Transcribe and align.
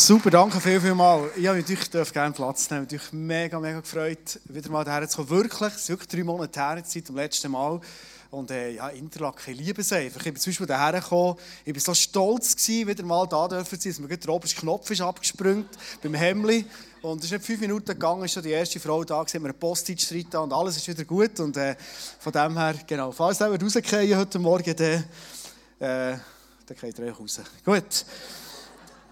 Super, 0.00 0.30
danke 0.30 0.60
viel, 0.60 0.80
viel 0.80 0.94
mal. 0.94 1.28
Habe 1.44 1.58
natürlich 1.58 2.12
gerne 2.12 2.32
Platz 2.32 2.70
nehmen. 2.70 2.86
Ich 2.88 2.92
mich 2.92 3.12
mega, 3.12 3.58
mega 3.58 3.80
gefreut, 3.80 4.38
wieder 4.44 4.70
mal 4.70 4.84
hierher 4.84 5.08
zu 5.08 5.16
kommen. 5.16 5.30
Wirklich, 5.30 5.74
es 5.74 5.80
ist 5.80 5.88
wirklich 5.88 6.08
drei 6.08 6.22
Monate 6.22 6.60
her 6.60 6.80
seit 6.86 7.08
dem 7.08 7.16
letzten 7.16 7.50
Mal. 7.50 7.80
Und 8.30 8.52
äh, 8.52 8.76
ja, 8.76 8.90
Interlaken, 8.90 9.54
ich 9.54 9.58
liebe 9.58 9.80
es 9.80 9.92
einfach. 9.92 10.20
Ich 10.20 10.32
bin 10.32 10.36
zum 10.36 10.52
Beispiel 10.52 10.66
hierher 10.68 11.00
gekommen, 11.00 11.34
ich 11.64 11.74
war 11.74 11.80
so 11.80 11.94
stolz, 11.94 12.54
gewesen, 12.54 12.86
wieder 12.86 13.02
mal 13.04 13.26
da 13.26 13.48
zu 13.48 13.56
sein, 13.56 13.80
dass 13.84 13.98
mir 13.98 14.16
der 14.16 14.30
oberste 14.32 14.60
Knopf 14.60 14.88
ist 14.88 15.00
abgesprungen 15.00 15.66
beim 16.00 16.14
Hemmli. 16.14 16.64
Und 17.02 17.18
es 17.18 17.24
ist 17.24 17.32
nicht 17.32 17.44
fünf 17.44 17.60
Minuten 17.60 17.86
gegangen, 17.86 18.22
ist 18.22 18.34
schon 18.34 18.44
die 18.44 18.50
erste 18.50 18.78
Frau 18.78 19.02
da, 19.02 19.20
gewesen, 19.20 19.42
wir 19.42 19.50
einen 19.50 19.58
Postage 19.58 20.06
drin 20.06 20.40
und 20.40 20.52
alles 20.52 20.76
ist 20.76 20.86
wieder 20.86 21.04
gut. 21.04 21.40
Und 21.40 21.56
äh, 21.56 21.74
von 22.20 22.32
dem 22.32 22.56
her, 22.56 22.76
genau, 22.86 23.10
falls 23.10 23.40
ihr 23.40 23.48
rausgehen 23.48 24.16
heute 24.16 24.38
Morgen, 24.38 24.76
dann, 24.76 25.04
äh, 25.80 26.18
dann 26.66 26.76
geht 26.80 26.98
ihr 27.00 27.12
raus. 27.12 27.40
Gut. 27.64 28.04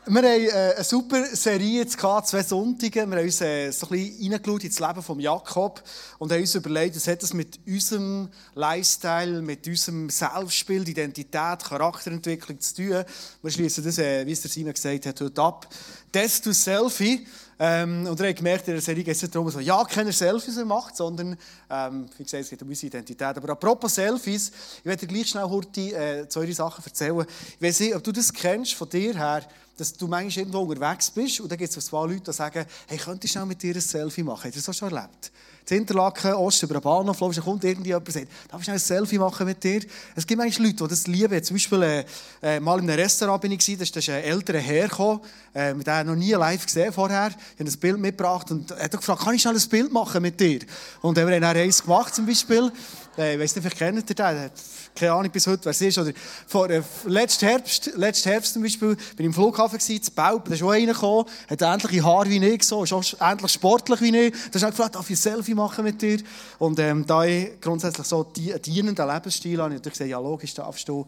Wir 0.09 0.23
haben 0.23 0.25
äh, 0.25 0.75
eine 0.77 0.84
super 0.84 1.25
Serie 1.34 1.80
jetzt 1.80 1.98
gehabt, 1.98 2.28
zwei 2.28 2.45
Sonntage. 2.45 2.95
Wir 2.95 3.02
haben 3.02 3.24
uns 3.24 3.41
äh, 3.41 3.73
so 3.73 3.87
ein 3.87 3.98
bisschen 3.98 4.32
reingeschaut 4.32 4.62
ins 4.62 4.79
Leben 4.79 5.02
von 5.02 5.19
Jakob 5.19 5.82
und 6.20 6.30
haben 6.30 6.42
uns 6.42 6.55
überlegt, 6.55 6.95
was 6.95 7.09
hat 7.09 7.24
das 7.24 7.34
mit 7.34 7.59
unserem 7.66 8.29
Lifestyle, 8.55 9.42
mit 9.42 9.66
unserem 9.66 10.09
Selbstbild, 10.09 10.88
Identität, 10.88 11.65
Charakterentwicklung 11.65 12.60
zu 12.60 12.77
tun. 12.77 13.05
Wir 13.42 13.51
schließen 13.51 13.82
das, 13.82 13.98
äh, 13.98 14.24
wie 14.24 14.30
es 14.30 14.42
der 14.42 14.51
Simon 14.52 14.74
gesagt 14.74 15.06
hat, 15.06 15.20
heute 15.20 15.42
ab. 15.42 15.66
Death 16.15 16.41
to 16.45 16.52
Selfie. 16.52 17.27
Ähm, 17.59 18.07
und 18.07 18.20
er 18.20 18.29
hat 18.29 18.37
gemerkt, 18.37 18.68
in 18.68 18.74
der 18.74 18.82
Serie 18.82 19.02
geht 19.02 19.16
es 19.16 19.23
nicht 19.23 19.34
darum, 19.34 19.51
so, 19.51 19.59
ja, 19.59 19.82
keine 19.84 20.12
Selfies 20.12 20.57
macht, 20.65 20.95
sondern, 20.95 21.37
ähm, 21.68 22.07
wie 22.16 22.23
gesagt, 22.23 22.45
es 22.45 22.51
geht 22.51 22.62
um 22.62 22.68
unsere 22.68 22.88
Identität. 22.88 23.37
Aber 23.37 23.48
apropos 23.48 23.96
Selfies, 23.96 24.52
ich 24.79 24.84
werde 24.84 25.04
dir 25.04 25.12
gleich 25.12 25.30
schnell 25.30 25.45
Hurti, 25.45 25.93
äh, 25.93 26.29
zwei 26.29 26.48
Sachen 26.52 26.84
erzählen. 26.84 27.27
Ich 27.59 27.66
weiß 27.66 27.80
nicht, 27.80 27.96
ob 27.96 28.04
du 28.04 28.12
das 28.12 28.32
kennst 28.32 28.74
von 28.74 28.88
dir 28.88 29.16
her, 29.16 29.43
dass 29.77 29.93
du 29.93 30.07
manchmal 30.07 30.47
irgendwo 30.47 30.61
unterwegs 30.61 31.11
bist 31.11 31.41
und 31.41 31.51
dann 31.51 31.59
gibt 31.59 31.77
es 31.77 31.91
paar 31.91 32.07
Leute, 32.07 32.21
die 32.21 32.33
sagen, 32.33 32.65
hey, 32.87 32.98
könntest 32.98 33.25
du 33.25 33.29
schnell 33.39 33.47
mit 33.47 33.62
dir 33.62 33.75
ein 33.75 33.80
Selfie 33.80 34.23
machen? 34.23 34.45
Hast 34.45 34.57
du 34.57 34.60
das 34.60 34.68
auch 34.68 34.74
schon 34.74 34.93
erlebt? 34.93 35.30
in 35.71 35.79
Interlaken, 35.79 36.35
Ost, 36.35 36.63
über 36.63 36.74
den 36.74 36.83
Bahnhof 36.83 37.18
dann 37.18 37.45
kommt 37.45 37.65
irgendjemand 37.65 38.07
und 38.07 38.13
sagt, 38.13 38.29
darf 38.49 38.60
ich 38.60 38.65
schnell 38.65 38.77
ein 38.77 38.80
Selfie 38.80 39.18
machen 39.18 39.46
mit 39.46 39.63
dir? 39.63 39.80
Es 40.15 40.27
gibt 40.27 40.38
manchmal 40.38 40.68
Leute, 40.68 40.85
die 40.85 40.88
das 40.91 41.07
lieben. 41.07 41.43
Zum 41.43 41.57
Beispiel, 41.57 41.83
äh, 41.83 42.05
äh, 42.43 42.60
mal 42.60 42.79
in 42.79 42.88
einem 42.88 43.01
Restaurant 43.01 43.43
bin 43.43 43.52
ich, 43.52 43.77
da 43.77 43.83
ist 43.83 44.09
ein 44.09 44.23
älterer 44.23 44.59
Herr 44.59 44.88
gekommen, 44.88 45.21
äh, 45.55 45.74
mit 45.74 45.87
dem 45.87 46.07
noch 46.07 46.15
nie 46.15 46.33
live 46.33 46.65
gesehen 46.65 46.93
vorher. 46.93 47.29
Ich 47.29 47.61
habe 47.61 47.71
ein 47.71 47.79
Bild 47.79 47.99
mitgebracht 47.99 48.51
und 48.51 48.71
er 48.71 48.85
hat 48.85 48.93
gefragt, 48.93 49.23
kann 49.23 49.35
ich 49.35 49.43
schnell 49.43 49.57
ein 49.57 49.68
Bild 49.68 49.93
machen 49.93 50.23
mit 50.23 50.38
dir? 50.38 50.61
Und 51.02 51.16
dann 51.16 51.24
haben 51.24 51.40
wir 51.40 51.63
eins 51.63 51.83
gemacht 51.83 52.15
zum 52.15 52.27
Beispiel. 52.27 52.71
Äh, 53.18 53.35
ich 53.35 53.40
weiss 53.40 53.57
nicht, 53.57 53.63
vielleicht 53.63 53.79
kennt 53.79 54.11
ihr 54.11 54.15
den 54.15 54.51
keine 54.95 55.13
Ahnung 55.13 55.30
bis 55.30 55.46
heute, 55.46 55.65
wer 55.65 55.71
es 55.71 55.80
ist. 55.80 55.99
Oder 55.99 56.13
vor, 56.46 56.71
äh, 56.71 56.83
letzten, 57.05 57.46
Herbst, 57.46 57.90
letzten 57.96 58.30
Herbst 58.30 58.55
zum 58.55 58.63
Beispiel, 58.63 58.95
bin 58.95 59.05
ich 59.18 59.27
im 59.27 59.35
Flughafen 59.35 59.65
gewesen, 59.72 60.02
zu 60.02 60.10
Baub, 60.12 60.45
da 60.45 60.54
ist 60.54 60.62
auch 60.62 60.70
einer 60.70 60.92
gekommen, 60.92 61.26
hat 61.48 61.62
ähnliche 61.62 62.04
Haare 62.04 62.28
wie 62.28 62.45
ich, 62.45 62.62
so, 62.62 62.84
ist 62.84 62.92
auch 62.92 63.04
ähnlich 63.20 63.52
sportlich 63.52 64.00
wie 64.00 64.16
ich. 64.16 64.34
Da 64.53 64.59
ist 64.59 64.66
gefragt, 64.66 64.94
darf 64.94 65.09
ich 65.10 65.16
ein 65.16 65.22
Selfie 65.22 65.54
machen 65.54 65.84
mit 65.84 66.00
dir? 66.00 66.19
Und 66.59 66.78
ähm, 66.78 67.06
da 67.06 67.25
ich 67.25 67.60
grundsätzlich 67.60 68.06
so 68.06 68.26
einen 68.37 68.62
dienenden 68.62 69.09
Lebensstil 69.09 69.60
habe, 69.60 69.75
habe 69.75 69.75
ich 69.75 69.82
gesagt, 69.82 70.10
ja 70.10 70.19
logisch, 70.19 70.54
darfst 70.54 70.88
du. 70.88 71.06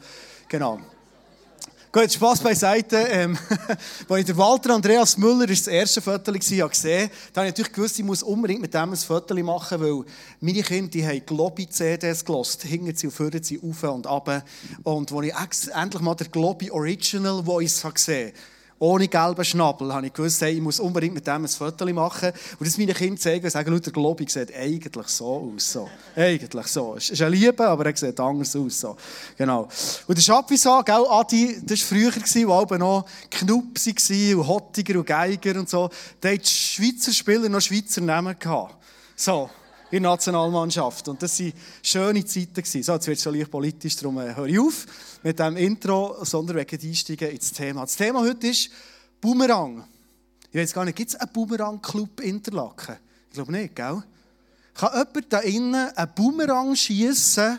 Genau. 0.49 0.79
Gut, 1.91 2.13
Spass 2.13 2.41
beiseite. 2.41 2.97
Ähm, 2.97 3.39
als 4.09 4.21
ich 4.21 4.27
der 4.27 4.37
Walter 4.37 4.75
Andreas 4.75 5.17
Müller 5.17 5.47
das 5.47 5.67
erste 5.67 6.03
Foto 6.03 6.33
gesehen 6.33 6.61
habe, 6.61 6.73
da 7.33 7.41
habe 7.41 7.49
ich 7.49 7.53
natürlich 7.53 7.73
gewusst, 7.73 7.99
ich 7.99 8.05
muss 8.05 8.23
unbedingt 8.23 8.61
mit 8.61 8.75
dem 8.75 8.91
ein 8.91 8.97
Foto 8.97 9.35
machen, 9.43 9.81
weil 9.81 10.05
meine 10.39 10.63
Kinder 10.63 10.91
die 10.91 11.07
haben 11.07 11.25
Globi-CDs 11.25 12.27
gelost. 12.27 12.63
Hingen 12.65 12.95
sie 12.95 13.07
und 13.07 13.13
führen 13.15 13.43
sie 13.43 13.59
auf 13.63 13.83
und 13.85 14.07
ab. 14.07 14.45
Und 14.83 15.11
als 15.13 15.69
ich 15.69 15.75
endlich 15.75 16.03
mal 16.03 16.15
der 16.15 16.29
Globi 16.29 16.71
Original 16.71 17.43
Voice 17.43 17.83
gesehen 17.95 18.29
habe, 18.29 18.39
ohne 18.79 19.09
gelben 19.09 19.45
Schnabel, 19.45 19.93
habe 19.93 20.07
ich 20.07 20.13
gewusst, 20.13 20.41
hey, 20.41 20.55
ich 20.55 20.61
muss 20.61 20.79
unbedingt 20.79 21.15
mit 21.15 21.27
dem 21.27 21.45
ein 21.45 21.49
Foto 21.49 21.85
machen. 21.93 22.33
Und 22.59 22.67
das 22.67 22.79
meinen 22.79 22.95
Kindern 22.95 23.19
zeigen 23.19 23.45
und 23.45 23.51
sagen, 23.51 23.81
der 23.81 23.93
Globi 23.93 24.27
sieht 24.29 24.55
eigentlich 24.55 25.09
so 25.09 25.53
aus. 25.55 25.73
So. 25.73 25.89
Eigentlich 26.15 26.67
so. 26.67 26.95
Es 26.97 27.11
ist 27.11 27.21
eine 27.21 27.35
Liebe, 27.35 27.67
aber 27.67 27.87
er 27.87 27.97
sieht 27.97 28.19
anders 28.21 28.55
aus. 28.55 28.81
So. 28.81 28.97
Genau. 29.37 29.69
Und 30.07 30.17
der 30.17 30.23
Schapisa, 30.23 30.83
gell, 30.83 31.05
Adi, 31.09 31.61
das 31.65 31.81
war 31.81 31.99
früher, 31.99 32.13
wo 32.49 32.53
auch 32.53 32.79
noch 32.79 33.05
Knupsi 33.31 34.35
und 34.35 34.47
Hottiger 34.47 34.99
und 34.99 35.07
Geiger 35.07 35.59
und 35.59 35.69
so. 35.69 35.91
Da 36.21 36.29
hatten 36.29 36.41
die 36.41 36.49
Schweizer 36.49 37.13
Spieler 37.13 37.49
noch 37.49 37.61
Schweizer 37.61 38.01
Namen 38.01 38.39
gehabt. 38.39 38.77
So 39.17 39.51
in 39.91 40.03
der 40.03 40.13
Nationalmannschaft. 40.13 41.09
Und 41.09 41.23
das 41.23 41.39
waren 41.41 41.53
schöne 41.83 42.25
Zeiten. 42.25 42.63
So, 42.65 42.93
jetzt 42.93 43.07
wird 43.07 43.19
es 43.19 43.23
schon 43.23 43.35
leicht 43.35 43.51
politisch, 43.51 43.97
darum 43.97 44.19
äh, 44.19 44.35
höre 44.35 44.47
ich 44.47 44.59
auf 44.59 44.87
mit 45.23 45.39
diesem 45.39 45.57
Intro, 45.57 46.17
sondern 46.25 46.57
wegen 46.57 46.89
einsteigen 46.89 47.31
ins 47.31 47.53
Thema. 47.53 47.83
Das 47.83 47.97
Thema 47.97 48.21
heute 48.21 48.49
ist 48.49 48.71
Boomerang. 49.21 49.85
Ich 50.51 50.59
weiß 50.59 50.73
gar 50.73 50.85
nicht, 50.85 50.97
gibt 50.97 51.11
es 51.11 51.17
einen 51.17 51.33
Boomerang-Club 51.33 52.21
Interlaken? 52.21 52.97
Ich 53.29 53.35
glaube 53.35 53.53
nicht, 53.53 53.77
gell? 53.77 54.03
Kann 54.75 54.91
jemand 54.93 55.33
da 55.33 55.39
innen 55.41 55.75
einen 55.75 56.15
Boomerang 56.15 56.75
schießen, 56.75 57.59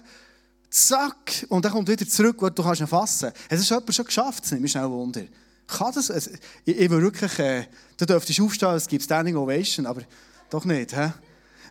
zack, 0.70 1.46
und 1.50 1.66
dann 1.66 1.72
kommt 1.72 1.90
wieder 1.90 2.08
zurück, 2.08 2.38
wo 2.40 2.50
du 2.50 2.64
kannst 2.64 2.82
ihn 2.82 2.88
fassen 2.88 3.32
kannst? 3.34 3.46
Es 3.50 3.60
ist 3.62 3.70
jemand 3.70 3.94
schon 3.94 4.06
geschafft, 4.06 4.44
das 4.44 4.52
nimmt 4.52 4.64
mich 4.64 4.72
schnell 4.72 4.90
Wunder. 4.90 5.24
Kann 5.68 5.94
das? 5.94 6.10
Ich, 6.10 6.40
ich 6.66 6.90
will 6.90 7.02
wirklich, 7.02 7.38
äh, 7.40 7.66
du 7.98 8.06
dürftest 8.06 8.42
aufstehen, 8.42 8.70
es 8.70 8.88
gibt 8.88 9.04
Standing 9.04 9.36
Ovation, 9.36 9.86
aber 9.86 10.02
doch 10.50 10.66
nicht, 10.66 10.96
hä? 10.96 11.12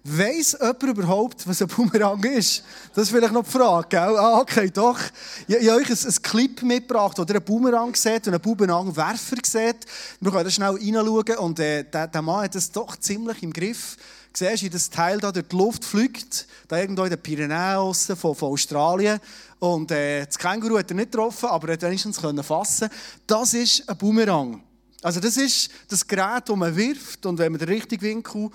Weiss 0.04 0.52
jemand 0.52 0.82
überhaupt, 0.82 1.46
was 1.46 1.60
ein 1.60 1.68
Boomerang 1.68 2.22
ist? 2.24 2.62
Das 2.94 3.04
ist 3.04 3.10
vielleicht 3.10 3.32
noch 3.32 3.44
die 3.44 3.50
Frage, 3.50 3.88
gell? 3.88 4.16
Ah, 4.16 4.38
okay, 4.38 4.70
doch. 4.70 4.98
Ich, 5.46 5.56
ich 5.56 5.68
habe 5.68 5.80
euch 5.80 5.90
ein, 5.90 6.08
ein 6.08 6.22
Clip 6.22 6.62
mitgebracht, 6.62 7.18
wo 7.18 7.22
ihr 7.22 7.30
einen 7.30 7.44
Boomerang 7.44 7.94
seht 7.94 8.26
und 8.26 8.34
einen 8.34 8.42
Boomerang-Werfer 8.42 9.36
seht. 9.44 9.86
Wir 10.20 10.30
können 10.30 10.50
schnell 10.50 10.70
reinschauen 10.70 11.36
und 11.38 11.58
äh, 11.60 11.84
der, 11.84 12.06
der 12.06 12.22
Mann 12.22 12.44
hat 12.44 12.54
das 12.54 12.70
doch 12.70 12.96
ziemlich 12.96 13.42
im 13.42 13.52
Griff. 13.52 13.96
Siehst 14.32 14.62
du, 14.62 14.66
wie 14.66 14.70
das 14.70 14.88
Teil 14.90 15.18
da 15.18 15.32
durch 15.32 15.48
die 15.48 15.56
Luft 15.56 15.84
fliegt, 15.84 16.46
da 16.68 16.78
irgendwo 16.78 17.04
in 17.04 17.10
den 17.10 17.20
Pyrenäen 17.20 17.94
von, 17.94 18.34
von 18.34 18.52
Australien. 18.52 19.18
Und 19.58 19.90
äh, 19.90 20.24
das 20.26 20.38
Känguru 20.38 20.78
hat 20.78 20.90
er 20.90 20.96
nicht 20.96 21.10
getroffen, 21.10 21.46
aber 21.46 21.68
er 21.68 21.72
hat 21.74 21.82
wenigstens 21.82 22.20
fassen 22.46 22.88
Das 23.26 23.54
ist 23.54 23.88
ein 23.88 23.96
Boomerang. 23.98 24.62
Also 25.02 25.20
das 25.20 25.36
ist 25.36 25.70
das 25.88 26.06
Gerät, 26.06 26.48
das 26.48 26.56
man 26.56 26.74
wirft 26.74 27.24
und 27.26 27.38
wenn 27.38 27.52
man 27.52 27.58
den 27.58 27.68
richtigen 27.68 28.02
Winkel 28.02 28.50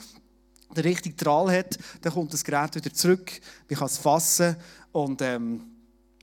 den 0.73 0.83
richtigen 0.83 1.17
Drahl 1.17 1.51
hat, 1.51 1.77
dann 2.01 2.13
kommt 2.13 2.33
das 2.33 2.43
Gerät 2.43 2.75
wieder 2.75 2.93
zurück, 2.93 3.31
man 3.69 3.79
kann 3.79 3.87
es 3.87 3.97
fassen 3.97 4.55
und 4.91 5.21
ähm, 5.21 5.61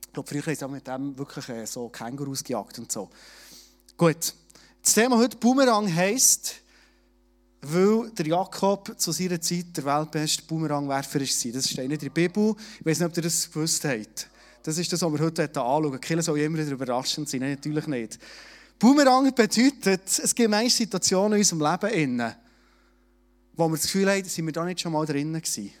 ich 0.05 0.13
glaube, 0.13 0.27
früher 0.27 0.41
haben 0.41 0.55
sie 0.55 0.67
mit 0.67 0.87
dem 0.87 1.17
wirklich 1.17 1.47
äh, 1.49 1.65
so 1.65 1.87
Kängurus 1.89 2.43
gejagt 2.43 2.79
und 2.79 2.91
so. 2.91 3.09
Gut, 3.97 4.33
das 4.81 4.93
Thema 4.93 5.17
heute 5.17 5.37
Boomerang 5.37 5.93
heisst, 5.93 6.55
weil 7.61 8.09
der 8.11 8.27
Jakob 8.27 8.93
zu 8.97 9.11
seiner 9.11 9.39
Zeit 9.39 9.77
der 9.77 9.85
weltbeste 9.85 10.43
Boomerangwerfer 10.43 11.19
war. 11.19 11.51
Das 11.53 11.69
steht 11.69 11.87
nicht 11.87 12.03
in 12.03 12.07
der 12.07 12.09
Bibel. 12.09 12.55
Ich 12.79 12.85
weiß 12.85 12.99
nicht, 12.99 13.07
ob 13.07 13.15
ihr 13.17 13.23
das 13.23 13.51
gewusst 13.51 13.85
habt. 13.85 14.27
Das 14.63 14.77
ist 14.77 14.91
das, 14.91 15.01
was 15.01 15.11
wir 15.11 15.19
heute 15.19 15.43
anschauen. 15.43 16.01
Kinder 16.01 16.23
soll 16.23 16.39
immer 16.39 16.57
wieder 16.57 16.71
überraschend 16.71 17.29
sein. 17.29 17.41
Nein, 17.41 17.51
natürlich 17.51 17.87
nicht. 17.87 18.19
Boomerang 18.79 19.33
bedeutet, 19.33 20.01
es 20.07 20.33
gibt 20.33 20.49
manche 20.49 20.75
Situationen 20.75 21.33
in 21.33 21.39
unserem 21.39 21.61
Leben, 21.61 22.33
wo 23.53 23.67
wir 23.67 23.75
das 23.75 23.83
Gefühl 23.83 24.09
haben, 24.09 24.23
sind 24.23 24.45
wir 24.45 24.53
da 24.53 24.65
nicht 24.65 24.81
schon 24.81 24.93
mal 24.93 25.05
drinnen 25.05 25.41
gewesen. 25.41 25.71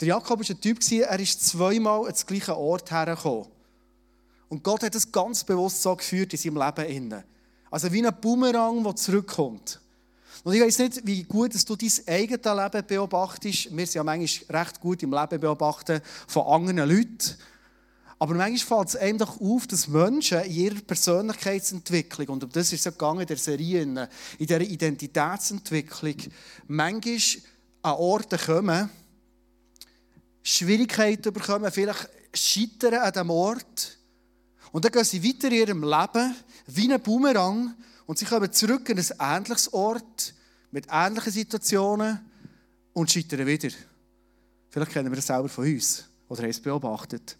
Der 0.00 0.08
Jakob 0.08 0.40
war 0.40 0.46
ein 0.48 0.60
Typ, 0.60 0.78
er 0.90 1.20
ist 1.20 1.46
zweimal 1.46 2.06
an 2.06 2.14
den 2.14 2.26
gleichen 2.26 2.54
Ort 2.54 2.90
hergekommen. 2.90 3.46
Und 4.48 4.64
Gott 4.64 4.82
hat 4.82 4.94
es 4.94 5.12
ganz 5.12 5.44
bewusst 5.44 5.82
so 5.82 5.94
geführt 5.94 6.32
in 6.32 6.38
seinem 6.38 6.56
Leben. 6.56 7.24
Also 7.70 7.92
wie 7.92 8.04
ein 8.04 8.14
Boomerang, 8.20 8.82
der 8.82 8.96
zurückkommt. 8.96 9.80
Und 10.42 10.54
ich 10.54 10.60
weiß 10.60 10.78
nicht, 10.78 11.06
wie 11.06 11.22
gut 11.24 11.54
dass 11.54 11.64
du 11.64 11.76
dein 11.76 11.90
eigenes 12.06 12.44
Leben 12.44 12.86
beobachtest. 12.86 13.76
Wir 13.76 13.86
sind 13.86 13.94
ja 13.94 14.04
manchmal 14.04 14.62
recht 14.62 14.80
gut 14.80 15.02
im 15.02 15.12
Leben 15.12 15.40
beobachten 15.40 16.00
von 16.26 16.46
anderen 16.46 16.88
Leuten. 16.88 17.36
Aber 18.22 18.34
manchmal 18.34 18.84
fällt 18.84 18.88
es 18.90 18.96
einem 18.96 19.16
doch 19.16 19.40
auf, 19.40 19.66
dass 19.66 19.88
Menschen 19.88 20.42
in 20.42 20.52
ihrer 20.52 20.80
Persönlichkeitsentwicklung, 20.82 22.28
und 22.28 22.44
um 22.44 22.52
das 22.52 22.70
ist 22.70 22.86
es 22.86 22.94
ja 23.00 23.12
in 23.12 23.26
der 23.26 23.36
Serie, 23.38 23.80
in 23.80 23.98
dieser 24.38 24.60
Identitätsentwicklung, 24.60 26.16
manchmal 26.68 27.18
an 27.80 27.92
Orte 27.94 28.36
kommen, 28.36 28.90
Schwierigkeiten 30.42 31.32
bekommen, 31.32 31.72
vielleicht 31.72 32.10
scheitern 32.34 32.94
an 32.96 33.10
diesem 33.10 33.30
Ort. 33.30 33.96
Und 34.70 34.84
dann 34.84 34.92
gehen 34.92 35.04
sie 35.04 35.24
weiter 35.24 35.48
in 35.48 35.54
ihrem 35.54 35.82
Leben 35.82 36.36
wie 36.66 36.92
ein 36.92 37.00
Boomerang 37.00 37.74
und 38.04 38.18
sie 38.18 38.26
kommen 38.26 38.52
zurück 38.52 38.90
an 38.90 38.98
ein 38.98 39.38
ähnliches 39.38 39.72
Ort 39.72 40.34
mit 40.70 40.86
ähnlichen 40.90 41.32
Situationen 41.32 42.20
und 42.92 43.10
scheitern 43.10 43.46
wieder. 43.46 43.70
Vielleicht 44.68 44.92
kennen 44.92 45.10
wir 45.10 45.16
das 45.16 45.26
selber 45.26 45.48
von 45.48 45.64
uns 45.64 46.04
oder 46.28 46.42
haben 46.42 46.50
es 46.50 46.60
beobachtet. 46.60 47.38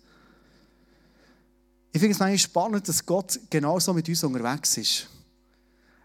Ich 1.92 2.00
finde 2.00 2.14
es 2.14 2.20
eigentlich 2.20 2.42
spannend, 2.42 2.88
dass 2.88 3.04
Gott 3.04 3.38
genauso 3.50 3.92
mit 3.92 4.08
uns 4.08 4.22
unterwegs 4.22 4.76
ist. 4.76 5.08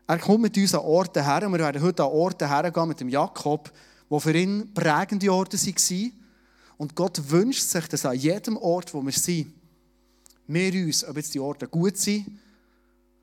Er 0.08 0.20
kommt 0.20 0.42
mit 0.42 0.58
uns 0.58 0.74
an 0.74 0.82
Orte 0.82 1.24
her 1.24 1.46
und 1.46 1.54
wir 1.54 1.60
werden 1.60 1.82
heute 1.82 2.04
an 2.04 2.10
Orte 2.10 2.48
hergehen 2.48 2.88
mit 2.88 3.00
dem 3.00 3.10
Jakob, 3.10 3.72
die 4.10 4.20
für 4.20 4.38
ihn 4.38 4.74
prägende 4.74 5.32
Orte 5.32 5.58
waren. 5.58 6.12
Und 6.78 6.96
Gott 6.96 7.30
wünscht 7.30 7.64
sich, 7.64 7.88
dass 7.88 8.06
an 8.06 8.18
jedem 8.18 8.58
Ort, 8.58 8.94
wo 8.94 9.02
wir 9.02 9.12
sind, 9.12 9.54
wir 10.48 10.74
uns, 10.86 11.04
ob 11.06 11.18
jetzt 11.18 11.34
die 11.34 11.40
Orte 11.40 11.68
gut 11.68 11.98
sind 11.98 12.40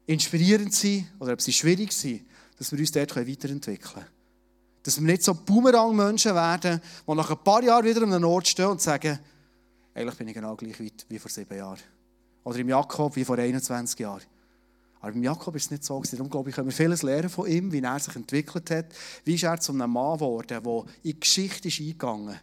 inspirierend 0.06 0.74
sind 0.74 1.06
oder 1.18 1.32
ob 1.32 1.40
sie 1.40 1.52
schwierig 1.52 1.92
sind, 1.92 2.22
dass 2.58 2.72
wir 2.72 2.78
uns 2.78 2.92
dort 2.92 3.16
weiterentwickeln 3.16 3.94
können. 3.94 4.06
Dass 4.82 5.00
wir 5.00 5.06
nicht 5.06 5.22
so 5.22 5.34
Boomerang-Menschen 5.34 6.34
werden, 6.34 6.80
die 7.06 7.14
nach 7.14 7.30
ein 7.30 7.38
paar 7.38 7.62
Jahren 7.62 7.84
wieder 7.84 8.02
an 8.02 8.12
einem 8.12 8.24
Ort 8.24 8.48
stehen 8.48 8.66
und 8.66 8.80
sagen, 8.80 9.18
eigentlich 9.94 10.16
bin 10.16 10.28
ich 10.28 10.34
genau 10.34 10.56
gleich 10.56 10.80
weit 10.80 11.06
wie 11.08 11.18
vor 11.18 11.30
sieben 11.30 11.56
Jahren. 11.56 11.78
Oder 12.44 12.58
im 12.58 12.68
Jakob 12.68 13.16
wie 13.16 13.24
vor 13.24 13.38
21 13.38 13.98
Jahren. 13.98 14.22
Aber 15.02 15.12
beim 15.12 15.22
Jakob 15.24 15.56
ist 15.56 15.64
es 15.64 15.70
nicht 15.72 15.84
so. 15.84 16.00
Darum 16.00 16.30
glaube 16.30 16.50
ich, 16.50 16.54
können 16.54 16.68
wir 16.68 16.72
vieles 16.72 17.02
lernen 17.02 17.28
von 17.28 17.48
ihm, 17.48 17.72
wie 17.72 17.80
er 17.80 17.98
sich 17.98 18.14
entwickelt 18.14 18.70
hat. 18.70 18.86
Wie 19.24 19.34
ist 19.34 19.42
er 19.42 19.58
zu 19.58 19.72
einem 19.72 19.90
Mann 19.90 20.14
geworden, 20.14 20.46
der 20.48 20.62
in 20.64 20.84
die 21.02 21.18
Geschichte 21.18 21.68
ist 21.68 21.80
eingegangen 21.80 22.38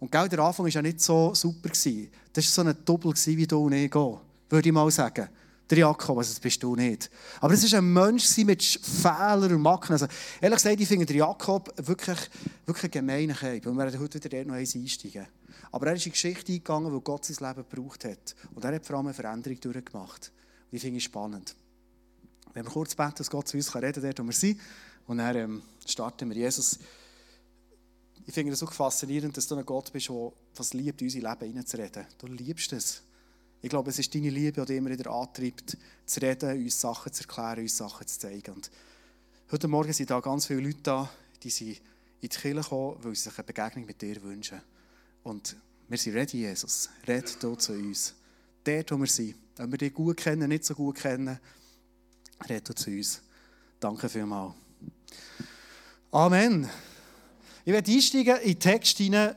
Und 0.00 0.10
genau 0.10 0.26
der 0.26 0.40
Anfang 0.40 0.66
war 0.66 0.70
ja 0.70 0.82
nicht 0.82 1.00
so 1.00 1.32
super. 1.32 1.68
Das 1.68 1.86
war 1.86 2.42
so 2.42 2.62
ein 2.62 2.76
Doppel 2.84 3.14
wie 3.14 3.46
du 3.46 3.66
und 3.66 3.72
ich 3.72 3.90
gehen, 3.90 4.16
würde 4.48 4.68
ich 4.68 4.72
mal 4.72 4.90
sagen. 4.90 5.28
Der 5.70 5.78
Jakob, 5.78 6.18
also 6.18 6.30
das 6.32 6.40
bist 6.40 6.62
du 6.62 6.76
nicht. 6.76 7.10
Aber 7.40 7.52
es 7.52 7.72
war 7.72 7.78
ein 7.78 7.92
Mensch 7.92 8.36
mit 8.38 8.62
Fehlern 8.62 9.52
und 9.52 9.62
Macken. 9.62 9.92
Also, 9.92 10.06
ehrlich 10.40 10.58
gesagt, 10.58 10.80
ich 10.80 10.86
finde 10.86 11.06
den 11.06 11.16
Jakob 11.16 11.72
wirklich, 11.76 12.18
wirklich 12.66 12.84
ein 12.84 12.90
gemeiner 12.90 13.34
Kerl. 13.34 13.56
Und 13.64 13.76
wir 13.76 13.84
werden 13.84 14.00
heute 14.00 14.22
wieder 14.22 14.44
noch 14.44 14.54
einsteigen. 14.54 15.26
Aber 15.72 15.86
er 15.88 15.94
ist 15.94 16.06
in 16.06 16.12
die 16.12 16.20
Geschichte 16.20 16.52
eingegangen, 16.52 16.92
weil 16.92 17.00
Gott 17.00 17.24
sein 17.24 17.48
Leben 17.48 17.68
gebraucht 17.68 18.04
hat. 18.04 18.34
Und 18.54 18.64
er 18.64 18.74
hat 18.74 18.86
vor 18.86 18.96
allem 18.96 19.06
eine 19.06 19.14
Veränderung 19.14 19.60
durchgemacht. 19.60 20.32
Und 20.70 20.76
ich 20.76 20.82
finde 20.82 20.98
es 20.98 21.04
spannend. 21.04 21.54
Wenn 22.52 22.64
wir 22.64 22.70
kurz 22.70 22.94
beten, 22.94 23.14
dass 23.18 23.30
Gott 23.30 23.48
zu 23.48 23.56
uns 23.56 23.74
reden 23.74 23.92
kann, 23.92 24.02
dort 24.02 24.18
wo 24.20 24.24
wir 24.24 24.32
sind. 24.32 24.60
Und 25.06 25.18
dann 25.18 25.36
ähm, 25.36 25.62
starten 25.86 26.28
wir. 26.30 26.36
Jesus, 26.36 26.78
ich 28.26 28.34
finde 28.34 28.52
es 28.52 28.58
so 28.58 28.66
faszinierend, 28.66 29.36
dass 29.36 29.46
du 29.46 29.56
ein 29.56 29.64
Gott 29.64 29.92
bist, 29.92 30.08
der 30.08 30.32
was 30.56 30.74
liebt, 30.74 31.00
in 31.00 31.06
unser 31.06 31.30
Leben 31.30 31.46
hineinzureden. 31.46 32.06
Du 32.18 32.26
liebst 32.26 32.72
es. 32.72 33.02
Ich 33.62 33.70
glaube, 33.70 33.90
es 33.90 33.98
ist 33.98 34.14
deine 34.14 34.30
Liebe, 34.30 34.64
die 34.64 34.76
immer 34.76 34.90
wieder 34.90 35.10
antreibt, 35.10 35.76
zu 36.04 36.20
reden, 36.20 36.62
uns 36.62 36.80
Sachen 36.80 37.12
zu 37.12 37.22
erklären, 37.22 37.60
uns 37.60 37.76
Sachen 37.76 38.06
zu 38.06 38.18
zeigen. 38.18 38.54
Und 38.54 38.70
heute 39.50 39.68
Morgen 39.68 39.92
sind 39.92 40.10
da 40.10 40.20
ganz 40.20 40.46
viele 40.46 40.60
Leute 40.60 40.78
da, 40.82 41.10
die 41.42 41.50
sind 41.50 41.68
in 41.68 41.76
die 42.22 42.28
Kirche 42.28 42.60
gekommen, 42.60 42.96
weil 43.00 43.14
sie 43.14 43.22
sich 43.22 43.38
eine 43.38 43.44
Begegnung 43.44 43.86
mit 43.86 44.02
dir 44.02 44.22
wünschen. 44.22 44.60
Und 45.26 45.56
wir 45.88 45.98
sind 45.98 46.14
ready, 46.14 46.38
Jesus. 46.38 46.88
Red 47.04 47.42
du 47.42 47.56
zu 47.56 47.72
uns. 47.72 48.14
Dort, 48.62 48.92
wo 48.92 48.96
wir 48.96 49.08
sind. 49.08 49.34
Wenn 49.56 49.72
wir 49.72 49.78
dich 49.78 49.92
gut 49.92 50.18
kennen, 50.18 50.48
nicht 50.48 50.64
so 50.64 50.72
gut 50.72 50.94
kennen, 50.94 51.40
red 52.48 52.68
du 52.68 52.72
zu 52.72 52.90
uns. 52.92 53.22
Danke 53.80 54.08
vielmals. 54.08 54.54
Amen. 56.12 56.70
Ich 57.64 57.72
werde 57.72 57.90
einsteigen 57.90 58.36
in 58.36 58.52
den 58.52 58.60
Text 58.60 58.98
hinein, 58.98 59.34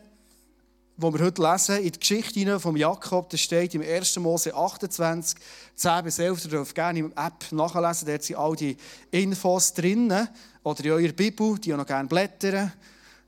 wo 0.95 1.11
wir 1.11 1.21
heute 1.25 1.41
lesen, 1.41 1.77
in 1.77 1.91
die 1.91 1.99
Geschichte 1.99 2.59
von 2.59 2.75
Jakob, 2.75 3.27
das 3.31 3.41
steht 3.41 3.73
im 3.73 3.81
1. 3.81 4.17
Mose 4.17 4.53
28, 4.53 5.39
10 5.73 6.03
bis 6.03 6.19
11, 6.19 6.45
ihr 6.45 6.51
dürft 6.51 6.75
gerne 6.75 6.99
im 6.99 7.11
App 7.13 7.51
nachlesen, 7.51 8.07
dort 8.07 8.21
sind 8.21 8.35
all 8.35 8.55
die 8.55 8.77
Infos 9.09 9.73
drin, 9.73 10.13
oder 10.61 10.85
in 10.85 10.91
eurer 10.91 11.13
Bibel, 11.13 11.57
die 11.57 11.69
ihr 11.69 11.77
noch 11.77 11.87
gerne 11.87 12.07
blättern. 12.07 12.73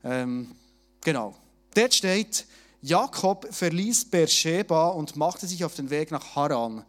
Ähm, 0.04 0.54
genau. 1.00 1.41
Dort 1.74 1.94
steht, 1.94 2.46
Jakob 2.80 3.46
verließ 3.50 4.06
Beersheba 4.06 4.88
und 4.88 5.16
machte 5.16 5.46
sich 5.46 5.64
auf 5.64 5.74
den 5.74 5.90
Weg 5.90 6.10
nach 6.10 6.36
Haran. 6.36 6.84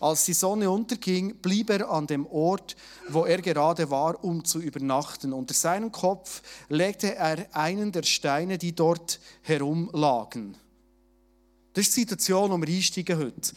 Als 0.00 0.26
die 0.26 0.32
Sonne 0.32 0.70
unterging, 0.70 1.36
blieb 1.36 1.70
er 1.70 1.90
an 1.90 2.06
dem 2.06 2.26
Ort, 2.26 2.76
wo 3.08 3.24
er 3.24 3.42
gerade 3.42 3.90
war, 3.90 4.22
um 4.22 4.44
zu 4.44 4.60
übernachten. 4.60 5.32
Unter 5.32 5.54
seinem 5.54 5.90
Kopf 5.90 6.42
legte 6.68 7.16
er 7.16 7.46
einen 7.52 7.90
der 7.90 8.04
Steine, 8.04 8.58
die 8.58 8.74
dort 8.74 9.18
herumlagen. 9.42 10.56
Das 11.72 11.86
ist 11.86 11.96
die 11.96 12.00
Situation, 12.00 12.50
wo 12.50 12.58
wir 12.58 12.68
einsteigen 12.68 13.18
heute. 13.18 13.52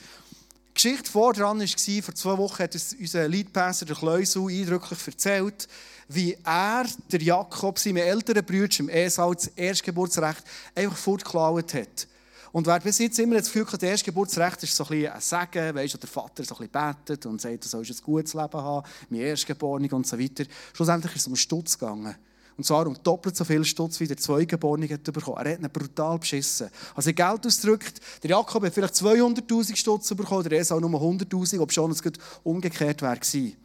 Die 0.71 0.73
Geschichte 0.73 1.11
voran 1.11 1.59
war, 1.59 2.03
vor 2.03 2.15
zwei 2.15 2.37
Wochen 2.37 2.63
hat 2.63 2.73
uns 2.73 2.93
unser 2.93 3.27
Leadpasser, 3.27 3.85
der 3.85 3.95
Kleusel, 3.95 4.47
eindrücklich 4.47 4.99
erzählt, 5.05 5.67
wie 6.13 6.37
er, 6.43 6.85
der 7.11 7.21
Jakob, 7.21 7.79
seinem 7.79 7.97
älteren 7.97 8.45
Bruder, 8.45 8.79
im 8.79 8.89
Esau, 8.89 9.33
das 9.33 9.47
Erstgeburtsrecht 9.47 10.43
einfach 10.75 10.97
fortgeklaut 10.97 11.73
hat. 11.73 12.07
Und 12.51 12.67
wer 12.67 12.79
bis 12.81 12.97
jetzt 12.97 13.17
immer 13.17 13.35
das 13.37 13.45
Gefühl 13.45 13.65
hat, 13.65 13.81
das 13.81 13.89
Erstgeburtsrecht 13.89 14.63
ist 14.63 14.75
so 14.75 14.83
ein 14.83 14.89
bisschen 14.89 15.13
ein 15.13 15.21
Segen, 15.21 15.75
weißt 15.75 15.93
du, 15.93 15.97
der 15.97 16.09
Vater 16.09 16.43
so 16.43 16.55
ein 16.55 16.67
bisschen 16.67 16.95
betet 17.05 17.25
und 17.25 17.39
sagt, 17.39 17.63
du 17.63 17.69
sollst 17.69 17.91
ein 17.91 18.03
gutes 18.03 18.33
Leben 18.33 18.53
haben, 18.53 18.87
mein 19.09 19.21
Erstgeborene 19.21 19.87
und 19.91 20.05
so 20.05 20.19
weiter. 20.19 20.43
Schlussendlich 20.73 21.15
ist 21.15 21.21
es 21.21 21.27
um 21.27 21.35
Stutz 21.37 21.77
gegangen. 21.77 22.15
Und 22.57 22.65
zwar 22.65 22.85
um 22.85 22.95
doppelt 23.01 23.37
so 23.37 23.45
viel 23.45 23.63
Stutz 23.63 24.01
wie 24.01 24.07
der 24.07 24.17
Zweigeborene 24.17 24.89
hat 24.89 25.03
bekommen. 25.03 25.37
Er 25.37 25.53
hat 25.53 25.61
ihn 25.61 25.69
brutal 25.71 26.19
beschissen. 26.19 26.69
Also 26.93 27.09
er 27.09 27.13
Geld 27.13 27.45
ausdrückt, 27.45 28.01
der 28.21 28.31
Jakob 28.31 28.63
hat 28.63 28.73
vielleicht 28.73 28.95
200'000 28.95 29.75
Stutz 29.77 30.13
bekommen, 30.13 30.43
der 30.43 30.59
Esau 30.59 30.79
nur 30.79 31.01
100'000, 31.01 31.59
ob 31.59 31.71
schon 31.71 31.91
es 31.91 32.01
umgekehrt 32.43 33.01
wäre 33.01 33.15
gewesen. 33.15 33.55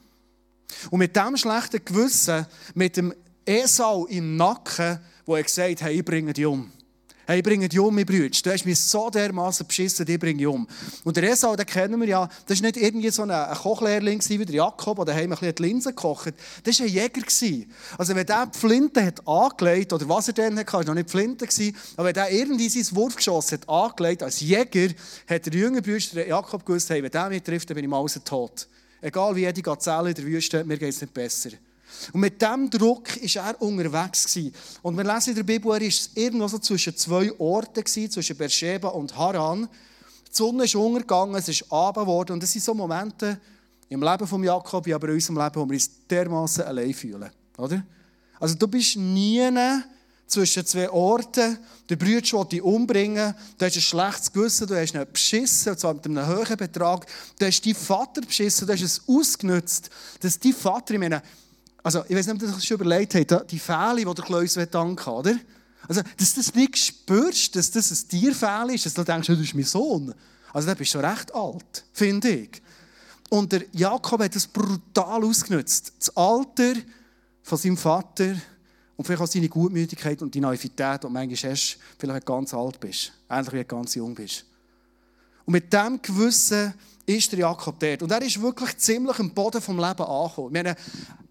Und 0.91 0.99
mit 0.99 1.15
diesem 1.17 1.37
schlechten 1.37 1.85
Gewissen, 1.85 2.47
mit 2.75 2.97
dem 2.97 3.15
Esau 3.45 4.07
im 4.07 4.37
Nacken, 4.37 4.99
wo 5.25 5.37
er 5.37 5.43
gesagt 5.43 5.83
hat, 5.83 5.91
ich 5.91 6.05
bringe 6.05 6.33
dich 6.33 6.47
um. 6.47 6.71
Hey, 7.29 7.39
ich 7.39 7.43
bringe 7.43 7.69
dich 7.69 7.81
um, 7.81 7.93
mein 7.93 8.07
Brüder. 8.07 8.29
Du 8.29 8.53
hast 8.53 8.65
mich 8.65 8.79
so 8.79 9.11
dermaßen 9.11 9.67
beschissen, 9.67 10.09
ich 10.09 10.17
bringe 10.17 10.39
dich 10.39 10.47
um. 10.47 10.65
Und 11.03 11.17
der 11.17 11.25
Esau, 11.25 11.57
den 11.57 11.67
kennen 11.67 12.01
wir 12.01 12.07
ja, 12.07 12.29
das 12.47 12.63
war 12.63 12.69
nicht 12.69 12.77
irgendwie 12.77 13.11
so 13.11 13.23
ein 13.23 13.55
Kochlehrling 13.57 14.23
wie 14.29 14.45
der 14.45 14.55
Jakob, 14.55 15.05
der 15.05 15.17
heim 15.17 15.33
ein 15.33 15.39
bisschen 15.39 15.55
die 15.57 15.63
Linsen 15.65 15.91
gekocht 15.91 16.35
Das 16.63 16.79
war 16.79 16.87
ein 16.87 16.93
Jäger. 16.93 17.67
Also 17.99 18.15
wenn 18.15 18.27
der 18.27 18.47
die 18.47 18.57
Flinte 18.57 19.05
hat 19.05 19.27
angelegt, 19.27 19.93
oder 19.93 20.09
was 20.09 20.29
er 20.29 20.35
dann 20.35 20.57
hatte, 20.57 20.73
war 20.73 20.85
noch 20.85 20.95
nicht 20.95 21.09
die 21.09 21.11
Flinte, 21.11 21.49
aber 21.97 22.07
wenn 22.07 22.15
der 22.15 22.31
irgendwie 22.31 22.69
sein 22.69 22.97
Wurfgeschoss 22.97 23.51
hat 23.51 23.69
angelegt, 23.69 24.23
als 24.23 24.39
Jäger, 24.39 24.95
hat 25.29 25.47
der 25.47 25.53
jüngere 25.53 25.83
Bruder 25.83 26.29
Jakob 26.29 26.65
gewusst, 26.65 26.91
hey, 26.91 27.03
wenn 27.03 27.11
der 27.11 27.29
mich 27.29 27.43
trifft, 27.43 27.69
dann 27.69 27.75
bin 27.75 27.85
ich 27.85 27.91
mal 27.91 28.07
tot. 28.25 28.69
Egal 29.01 29.37
wie 29.37 29.41
jede 29.41 29.63
Gazelle 29.63 30.11
in 30.11 30.15
der 30.15 30.25
Wüste, 30.25 30.65
mir 30.65 30.79
geht 30.79 30.91
es 30.91 31.01
nicht 31.01 31.13
besser. 31.13 31.51
Und 32.13 32.21
mit 32.21 32.41
diesem 32.41 32.69
Druck 32.71 33.09
war 33.09 33.47
er 33.47 33.63
unterwegs. 33.63 34.25
Gewesen. 34.27 34.55
Und 34.83 34.97
wir 34.97 35.05
lesen 35.05 35.31
in 35.31 35.37
der 35.37 35.43
Bibel, 35.43 35.73
er 35.73 35.81
war 35.81 35.93
irgendwo 36.15 36.49
so 36.49 36.59
zwischen 36.59 36.97
zwei 36.97 37.33
Orten, 37.39 37.85
gewesen, 37.85 38.11
zwischen 38.11 38.37
Beersheba 38.37 38.89
und 38.89 39.17
Haran. 39.17 39.69
Die 40.29 40.37
Sonne 40.37 40.65
ist 40.65 40.75
untergegangen, 40.75 41.37
es 41.37 41.49
ist 41.49 41.71
Abend 41.73 42.05
geworden. 42.05 42.33
Und 42.33 42.43
das 42.43 42.53
sind 42.53 42.65
so 42.65 42.75
Momente 42.75 43.41
im 43.89 44.03
Leben 44.03 44.27
von 44.27 44.43
Jakob, 44.43 44.87
aber 44.89 45.09
in 45.09 45.15
unserem 45.15 45.39
Leben, 45.39 45.55
wo 45.57 45.67
wir 45.67 45.75
uns 45.75 45.91
dermaßen 46.09 46.65
allein 46.65 46.93
fühlen. 46.93 47.31
Oder? 47.57 47.85
Also 48.39 48.55
du 48.55 48.67
bist 48.69 48.97
nie 48.97 49.49
zwischen 50.27 50.67
zwei 50.67 50.91
Orten. 50.91 51.59
Der 51.89 51.97
Bruder 51.97 52.33
will 52.33 52.45
dich 52.51 52.63
umbringen. 52.63 53.35
Du 53.59 53.65
hast 53.65 53.77
ein 53.77 53.83
schlechtes 53.83 54.33
Gewissen, 54.33 54.67
du 54.67 54.81
hast 54.81 54.95
ihn 54.95 55.07
beschissen, 55.13 55.73
und 55.73 55.79
zwar 55.79 55.95
mit 55.95 56.05
einem 56.05 56.27
hohen 56.27 56.57
Betrag. 56.57 57.07
Du 57.39 57.47
hast 57.47 57.65
deinen 57.65 57.75
Vater 57.75 58.21
beschissen, 58.21 58.67
du 58.67 58.73
hast 58.73 58.83
es 58.83 59.03
ausgenutzt, 59.07 59.91
dass 60.21 60.39
dein 60.39 60.53
Vater, 60.53 60.95
ich 60.95 61.01
meine, 61.01 61.23
also, 61.83 62.05
ich 62.09 62.17
weiß 62.17 62.27
nicht, 62.27 62.37
ob 62.37 62.43
ihr 62.43 62.49
das 62.53 62.67
schon 62.67 62.81
überlegt 62.81 63.15
habt, 63.15 63.53
die 63.53 63.61
Fähle, 63.61 64.05
die 64.05 64.15
der 64.15 64.25
Kleus 64.25 64.59
danken 64.71 65.09
oder? 65.09 65.37
Also, 65.87 66.03
dass 66.17 66.35
du 66.35 66.41
das 66.41 66.53
nicht 66.53 66.77
spürst, 66.77 67.55
dass 67.55 67.71
das 67.71 67.93
ein 67.93 68.09
Tierfehl 68.09 68.75
ist, 68.75 68.87
dass 68.87 68.95
du 68.95 69.05
denkst, 69.05 69.29
das 69.29 69.39
ist 69.39 69.55
mein 69.55 69.63
Sohn. 69.63 70.13
Also, 70.53 70.67
dann 70.67 70.77
bist 70.77 70.95
du 70.95 70.99
recht 70.99 71.33
alt, 71.33 71.85
finde 71.93 72.29
ich. 72.31 72.61
Und 73.31 73.53
der 73.53 73.65
Jakob 73.71 74.21
hat 74.21 74.35
das 74.35 74.49
brutal 74.49 75.25
ausgenutzt. 75.25 75.93
Das 75.99 76.17
Alter 76.17 76.75
von 77.43 77.59
seinem 77.59 77.77
Vater 77.77 78.35
und 78.97 79.05
vielleicht 79.05 79.23
auch 79.23 79.27
seine 79.27 79.49
Gutmütigkeit 79.49 80.23
und 80.23 80.35
die 80.35 80.41
Naivität, 80.41 81.05
und 81.05 81.13
manchmal 81.13 81.51
erst 81.51 81.79
vielleicht 81.99 82.27
ganz 82.27 82.55
alt 82.55 82.81
bist, 82.81 83.13
ähnlich 83.29 83.53
wie 83.53 83.65
ganz 83.65 83.95
jung 83.95 84.15
bist. 84.15 84.45
Und 85.45 85.53
mit 85.53 85.73
diesem 85.73 86.01
Gewissen 86.01 86.75
ist 87.05 87.31
der 87.31 87.41
Jakob 87.41 87.79
dort. 87.79 88.03
Und 88.03 88.11
er 88.11 88.23
ist 88.23 88.41
wirklich 88.41 88.77
ziemlich 88.79 89.19
am 89.19 89.31
Boden 89.31 89.61
vom 89.61 89.79
Leben 89.79 90.03
angekommen. 90.03 90.53
Meine, 90.53 90.75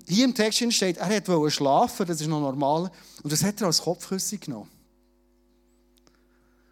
hier 0.08 0.26
im 0.26 0.34
Text 0.34 0.74
steht, 0.74 0.98
er 0.98 1.28
wollte 1.28 1.52
schlafen, 1.52 2.06
das 2.06 2.22
ist 2.22 2.28
noch 2.28 2.40
normal. 2.40 2.92
Und 3.24 3.34
das 3.34 3.44
hat 3.44 3.60
er 3.62 3.68
als 3.68 3.82
Kopfküsse 3.82 4.38
genommen. 4.38 4.70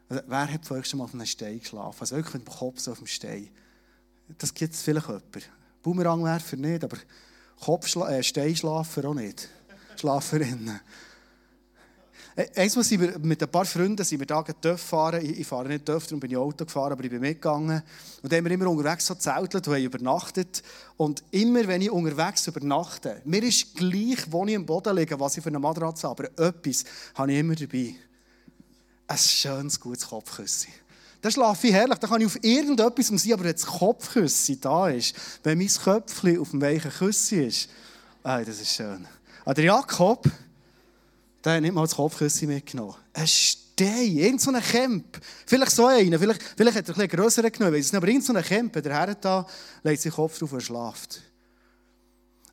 Also, 0.07 0.23
wer 0.27 0.53
hat 0.53 0.65
vorher 0.65 0.85
schon 0.85 0.99
mal 0.99 1.05
auf 1.05 1.13
einem 1.13 1.25
Stein 1.25 1.59
geschlafen? 1.59 1.97
Also 1.99 2.15
wirklich 2.15 2.35
mit 2.35 2.47
dem 2.47 2.53
Kopf 2.53 2.79
so 2.79 2.91
auf 2.91 2.99
dem 2.99 3.07
Stein. 3.07 3.49
Das 4.37 4.53
gibt 4.53 4.73
es 4.73 4.81
vielleicht 4.81 5.07
jemand. 5.07 5.49
Boomerangwerfer 5.81 6.55
nicht, 6.55 6.83
aber 6.83 6.97
Kopfschla 7.59 8.09
äh, 8.09 8.23
Steinschlafer 8.23 9.05
auch 9.05 9.13
nicht. 9.13 9.49
Schlaferinnen. 9.99 10.79
Einmal 12.35 12.83
sind 12.83 12.99
wir 12.99 13.19
mit 13.19 13.43
ein 13.43 13.49
paar 13.49 13.65
Freunden 13.65 14.03
sind 14.03 14.19
wir 14.19 14.25
da 14.25 14.43
fahren. 14.75 15.23
Ich, 15.23 15.45
fahre 15.45 15.67
nicht 15.67 15.85
TÜV, 15.85 16.07
darum 16.07 16.19
bin 16.19 16.31
ich 16.31 16.37
Auto 16.37 16.65
gefahren, 16.65 16.93
aber 16.93 17.03
ich 17.03 17.11
bin 17.11 17.19
mitgegangen. 17.19 17.83
Und 18.23 18.31
dann 18.31 18.37
haben 18.37 18.45
wir 18.45 18.51
immer 18.53 18.69
unterwegs 18.71 19.05
so 19.05 19.13
zeltet 19.13 19.67
und 19.67 19.75
haben 19.75 19.83
übernachtet. 19.83 20.63
Und 20.97 21.23
immer, 21.29 21.67
wenn 21.67 21.83
ich 21.83 21.91
unterwegs 21.91 22.47
übernachte, 22.47 23.21
mir 23.25 23.43
ist 23.43 23.75
gleich, 23.75 24.31
wo 24.31 24.45
ich 24.47 24.55
am 24.55 24.65
Boden 24.65 24.95
liege, 24.95 25.19
was 25.19 25.37
ich 25.37 25.43
für 25.43 25.49
eine 25.49 25.59
Matratze 25.59 26.07
habe, 26.07 26.31
aber 26.35 26.47
etwas 26.47 26.85
habe 27.13 27.31
ich 27.31 27.39
immer 27.39 27.53
dabei. 27.53 27.95
Ein 29.05 29.17
schönes, 29.17 29.79
gutes 29.79 30.07
Kopfküsschen. 30.07 30.73
Da 31.21 31.29
schlafe 31.29 31.67
ich 31.67 31.73
herrlich, 31.73 31.99
da 31.99 32.07
kann 32.07 32.19
ich 32.19 32.27
auf 32.27 32.43
irgendetwas 32.43 33.07
sein, 33.07 33.33
aber 33.33 33.43
wenn 33.43 33.53
das 33.53 33.65
Kopfküsschen 33.65 34.59
da 34.59 34.89
ist, 34.89 35.15
wenn 35.43 35.59
mein 35.59 35.67
Köpfchen 35.67 36.39
auf 36.39 36.49
dem 36.49 36.61
weichen 36.61 36.91
Küsschen 36.91 37.47
ist, 37.47 37.69
ey, 38.23 38.43
das 38.43 38.59
ist 38.59 38.73
schön. 38.73 39.07
Aber 39.43 39.53
der 39.53 39.65
Jakob, 39.65 40.29
der 41.43 41.55
hat 41.55 41.61
nicht 41.61 41.73
mal 41.73 41.81
das 41.81 41.95
Kopfküsschen 41.95 42.47
mitgenommen. 42.47 42.95
Ein 43.13 43.27
Stein, 43.27 44.17
irgend 44.17 44.41
so 44.41 44.51
Camp. 44.51 45.19
Vielleicht 45.45 45.71
so 45.71 45.87
einer, 45.87 46.17
vielleicht, 46.19 46.41
vielleicht 46.55 46.77
hat 46.77 46.89
er 46.89 46.95
ein 46.95 47.07
bisschen 47.07 47.19
grösseren 47.19 47.51
genommen, 47.51 47.75
weiß 47.75 47.93
aber 47.93 48.07
irgend 48.07 48.23
so 48.23 48.33
Camp, 48.33 48.73
der 48.73 48.93
Herr 48.93 49.15
da, 49.15 49.45
legt 49.83 50.01
seinen 50.01 50.13
Kopf 50.13 50.37
drauf 50.39 50.53
und 50.53 50.61
schlaft. 50.61 51.21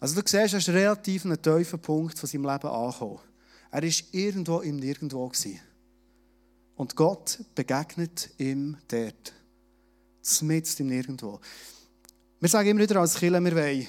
Also 0.01 0.21
du 0.21 0.27
siehst, 0.27 0.55
er 0.55 0.59
ist 0.59 0.69
relativ 0.71 1.25
einen 1.27 1.41
tiefen 1.41 1.79
Punkt 1.79 2.19
von 2.19 2.29
seinem 2.29 2.47
Leben 2.47 2.69
angekommen. 2.69 3.21
Er 3.71 3.83
war 3.83 3.91
irgendwo 4.13 4.61
im 4.61 4.77
Nirgendwo. 4.77 5.29
Gewesen. 5.29 5.61
Und 6.77 6.97
Gott 6.97 7.39
begegnet 7.55 8.31
ihm 8.39 8.77
dort. 8.89 9.35
Zumindest 10.23 10.81
im 10.81 10.87
Nirgendwo. 10.87 11.39
Wir 12.41 12.49
sagen 12.49 12.71
immer 12.71 12.81
wieder 12.81 12.99
als 12.99 13.15
Killer, 13.15 13.45
wir 13.45 13.55
wollen 13.55 13.87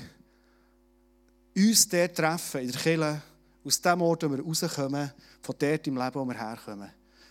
uns 1.55 1.87
dort 1.87 2.15
treffen, 2.15 2.61
in 2.61 2.71
der 2.71 2.81
Kille, 2.81 3.21
aus 3.63 3.81
dem 3.81 4.01
Ort, 4.01 4.23
wo 4.23 4.29
wir 4.29 4.43
rauskommen, 4.43 5.11
von 5.41 5.55
dort 5.57 5.87
im 5.87 5.97
Leben, 5.97 6.15
wo 6.15 6.25
wir 6.25 6.37
herkommen. 6.37 6.89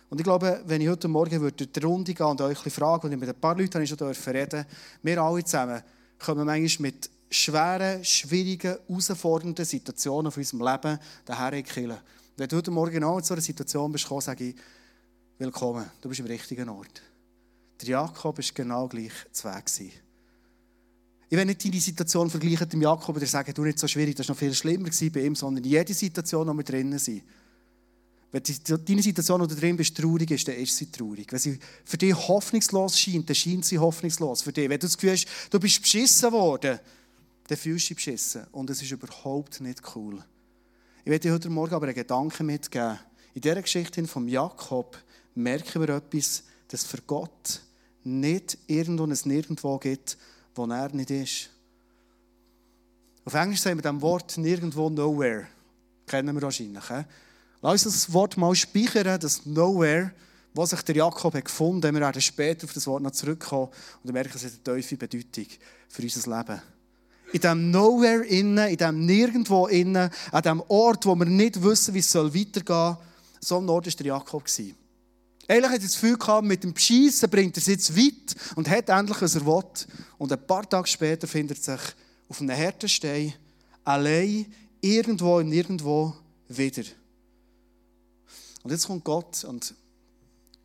Und 0.09 0.19
ich 0.19 0.23
glaube, 0.23 0.61
wenn 0.65 0.81
ich 0.81 0.89
heute 0.89 1.07
Morgen 1.07 1.39
würde 1.39 1.67
die 1.67 1.79
Runde 1.79 2.13
gehen 2.13 2.25
und 2.25 2.41
euch 2.41 2.57
fragen, 2.57 3.07
und 3.07 3.13
ich 3.13 3.19
mit 3.19 3.29
ein 3.29 3.39
paar 3.39 3.55
Leuten 3.55 3.85
schon 3.87 3.97
reden 4.27 4.65
wir 5.03 5.21
alle 5.21 5.43
zusammen 5.43 5.81
kommen 6.19 6.45
manchmal 6.45 6.91
mit 6.91 7.09
schweren, 7.29 8.03
schwierigen, 8.03 8.77
herausfordernden 8.87 9.65
Situationen 9.65 10.31
von 10.31 10.41
unserem 10.41 10.67
Leben 10.67 10.99
daher 11.25 11.53
in 11.53 11.63
die 11.63 11.69
Wenn 12.37 12.47
du 12.47 12.57
heute 12.57 12.71
Morgen 12.71 13.03
auch 13.03 13.17
in 13.17 13.23
so 13.23 13.33
einer 13.33 13.41
Situation 13.41 13.91
bist, 13.91 14.07
sage 14.07 14.49
ich, 14.49 14.55
willkommen, 15.37 15.89
du 16.01 16.09
bist 16.09 16.19
im 16.19 16.27
richtigen 16.27 16.69
Ort. 16.69 17.01
Der 17.81 17.89
Jakob 17.89 18.37
war 18.37 18.45
genau 18.53 18.87
gleich 18.87 19.13
zu 19.31 19.47
Weg. 19.47 19.91
Ich 21.31 21.37
will 21.37 21.45
nicht 21.45 21.63
deine 21.63 21.79
Situation 21.79 22.29
vergleichen 22.29 22.59
mit 22.59 22.73
dem 22.73 22.81
Jakob 22.81 23.15
oder 23.15 23.25
sagen, 23.25 23.53
du 23.53 23.63
nicht 23.63 23.79
so 23.79 23.87
schwierig, 23.87 24.17
das 24.17 24.27
war 24.27 24.33
noch 24.33 24.39
viel 24.39 24.53
schlimmer 24.53 24.89
bei 25.13 25.21
ihm, 25.21 25.33
sondern 25.33 25.63
jede 25.63 25.93
Situation, 25.93 26.45
wo 26.45 26.53
wir 26.53 26.65
drinnen 26.65 26.99
sind. 26.99 27.23
Wenn 28.33 28.43
deine 28.85 29.01
Situation, 29.01 29.39
wo 29.39 29.45
du 29.45 29.55
drin 29.55 29.77
bist, 29.77 29.95
traurig 29.95 30.29
ist, 30.29 30.45
dann 30.49 30.55
ist 30.55 30.75
sie 30.75 30.91
traurig. 30.91 31.31
Wenn 31.31 31.39
sie 31.39 31.57
für 31.85 31.97
dich 31.97 32.13
hoffnungslos 32.13 32.99
scheint, 32.99 33.29
dann 33.29 33.35
scheint 33.35 33.63
sie 33.63 33.79
hoffnungslos 33.79 34.41
für 34.41 34.51
dich. 34.51 34.67
Wenn 34.67 34.77
du 34.77 34.87
das 34.87 34.97
Gefühl 34.97 35.13
hast, 35.13 35.25
du 35.49 35.57
bist 35.57 35.81
beschissen 35.81 36.33
worden, 36.33 36.79
dann 37.47 37.57
fühlst 37.57 37.85
du 37.85 37.87
dich 37.93 37.95
beschissen. 37.95 38.45
Und 38.51 38.69
es 38.69 38.81
ist 38.81 38.91
überhaupt 38.91 39.61
nicht 39.61 39.81
cool. 39.95 40.21
Ich 41.05 41.11
werde 41.11 41.29
dir 41.29 41.33
heute 41.33 41.49
Morgen 41.49 41.73
aber 41.73 41.85
einen 41.85 41.95
Gedanken 41.95 42.45
mitgeben. 42.45 42.99
In 43.33 43.39
dieser 43.39 43.61
Geschichte 43.61 44.05
von 44.05 44.27
Jakob 44.27 44.97
merken 45.33 45.79
wir 45.79 45.95
etwas, 45.95 46.43
dass 46.67 46.83
für 46.83 46.99
Gott 47.07 47.61
nicht 48.03 48.57
irgendwo 48.67 49.05
ein 49.05 49.17
Nirgendwo 49.23 49.77
gibt, 49.77 50.17
wo 50.55 50.65
er 50.65 50.89
nicht 50.93 51.11
ist. 51.11 51.49
Auf 53.23 53.33
Englisch 53.33 53.61
sagen 53.61 53.77
wir 53.77 53.83
das 53.83 54.01
Wort 54.01 54.37
nirgendwo 54.37 54.89
nowhere. 54.89 55.47
Kennen 56.07 56.35
wir 56.35 56.41
wahrscheinlich. 56.41 56.87
He? 56.87 57.03
Lass 57.61 57.85
uns 57.85 58.05
das 58.05 58.13
Wort 58.13 58.37
mal 58.37 58.55
speichern, 58.55 59.19
das 59.19 59.45
Nowhere, 59.45 60.11
was 60.53 60.71
sich 60.71 60.81
der 60.81 60.95
Jakob 60.95 61.33
hat 61.33 61.45
gefunden 61.45 61.85
hat. 61.87 61.93
Wir 61.93 62.01
werden 62.01 62.21
später 62.21 62.65
auf 62.65 62.73
das 62.73 62.87
Wort 62.87 63.03
noch 63.03 63.11
zurückkommen 63.11 63.69
und 64.03 64.11
merken, 64.11 64.31
es 64.35 64.43
hat 64.43 64.53
eine 64.67 64.81
tiefe 64.81 64.97
Bedeutung 64.97 65.45
für 65.87 66.01
unser 66.01 66.37
Leben. 66.37 66.61
In 67.33 67.39
diesem 67.39 67.71
Nowhere 67.71 68.25
innen, 68.25 68.67
in 68.67 68.77
diesem 68.77 69.05
Nirgendwo 69.05 69.67
innen, 69.67 70.09
an 70.31 70.41
diesem 70.41 70.61
Ort, 70.67 71.05
wo 71.05 71.15
wir 71.15 71.25
nicht 71.25 71.61
wissen, 71.61 71.93
wie 71.93 71.99
es 71.99 72.15
weitergehen 72.15 72.65
soll, 72.65 72.97
so 73.39 73.57
ein 73.57 73.69
Ort 73.69 73.85
war 73.85 73.93
der 73.93 74.05
Jakob. 74.07 74.43
Eigentlich 75.47 75.71
hat 75.71 75.83
das 75.83 75.93
Gefühl 75.93 76.17
gehabt, 76.17 76.47
mit 76.47 76.63
dem 76.63 76.75
Schießen 76.75 77.29
bringt 77.29 77.57
er 77.57 77.61
es 77.61 77.67
jetzt 77.67 77.95
weit 77.97 78.35
und 78.55 78.69
hat 78.69 78.89
endlich, 78.89 79.21
was 79.21 79.35
er 79.35 79.45
will. 79.45 79.63
Und 80.17 80.31
ein 80.31 80.47
paar 80.47 80.69
Tage 80.69 80.87
später 80.87 81.27
findet 81.27 81.67
er 81.67 81.77
sich 81.77 81.95
auf 82.29 82.39
einem 82.39 82.57
harten 82.57 82.87
Stein, 82.87 83.33
allein, 83.83 84.45
irgendwo 84.79 85.37
und 85.37 85.49
nirgendwo 85.49 86.15
wieder. 86.47 86.83
Und 88.63 88.71
jetzt 88.71 88.87
kommt 88.87 89.03
Gott 89.03 89.43
und 89.43 89.73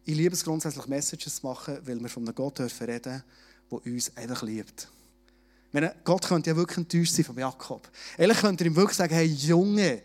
ich 0.05 0.15
liebe 0.15 0.35
es 0.35 0.45
grundsätzlich, 0.45 0.87
Messages 0.87 1.37
zu 1.37 1.47
machen, 1.47 1.79
weil 1.85 2.01
wir 2.01 2.09
von 2.09 2.23
einem 2.23 2.35
Gott 2.35 2.59
dürfen 2.59 2.87
reden, 2.87 3.25
der 3.71 3.93
uns 3.93 4.17
einfach 4.17 4.43
liebt. 4.43 4.89
Meine, 5.73 5.95
Gott 6.05 6.27
könnte 6.27 6.51
ja 6.51 6.57
wirklich 6.57 6.79
enttäuscht 6.79 7.13
sein 7.13 7.25
von 7.25 7.37
Jakob. 7.37 7.91
Ehrlich 8.17 8.39
könnte 8.39 8.65
er 8.65 8.69
ihm 8.69 8.77
wirklich 8.77 8.97
sagen, 8.97 9.15
hey 9.15 9.27
Junge, 9.27 10.03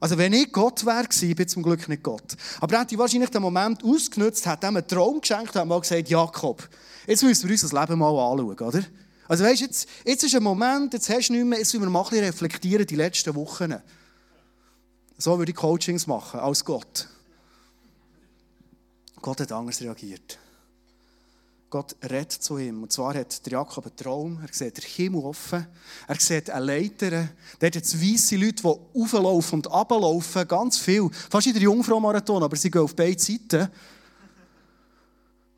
also 0.00 0.16
wenn 0.16 0.32
ich 0.32 0.50
Gott 0.50 0.84
wäre, 0.86 1.06
ich 1.10 1.36
bin 1.36 1.46
zum 1.46 1.62
Glück 1.62 1.86
nicht 1.86 2.02
Gott. 2.02 2.34
Aber 2.60 2.74
er 2.74 2.80
hätte 2.80 2.96
wahrscheinlich 2.96 3.28
den 3.28 3.42
Moment 3.42 3.84
ausgenutzt, 3.84 4.46
hat 4.46 4.64
ihm 4.64 4.76
einen 4.76 4.86
Traum 4.88 5.20
geschenkt 5.20 5.54
und 5.54 5.68
mal 5.68 5.80
gesagt, 5.80 6.08
Jakob, 6.08 6.66
jetzt 7.06 7.22
müssen 7.22 7.44
wir 7.44 7.52
uns 7.52 7.60
das 7.60 7.72
Leben 7.72 7.98
mal 7.98 8.08
anschauen, 8.08 8.58
oder? 8.58 8.82
Also 9.28 9.44
weißt, 9.44 9.60
jetzt, 9.60 9.88
jetzt 10.04 10.24
ist 10.24 10.34
ein 10.34 10.42
Moment, 10.42 10.94
jetzt 10.94 11.08
hast 11.10 11.28
du 11.28 11.34
nicht 11.34 11.44
mehr, 11.44 11.58
jetzt 11.58 11.72
müssen 11.74 11.84
wir 11.84 11.90
mal 11.90 12.00
ein 12.00 12.08
bisschen 12.08 12.24
reflektieren, 12.24 12.86
die 12.86 12.96
letzten 12.96 13.34
Wochen. 13.34 13.74
So 15.18 15.38
würde 15.38 15.52
ich 15.52 15.56
Coachings 15.56 16.06
machen, 16.06 16.40
als 16.40 16.64
Gott. 16.64 17.06
Gott 19.20 19.40
hat 19.40 19.52
anders 19.52 19.82
reagiert. 19.82 20.38
Gott 21.70 21.94
redet 22.02 22.32
zu 22.32 22.58
ihm. 22.58 22.82
Und 22.82 22.92
zwar 22.92 23.14
hat 23.14 23.46
der 23.46 23.52
Jakob 23.52 23.86
einen 23.86 23.96
Traum. 23.96 24.40
Er 24.42 24.52
sieht 24.52 24.76
den 24.76 24.84
Himmel 24.84 25.24
offen. 25.24 25.66
Er 26.08 26.18
sieht 26.18 26.50
eine 26.50 26.64
Leiter. 26.64 27.28
Dort 27.60 27.76
hat 27.76 27.84
es 27.84 28.00
weisse 28.00 28.36
Leute, 28.36 28.62
die 28.62 29.00
auflaufen 29.00 29.60
und 29.60 29.70
ablaufen. 29.70 30.48
Ganz 30.48 30.78
viel. 30.78 31.08
Fast 31.30 31.46
wie 31.46 31.52
der 31.52 31.62
Jungfrau-Marathon, 31.62 32.42
aber 32.42 32.56
sie 32.56 32.72
gehen 32.72 32.82
auf 32.82 32.96
beide 32.96 33.20
Seiten. 33.20 33.68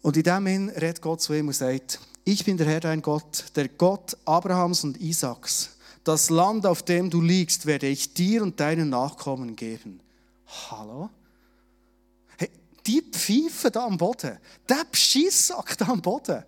Und 0.03 0.17
in 0.17 0.23
dem 0.23 0.47
Sinn 0.47 0.69
redet 0.69 1.01
Gott 1.01 1.23
zu 1.23 1.33
ihm 1.33 1.47
und 1.47 1.55
sagt, 1.55 1.99
ich 2.25 2.45
bin 2.45 2.59
der 2.59 2.67
Herr, 2.67 2.81
dein 2.81 3.01
Gott, 3.01 3.45
der 3.57 3.69
Gott 3.69 4.17
Abrahams 4.27 4.85
und 4.85 5.01
Isaaks. 5.01 5.71
Das 6.05 6.29
Land, 6.29 6.67
auf 6.67 6.83
dem 6.83 7.09
du 7.09 7.23
liegst, 7.23 7.65
werde 7.65 7.87
ich 7.87 8.13
dir 8.13 8.43
und 8.43 8.61
deinen 8.61 8.91
Nachkommen 8.91 9.57
geben. 9.57 10.01
Hallo? 10.71 11.09
Die 12.87 13.03
Pfeife 13.03 13.71
da 13.71 13.87
am 13.87 13.97
Boden, 13.97 14.39
der 14.69 14.85
Bescheissack 14.91 15.77
da 15.79 15.89
am 15.89 16.03
Boden. 16.03 16.43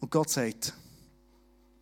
Und 0.00 0.10
Gott 0.10 0.30
sagt, 0.30 0.72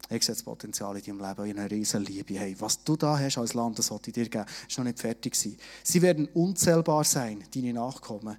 ich 0.09 0.23
sehe 0.23 0.35
das 0.35 0.42
Potenzial 0.42 0.97
in 0.97 1.02
deinem 1.02 1.21
Leben, 1.21 1.50
in 1.50 1.59
einer 1.59 1.71
riesen 1.71 2.04
Liebe. 2.04 2.38
Hey, 2.38 2.54
was 2.59 2.85
du 2.85 2.97
da 2.97 3.18
hast 3.18 3.38
als 3.38 3.54
Land, 3.54 3.78
das 3.78 3.87
sollte 3.87 4.11
ich 4.11 4.14
dir 4.14 4.28
geben, 4.28 4.44
ist 4.68 4.76
noch 4.76 4.85
nicht 4.85 4.99
fertig 4.99 5.35
sein. 5.35 5.56
Sie 5.82 6.02
werden 6.02 6.28
unzählbar 6.35 7.04
sein, 7.04 7.42
deine 7.54 7.73
Nachkommen. 7.73 8.37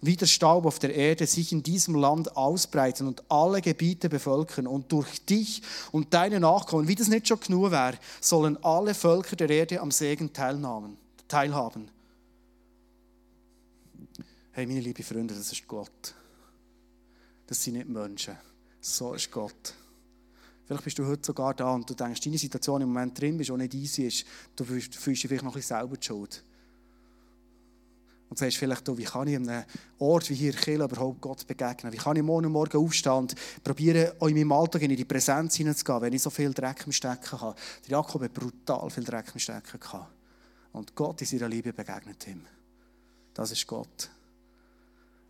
Wie 0.00 0.16
der 0.16 0.26
Staub 0.26 0.66
auf 0.66 0.78
der 0.78 0.94
Erde 0.94 1.26
sich 1.26 1.52
in 1.52 1.62
diesem 1.62 1.94
Land 1.94 2.36
ausbreiten 2.36 3.06
und 3.06 3.22
alle 3.30 3.60
Gebiete 3.60 4.08
bevölkern 4.08 4.66
und 4.66 4.90
durch 4.90 5.24
dich 5.24 5.62
und 5.92 6.12
deine 6.14 6.40
Nachkommen, 6.40 6.88
wie 6.88 6.94
das 6.94 7.08
nicht 7.08 7.28
schon 7.28 7.38
genug 7.38 7.70
wäre, 7.70 7.98
sollen 8.20 8.62
alle 8.64 8.94
Völker 8.94 9.36
der 9.36 9.50
Erde 9.50 9.80
am 9.80 9.90
Segen 9.90 10.32
teilhaben. 10.32 10.98
Hey, 14.56 14.66
meine 14.66 14.78
lieben 14.78 15.02
Freunde, 15.02 15.34
das 15.34 15.50
ist 15.50 15.66
Gott. 15.66 16.14
Das 17.44 17.60
sind 17.60 17.74
nicht 17.74 17.88
Menschen. 17.88 18.36
So 18.80 19.14
ist 19.14 19.28
Gott. 19.32 19.74
Vielleicht 20.64 20.84
bist 20.84 20.96
du 20.96 21.04
heute 21.04 21.26
sogar 21.26 21.54
da 21.54 21.72
und 21.72 21.90
du 21.90 21.94
denkst, 21.94 22.20
deine 22.20 22.38
Situation 22.38 22.80
im 22.82 22.86
Moment 22.86 23.20
drin 23.20 23.36
bist, 23.36 23.50
die 23.50 23.54
nicht 23.54 23.74
easy 23.74 24.06
ist. 24.06 24.24
Du 24.54 24.64
fühlst 24.64 24.94
dich 24.94 25.26
vielleicht 25.26 25.42
noch 25.42 25.50
ein 25.50 25.56
bisschen 25.56 25.76
selber 25.76 25.96
die 25.96 26.06
Schuld. 26.06 26.44
Und 28.30 28.38
sagst 28.38 28.58
vielleicht, 28.58 28.96
wie 28.96 29.02
kann 29.02 29.26
ich 29.26 29.34
an 29.34 29.48
einem 29.48 29.64
Ort 29.98 30.30
wie 30.30 30.36
hier 30.36 30.52
Kiel 30.52 30.82
überhaupt 30.82 31.20
Gott 31.20 31.44
begegnen? 31.48 31.92
Wie 31.92 31.96
kann 31.96 32.14
ich 32.14 32.22
morgen 32.22 32.52
Morgen 32.52 32.78
aufstehen 32.78 33.12
und 33.12 33.34
probieren, 33.64 34.12
auch 34.20 34.28
in 34.28 34.36
meinem 34.36 34.52
Alltag 34.52 34.82
in 34.82 34.94
die 34.94 35.04
Präsenz 35.04 35.56
hineinzugehen, 35.56 36.00
wenn 36.00 36.12
ich 36.12 36.22
so 36.22 36.30
viel 36.30 36.54
Dreck 36.54 36.86
im 36.86 36.92
Stecken 36.92 37.40
habe? 37.40 37.58
Der 37.88 37.90
Jakob 37.90 38.22
hat 38.22 38.32
brutal 38.32 38.88
viel 38.88 39.02
Dreck 39.02 39.32
im 39.34 39.40
Stecken 39.40 39.80
gehabt. 39.80 40.14
Und 40.70 40.94
Gott 40.94 41.20
in 41.22 41.26
seiner 41.26 41.48
Liebe 41.48 41.72
begegnet 41.72 42.24
ihm. 42.28 42.46
Das 43.34 43.50
ist 43.50 43.66
Gott. 43.66 44.13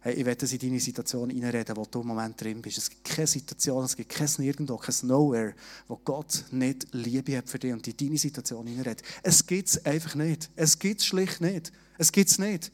Hey, 0.04 0.16
ich 0.16 0.26
werde 0.26 0.44
in 0.44 0.58
deine 0.58 0.80
Situation 0.80 1.30
hineinreden, 1.30 1.74
wo 1.78 1.86
du 1.86 2.02
im 2.02 2.08
Moment 2.08 2.38
drin 2.38 2.60
bist. 2.60 2.76
Es 2.76 2.90
gibt 2.90 3.04
keine 3.04 3.26
Situation, 3.26 3.86
es 3.86 3.96
gibt 3.96 4.10
kein 4.10 4.28
Nirgendwo, 4.36 4.76
kein 4.76 4.94
Nowhere, 5.04 5.54
wo 5.88 5.96
Gott 5.96 6.44
nicht 6.50 6.86
Liebe 6.92 7.38
hat 7.38 7.48
für 7.48 7.58
dich 7.58 7.72
und 7.72 7.88
in 7.88 7.96
deine 7.96 8.18
Situation 8.18 8.66
hineinredet. 8.66 9.02
Es 9.22 9.46
gibt 9.46 9.66
es 9.66 9.86
einfach 9.86 10.14
nicht. 10.14 10.50
Es 10.56 10.78
gibt 10.78 11.00
es 11.00 11.06
schlicht 11.06 11.40
nicht. 11.40 11.72
Es 11.96 12.12
gibt 12.12 12.28
es 12.28 12.38
nicht. 12.38 12.70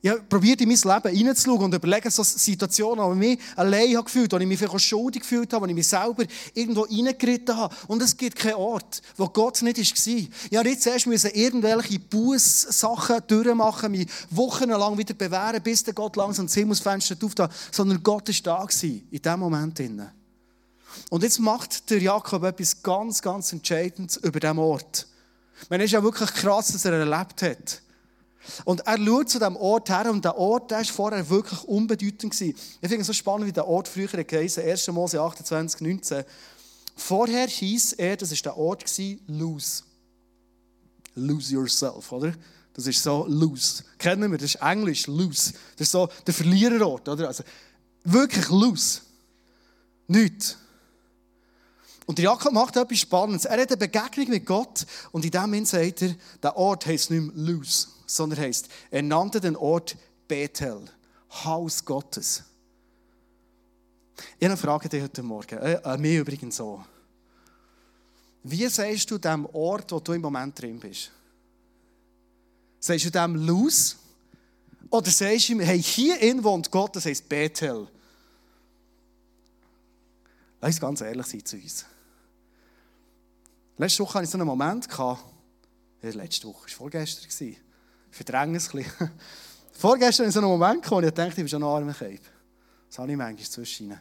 Ich 0.00 0.10
habe 0.10 0.22
probiert, 0.22 0.60
in 0.60 0.68
mein 0.68 0.78
Leben 0.78 1.16
hineinzuschauen 1.16 1.64
und 1.64 1.74
überlegen, 1.74 2.08
so 2.08 2.22
Situationen, 2.22 3.04
wo 3.04 3.12
ich 3.12 3.18
mich 3.18 3.38
allein 3.56 3.96
habe 3.96 4.04
gefühlt, 4.04 4.32
wo 4.32 4.36
ich 4.36 4.46
mich 4.46 4.58
vielleicht 4.58 4.80
schuldig 4.80 5.22
gefühlt 5.22 5.52
habe, 5.52 5.64
wo 5.64 5.68
ich 5.68 5.74
mich 5.74 5.88
selber 5.88 6.24
irgendwo 6.54 6.82
reingeritten 6.82 7.56
habe. 7.56 7.74
Und 7.88 8.00
es 8.00 8.16
gibt 8.16 8.36
keinen 8.36 8.54
Ort, 8.54 9.02
wo 9.16 9.28
Gott 9.28 9.60
nicht 9.62 9.78
war. 9.78 9.84
Ich 9.84 10.30
musste 10.52 10.68
nicht 10.68 10.82
zuerst 10.82 11.06
müssen 11.08 11.30
irgendwelche 11.32 11.98
Bußsachen 11.98 13.22
durchmachen, 13.26 13.90
mich 13.90 14.08
wochenlang 14.30 14.96
wieder 14.96 15.14
bewähren, 15.14 15.60
bis 15.64 15.82
der 15.82 15.94
Gott 15.94 16.14
langsam 16.14 16.46
das 16.46 16.54
Himmelsfenster 16.54 17.16
auftat, 17.20 17.52
sondern 17.72 18.00
Gott 18.00 18.28
war 18.28 18.58
da 18.58 18.64
gewesen, 18.64 19.08
in 19.10 19.20
diesem 19.20 19.40
Moment. 19.40 19.82
Und 21.10 21.22
jetzt 21.24 21.40
macht 21.40 21.90
der 21.90 22.00
Jakob 22.00 22.44
etwas 22.44 22.84
ganz, 22.84 23.20
ganz 23.20 23.52
Entscheidendes 23.52 24.16
über 24.18 24.38
diesen 24.38 24.58
Ort. 24.58 25.08
Man 25.68 25.80
ist 25.80 25.90
ja 25.90 26.00
wirklich 26.04 26.32
krass, 26.34 26.68
dass 26.68 26.84
er 26.84 26.92
erlebt 26.92 27.42
hat. 27.42 27.82
Und 28.64 28.86
er 28.86 28.98
schaut 28.98 29.30
zu 29.30 29.38
diesem 29.38 29.56
Ort 29.56 29.90
her 29.90 30.10
und 30.10 30.24
der 30.24 30.36
Ort 30.38 30.70
der 30.70 30.78
war 30.78 30.84
vorher 30.84 31.28
wirklich 31.28 31.62
unbedeutend. 31.64 32.32
Gewesen. 32.32 32.54
Ich 32.80 32.88
finde 32.88 33.00
es 33.00 33.06
so 33.06 33.12
spannend, 33.12 33.46
wie 33.46 33.52
der 33.52 33.66
Ort 33.66 33.88
früher 33.88 34.06
geheißen 34.06 34.62
1. 34.62 34.88
Mose 34.88 35.20
28, 35.20 35.80
19. 35.80 36.24
Vorher 36.96 37.46
hieß 37.46 37.94
er, 37.94 38.16
das 38.16 38.30
war 38.30 38.38
der 38.42 38.56
Ort, 38.56 38.84
Lose. 39.26 39.82
Lose 41.14 41.52
yourself, 41.52 42.12
oder? 42.12 42.32
Das 42.74 42.86
ist 42.86 43.02
so 43.02 43.26
lose. 43.28 43.82
Kennen 43.98 44.30
wir, 44.30 44.38
das 44.38 44.54
ist 44.54 44.62
Englisch, 44.62 45.08
lose. 45.08 45.52
Das 45.76 45.88
ist 45.88 45.90
so 45.90 46.08
der 46.26 46.32
Verliererort, 46.32 47.08
oder? 47.08 47.26
Also, 47.26 47.42
wirklich 48.04 48.48
lose. 48.50 49.00
Nichts. 50.06 50.56
Und 52.06 52.18
Jakob 52.18 52.52
macht 52.52 52.76
etwas 52.76 53.00
Spannendes. 53.00 53.44
Er 53.44 53.60
hat 53.60 53.68
eine 53.68 53.76
Begegnung 53.76 54.28
mit 54.30 54.46
Gott 54.46 54.86
und 55.12 55.24
in 55.24 55.30
dem 55.30 55.42
Moment 55.42 55.68
sagt 55.68 56.02
er, 56.02 56.14
der 56.42 56.56
Ort 56.56 56.86
heisst 56.86 57.10
nicht 57.10 57.20
mehr 57.20 57.32
Luz, 57.34 57.88
sondern 58.08 58.40
heisst, 58.40 58.68
er 58.90 59.02
nannte 59.02 59.40
den 59.40 59.54
Ort 59.54 59.96
Bethel, 60.26 60.82
Haus 61.44 61.84
Gottes. 61.84 62.42
Ich 64.38 64.50
Frage 64.50 64.88
dir 64.88 65.02
heute 65.02 65.22
Morgen, 65.22 65.58
äh, 65.58 65.80
an 65.84 66.00
mich 66.00 66.16
übrigens 66.16 66.56
so. 66.56 66.84
Wie 68.42 68.66
sagst 68.68 69.10
du 69.10 69.18
dem 69.18 69.46
Ort, 69.46 69.92
wo 69.92 70.00
du 70.00 70.12
im 70.14 70.22
Moment 70.22 70.60
drin 70.60 70.80
bist? 70.80 71.10
Sagst 72.80 73.04
du 73.04 73.10
dem 73.10 73.34
Luz? 73.34 73.96
Oder 74.90 75.10
sagst 75.10 75.48
du 75.48 75.52
ihm, 75.52 75.60
hey, 75.60 75.80
hier 75.80 76.18
in 76.20 76.42
wohnt 76.42 76.70
Gott, 76.70 76.96
das 76.96 77.04
heisst 77.04 77.28
Bethel? 77.28 77.88
Lass 80.60 80.70
uns 80.70 80.80
ganz 80.80 81.00
ehrlich 81.02 81.26
sein 81.26 81.44
zu 81.44 81.56
uns. 81.56 81.84
Letzte 83.76 84.02
Woche 84.02 84.14
hatte 84.14 84.24
ich 84.24 84.30
so 84.30 84.38
einen 84.38 84.46
Moment, 84.46 84.88
gehabt, 84.88 85.22
letzte 86.02 86.48
Woche, 86.48 86.66
es 86.66 86.72
war 86.72 86.78
vorgestern, 86.78 87.58
verdränge 88.10 88.56
es 88.56 88.72
ein 88.72 88.82
bisschen. 88.82 89.10
Vorgestern 89.72 90.26
ich 90.26 90.34
so 90.34 90.40
einen 90.40 90.48
Moment, 90.48 90.90
wo 90.90 91.00
ich 91.00 91.10
dachte, 91.10 91.28
ich 91.28 91.36
bin 91.36 91.48
schon 91.48 91.62
ein 91.62 91.68
armer 91.68 91.94
Keib. 91.94 92.20
Das 92.88 92.98
habe 92.98 93.10
ich 93.10 93.16
manchmal 93.16 93.46
zwischen 93.46 93.98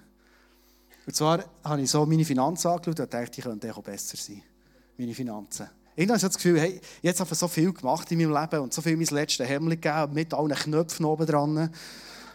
Und 1.06 1.16
zwar 1.16 1.44
habe 1.64 1.82
ich 1.82 1.92
so 1.92 2.06
meine 2.06 2.26
Finanzen 2.26 2.68
angeschaut 2.68 3.00
und 3.00 3.14
dachte, 3.14 3.38
ich 3.38 3.44
könnte 3.44 3.76
auch 3.76 3.84
besser 3.84 4.18
sein. 4.18 4.42
Meine 4.98 5.14
Finanzen. 5.14 5.70
Irgendwann 5.96 6.20
habe 6.20 6.28
ich 6.28 6.34
das 6.34 6.36
Gefühl, 6.36 6.60
hey, 6.60 6.82
jetzt 7.02 7.20
habe 7.20 7.30
ich 7.32 7.38
so 7.40 7.48
viel 7.48 7.74
gemacht 7.74 8.12
in 8.12 8.20
meinem 8.20 8.34
Leben 8.34 8.62
und 8.62 8.74
so 8.74 8.82
viel 8.82 8.96
mein 8.96 9.08
letztes 9.08 9.48
Hemd 9.48 9.70
gegeben, 9.70 10.14
mit 10.14 10.34
allen 10.34 10.56
Knöpfen 10.56 11.06
oben 11.06 11.26
dran. 11.26 11.72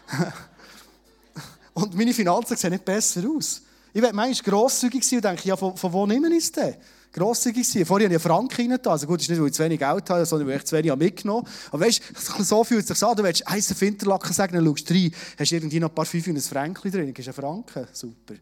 und 1.73 1.95
meine 1.95 2.13
Finanzen 2.13 2.57
sehen 2.57 2.71
nicht 2.71 2.83
besser 2.85 3.23
aus. 3.29 3.61
Ich 3.93 4.01
werde 4.01 4.15
manchmal 4.15 4.53
grosszügig 4.53 5.03
sein 5.03 5.17
und 5.17 5.25
denke, 5.25 5.47
ja, 5.47 5.55
von, 5.55 5.77
von 5.77 5.93
wo 5.93 6.05
nehmen 6.05 6.31
wir 6.31 6.37
es 6.37 6.51
denn? 6.51 6.75
Grosszügig 7.13 7.69
sein. 7.69 7.85
Vorher 7.85 8.07
habe 8.07 8.15
ich 8.15 8.25
einen 8.25 8.33
Franken 8.33 8.71
rein. 8.71 8.85
Also 8.85 9.07
gut, 9.07 9.21
ist 9.21 9.29
nicht, 9.29 9.39
weil 9.39 9.47
ich 9.47 9.53
zu 9.53 9.63
wenig 9.63 9.79
Geld 9.79 10.09
habe, 10.09 10.25
sondern 10.25 10.47
weil 10.49 10.57
ich 10.57 10.65
zu 10.65 10.75
wenig 10.75 10.93
mitgenommen 10.95 11.45
habe. 11.45 11.73
Aber 11.73 11.85
weißt 11.85 12.01
du, 12.37 12.43
so 12.43 12.63
fühlt 12.63 12.81
es 12.81 12.87
sich 12.87 13.07
an. 13.07 13.15
Du 13.15 13.23
willst 13.23 13.47
heißen 13.47 13.75
Finterlacken 13.75 14.33
sagen, 14.33 14.55
dann 14.55 14.65
schaust 14.65 14.89
du 14.89 14.93
rein, 14.93 15.13
hast 15.39 15.51
irgendwie 15.51 15.79
noch 15.79 15.89
ein 15.89 15.95
paar 15.95 16.05
Fünfe 16.05 16.31
und 16.31 16.37
ein 16.37 16.41
Franken 16.41 16.91
drin. 16.91 17.13
Das 17.13 17.25
ist 17.25 17.27
ein 17.27 17.41
Franken. 17.41 17.87
Super. 17.93 18.33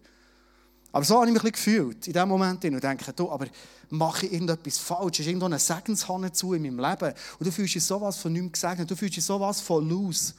Aber 0.94 1.06
so 1.06 1.16
habe 1.16 1.28
ich 1.28 1.34
mich 1.34 1.44
ein 1.44 1.52
bisschen 1.52 1.76
gefühlt 1.76 2.08
in 2.08 2.14
dem 2.14 2.28
Moment 2.28 2.64
und 2.66 2.84
denke, 2.84 3.14
du, 3.14 3.32
aber 3.32 3.48
mache 3.90 4.26
ich 4.26 4.34
irgendetwas 4.34 4.78
falsch? 4.78 5.20
Ist 5.20 5.28
irgendwo 5.28 5.46
eine 5.46 5.60
Segenshanne 5.60 6.32
zu 6.32 6.54
in 6.54 6.64
meinem 6.64 6.80
Leben? 6.80 7.14
Und 7.40 7.48
du 7.48 7.52
fühlst 7.52 7.76
dich 7.76 7.84
sowas 7.84 8.18
von 8.18 8.34
nichts 8.34 8.62
gesegnet. 8.62 8.92
Du 8.92 8.96
fühlst 8.96 9.16
dich 9.16 9.24
sowas 9.24 9.62
von 9.62 9.88
los. 9.88 10.34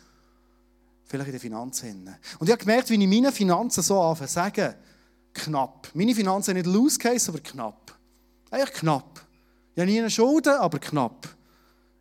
Vielleicht 1.07 1.29
in 1.29 1.33
den 1.33 1.41
Finanzen. 1.41 2.17
Und 2.39 2.47
ich 2.47 2.53
habe 2.53 2.61
gemerkt, 2.61 2.91
wie 2.91 3.03
ich 3.03 3.09
meine 3.09 3.33
Finanzen 3.33 3.83
so 3.83 4.01
anfange 4.01 4.29
sagen, 4.29 4.75
knapp. 5.33 5.89
Meine 5.95 6.15
Finanzen 6.15 6.55
nicht 6.55 6.67
loose 6.67 6.99
aber 7.29 7.41
knapp. 7.41 8.01
Eigentlich 8.52 8.80
knapp. 8.80 9.26
Ich 9.75 9.80
habe 9.80 9.90
nie 9.90 9.99
eine 9.99 10.11
Schulden, 10.11 10.54
aber 10.59 10.78
knapp. 10.78 11.26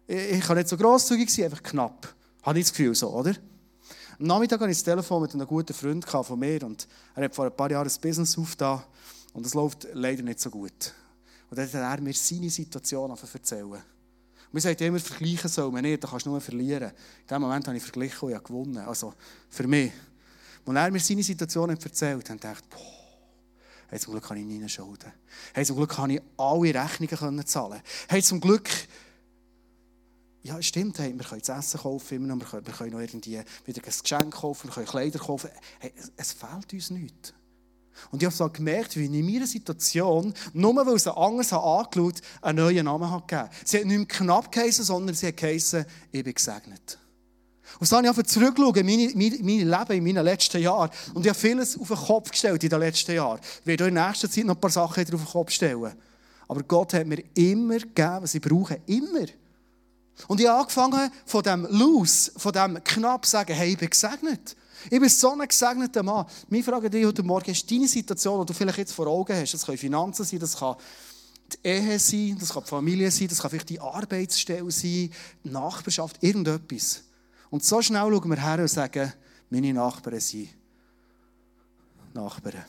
Ich 0.06 0.42
kann 0.42 0.58
nicht 0.58 0.68
so 0.68 0.76
grosszügig 0.76 1.30
sein, 1.30 1.46
einfach 1.46 1.64
knapp. 1.64 2.14
Habe 2.44 2.60
ich 2.60 2.66
das 2.66 2.74
Gefühl 2.74 2.94
so, 2.94 3.10
oder? 3.10 3.34
Am 4.20 4.26
Nachmittag 4.28 4.60
hatte 4.60 4.70
ich 4.70 4.78
das 4.78 4.84
Telefon 4.84 5.22
mit 5.22 5.34
einem 5.34 5.48
guten 5.48 5.74
Freund 5.74 6.06
von 6.06 6.38
mir 6.38 6.62
und 6.64 6.90
er 7.16 7.24
hat 7.24 7.34
vor 7.34 7.46
ein 7.46 7.56
paar 7.56 7.72
Jahren 7.72 7.88
ein 7.88 8.02
Business 8.02 8.38
aufgetan 8.38 8.84
und 9.32 9.46
es 9.46 9.54
läuft 9.54 9.88
leider 9.94 10.24
nicht 10.24 10.42
so 10.42 10.50
gut. 10.50 10.94
Und 11.50 11.58
dann 11.58 11.68
hat 11.68 12.00
er 12.00 12.02
mir 12.02 12.14
seine 12.14 12.50
Situation 12.50 13.10
erzählen. 13.12 13.72
Und 13.72 13.82
wir 14.52 14.60
sagen 14.60 14.84
immer, 14.84 15.00
vergleichen 15.00 15.50
soll 15.50 15.72
man 15.72 15.84
nicht, 15.84 16.04
da 16.04 16.10
kannst 16.10 16.26
du 16.26 16.32
nur 16.32 16.42
verlieren. 16.42 16.92
In 17.22 17.28
dem 17.30 17.42
Moment 17.44 17.66
habe 17.66 17.78
ich 17.78 17.84
verglichen 17.84 18.28
und 18.28 18.36
ich 18.36 18.44
gewonnen. 18.44 18.78
Also 18.80 19.14
für 19.50 19.68
mich. 19.68 19.94
Als 20.66 20.76
er 20.76 20.92
mir 20.92 21.00
seine 21.00 21.24
Situation 21.24 21.70
erzählt 21.70 22.30
hat, 22.30 22.44
dachte 22.44 22.64
ich, 22.70 22.78
boah, 22.78 23.01
Hey, 23.92 24.00
zum 24.00 24.14
Glück 24.14 24.30
habe 24.30 24.40
ich 24.40 24.46
nie 24.46 24.70
Schulden. 24.70 25.12
Hey, 25.54 25.66
zum 25.66 25.76
Glück 25.76 25.90
kann 25.90 26.10
ich 26.10 26.22
alle 26.38 26.74
Rechnungen 26.74 27.46
zahlen. 27.46 27.82
Hey, 28.08 28.24
zum 28.24 28.40
Glück 28.40 28.70
ja, 30.44 30.60
stimmt, 30.62 30.98
hey, 30.98 31.14
wir 31.14 31.26
können 31.26 31.42
das 31.46 31.66
Essen 31.66 31.82
kaufen, 31.82 32.16
immer 32.16 32.34
noch, 32.34 32.54
wir 32.54 32.62
können 32.62 32.92
noch 32.92 33.00
irgendwie 33.00 33.42
wieder 33.66 33.82
ein 33.86 33.94
Geschenk 34.02 34.34
kaufen, 34.34 34.70
wir 34.70 34.74
können 34.74 34.88
Kleider 34.88 35.20
kaufen. 35.20 35.50
Hey, 35.80 35.94
es, 35.96 36.12
es 36.16 36.32
fehlt 36.32 36.74
uns 36.74 36.90
nichts. 36.90 37.34
Und 38.12 38.22
ich 38.24 38.26
habe 38.26 38.36
so 38.36 38.50
gemerkt, 38.50 38.96
wie 38.96 39.06
in 39.06 39.26
meiner 39.26 39.46
Situation, 39.46 40.34
nur 40.54 40.74
weil 40.74 40.98
sie 40.98 41.14
anders 41.14 41.52
angeschaut 41.52 42.22
einen 42.42 42.58
neuen 42.60 42.86
Namen 42.86 43.12
hat 43.12 43.28
gegeben. 43.28 43.50
Sie 43.66 43.78
hat 43.78 43.86
nicht 43.86 43.98
mehr 43.98 44.08
knapp 44.08 44.52
geheißen, 44.52 44.86
sondern 44.86 45.14
sie 45.14 45.28
hat 45.28 45.38
geheißen, 45.38 45.86
ich 46.14 46.24
bin 46.24 46.34
gesegnet. 46.34 46.98
Und 47.80 47.88
so 47.88 47.96
habe 47.96 48.06
ich 48.06 48.10
einfach 48.10 48.24
zurückschauen, 48.24 48.86
meine, 48.86 49.12
meine, 49.16 49.38
mein 49.42 49.70
Leben 49.70 49.92
in 49.92 50.04
meinen 50.04 50.26
letzten 50.26 50.62
Jahren. 50.62 50.90
Und 51.14 51.26
ich 51.26 51.30
habe 51.30 51.40
vieles 51.40 51.80
auf 51.80 51.88
den 51.88 51.98
Kopf 51.98 52.32
gestellt 52.32 52.64
in 52.64 52.70
den 52.70 52.80
letzten 52.80 53.16
Jahren. 53.16 53.40
Ich 53.62 53.68
werde 53.68 53.88
in 53.88 53.94
nächster 53.94 54.30
Zeit 54.30 54.46
noch 54.46 54.56
ein 54.56 54.62
paar 54.62 54.70
Sachen 54.70 55.04
auf 55.04 55.10
den 55.10 55.26
Kopf 55.26 55.52
stellen. 55.52 55.94
Aber 56.48 56.64
Gott 56.64 56.94
hat 56.94 57.08
mir 57.08 57.24
immer 57.34 57.80
gegeben, 57.80 58.18
was 58.22 58.36
ich 58.36 58.42
brauche. 58.42 58.80
Immer. 58.86 59.26
Und 60.28 60.40
ich 60.40 60.48
habe 60.48 60.60
angefangen, 60.60 61.12
von 61.26 61.44
dem 61.44 61.68
Los, 61.70 62.32
von 62.36 62.52
dem 62.52 62.84
knapp 62.84 63.26
sagen, 63.26 63.54
hey, 63.54 63.72
ich 63.72 63.78
bin 63.78 63.90
gesegnet. 63.90 64.56
Ich 64.90 65.00
bin 65.00 65.10
so 65.10 65.32
ein 65.32 65.48
gesegneter 65.48 66.04
Mann. 66.04 66.26
Meine 66.50 66.64
Frage 66.64 66.88
an 66.88 66.92
dich 66.92 67.06
heute 67.06 67.24
Morgen 67.24 67.52
ist 67.52 67.70
deine 67.70 67.88
Situation, 67.88 68.42
die 68.42 68.52
du 68.52 68.58
vielleicht 68.58 68.80
jetzt 68.80 68.94
vor 68.94 69.08
Augen 69.08 69.36
hast. 69.36 69.54
Das 69.54 69.66
können 69.66 69.78
Finanzen 69.78 70.26
sein, 70.26 70.40
das 70.40 70.58
kann 70.58 70.76
die 71.54 71.68
Ehe 71.68 72.00
sein, 72.00 72.38
das 72.40 72.50
kann 72.50 72.64
die 72.64 72.70
Familie 72.70 73.12
sein, 73.12 73.28
das 73.28 73.40
kann 73.40 73.52
vielleicht 73.52 73.70
die 73.70 73.80
Arbeitsstelle 73.80 74.72
sein, 74.72 75.12
die 75.44 75.50
Nachbarschaft, 75.50 76.18
irgendetwas. 76.22 77.04
Und 77.52 77.66
so 77.66 77.82
schnell 77.82 78.10
schauen 78.10 78.30
wir 78.30 78.42
her 78.42 78.60
und 78.60 78.70
sagen, 78.70 79.14
meine 79.50 79.74
Nachbarn 79.74 80.22
sind 80.22 80.50
Nachbarn. 82.14 82.66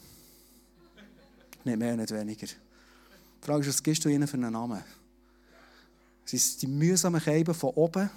Nicht 1.64 1.78
mehr, 1.78 1.96
nicht 1.96 2.10
weniger. 2.10 2.46
Die 2.46 3.46
Frage 3.46 3.60
ist, 3.60 3.68
was 3.68 3.82
gibst 3.82 4.04
du 4.04 4.08
ihnen 4.08 4.26
für 4.26 4.36
einen 4.36 4.52
Namen? 4.52 4.82
Sind 6.24 6.38
es 6.38 6.56
die 6.56 6.66
mühsamen 6.66 7.20
Käben 7.20 7.54
von 7.54 7.70
oben? 7.70 8.10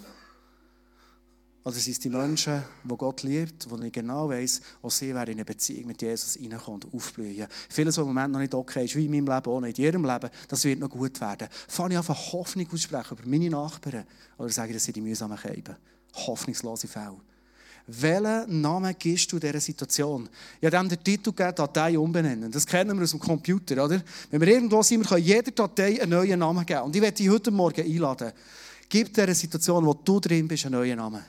Oder 1.64 1.76
sind 1.76 1.94
es 1.94 2.00
die 2.00 2.10
Menschen, 2.10 2.64
die 2.84 2.98
Gott 2.98 3.22
liebt, 3.22 3.70
die 3.70 3.76
nicht 3.76 3.94
genau 3.94 4.30
weiss, 4.30 4.62
was 4.82 4.98
sie 4.98 5.10
in 5.10 5.18
eine 5.18 5.46
Beziehung 5.46 5.88
mit 5.88 6.02
Jesus 6.02 6.38
reinkommt 6.40 6.86
und 6.86 6.94
aufblühen. 6.96 7.48
Vieles, 7.70 7.98
was 7.98 8.02
im 8.02 8.08
Moment 8.08 8.34
noch 8.34 8.40
nicht 8.40 8.54
okay 8.54 8.86
ist, 8.86 8.96
wie 8.96 9.06
in 9.06 9.12
meinem 9.12 9.28
Leben, 9.28 9.52
auch 9.52 9.62
nicht 9.62 9.78
in 9.78 9.86
ihrem 9.86 10.06
Leben, 10.06 10.30
das 10.48 10.64
wird 10.64 10.80
noch 10.80 10.90
gut 10.90 11.20
werden. 11.22 11.48
Fange 11.68 11.94
ich 11.94 12.00
an, 12.00 12.08
Hoffnung 12.08 12.68
aussprechen 12.72 13.18
über 13.18 13.28
meine 13.28 13.50
Nachbarn 13.50 14.06
oder 14.38 14.50
sage 14.50 14.70
ich, 14.70 14.76
das 14.76 14.84
sind 14.84 14.96
die 14.96 15.02
mühsamen 15.02 15.38
Käben 15.38 15.76
hoffnungslose 16.16 16.88
Fälle. 16.88 17.18
Welchen 17.88 18.62
Namen 18.62 18.96
gibst 18.98 19.32
du 19.32 19.38
dieser 19.38 19.60
Situation? 19.60 20.28
Ich 20.60 20.66
habe 20.66 20.78
dem 20.78 20.90
den 20.90 21.04
Titel 21.04 21.32
gegeben, 21.32 21.54
Datei 21.56 21.98
umbenennen. 22.00 22.52
Das 22.52 22.66
kennen 22.66 22.98
wir 22.98 23.04
aus 23.04 23.12
dem 23.12 23.20
Computer, 23.20 23.86
oder? 23.86 24.02
Wenn 24.32 24.42
wir 24.42 24.48
irgendwo 24.48 24.82
sind, 24.82 25.02
wir 25.02 25.08
können 25.08 25.24
jeder 25.24 25.52
Datei 25.52 26.02
einen 26.02 26.10
neuen 26.10 26.40
Namen 26.40 26.66
geben. 26.66 26.82
Und 26.82 26.96
ich 26.96 27.02
werde 27.02 27.16
dich 27.16 27.30
heute 27.30 27.52
Morgen 27.52 27.82
einladen. 27.82 28.32
Gib 28.90 29.14
dieser 29.14 29.36
Situation, 29.36 29.86
wo 29.86 29.94
du 29.94 30.20
drin 30.20 30.48
bist, 30.48 30.66
einen 30.66 30.76
neuen 30.76 30.98
Namen. 30.98 31.24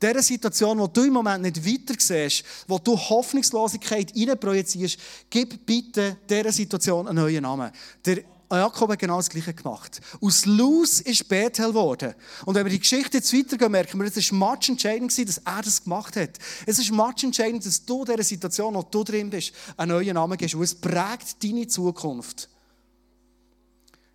Dieser 0.00 0.22
Situation, 0.22 0.78
wo 0.78 0.86
du 0.86 1.02
im 1.02 1.12
Moment 1.12 1.42
nicht 1.42 1.64
weiter 1.66 1.98
siehst, 1.98 2.44
wo 2.68 2.78
du 2.78 2.96
Hoffnungslosigkeit 2.96 4.12
projizierst, 4.38 4.98
gib 5.28 5.66
bitte 5.66 6.18
dieser 6.30 6.52
Situation 6.52 7.08
einen 7.08 7.16
neuen 7.16 7.42
Namen. 7.42 7.72
Der 8.04 8.22
Jakob 8.56 8.90
hat 8.90 8.98
genau 8.98 9.16
das 9.16 9.28
Gleiche 9.28 9.52
gemacht. 9.52 10.00
Aus 10.20 10.46
Luz 10.46 11.00
ist 11.00 11.28
Bethel 11.28 11.68
geworden. 11.68 12.14
Und 12.46 12.54
wenn 12.54 12.64
wir 12.64 12.70
die 12.70 12.78
Geschichte 12.78 13.18
jetzt 13.18 13.32
weitergehen, 13.32 13.70
merken 13.70 14.00
wir, 14.00 14.06
es 14.06 14.32
war 14.32 14.50
match 14.50 14.70
entscheidend, 14.70 15.16
dass 15.28 15.38
er 15.38 15.62
das 15.62 15.84
gemacht 15.84 16.16
hat. 16.16 16.30
Es 16.64 16.78
ist 16.78 16.90
match 16.90 17.24
entscheidend, 17.24 17.66
dass 17.66 17.84
du 17.84 18.00
in 18.00 18.06
dieser 18.06 18.22
Situation, 18.22 18.74
wo 18.74 18.82
du 18.82 19.04
drin 19.04 19.28
bist, 19.28 19.52
einen 19.76 19.92
neuen 19.92 20.14
Namen 20.14 20.38
gibst. 20.38 20.54
Und 20.54 20.62
es 20.62 20.74
prägt 20.74 21.42
deine 21.42 21.66
Zukunft. 21.66 22.48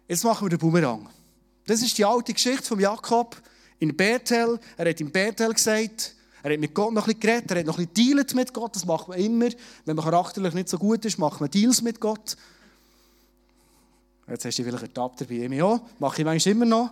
Jetzt 0.07 0.23
machen 0.23 0.45
wir 0.45 0.49
den 0.49 0.59
Boomerang. 0.59 1.09
Das 1.65 1.81
ist 1.81 1.97
die 1.97 2.05
alte 2.05 2.33
Geschichte 2.33 2.63
von 2.63 2.79
Jakob 2.79 3.39
in 3.79 3.95
Bethel. 3.95 4.59
Er 4.77 4.89
hat 4.89 4.99
in 4.99 5.11
Bethel 5.11 5.53
gesagt, 5.53 6.15
er 6.41 6.51
hat 6.51 6.59
mit 6.59 6.73
Gott 6.73 6.91
noch 6.91 7.07
ein 7.07 7.13
bisschen 7.13 7.19
geredet, 7.21 7.51
er 7.51 7.59
hat 7.59 7.65
noch 7.65 7.77
ein 7.77 7.87
bisschen 7.87 8.17
dealt 8.17 8.35
mit 8.35 8.53
Gott. 8.53 8.75
Das 8.75 8.85
macht 8.85 9.07
man 9.07 9.19
immer. 9.19 9.49
Wenn 9.85 9.95
man 9.95 10.03
charakterlich 10.03 10.53
nicht 10.53 10.69
so 10.69 10.77
gut 10.77 11.05
ist, 11.05 11.17
macht 11.17 11.39
man 11.39 11.49
Deals 11.49 11.81
mit 11.81 11.99
Gott. 11.99 12.35
Jetzt 14.27 14.45
hast 14.45 14.57
du 14.57 14.63
dich 14.63 14.71
vielleicht 14.71 14.95
ertappt 14.95 15.21
dabei, 15.21 15.35
ich 15.35 15.61
auch. 15.61 15.81
Mache 15.99 16.21
ich 16.21 16.25
manchmal 16.25 16.55
immer 16.55 16.65
noch. 16.65 16.91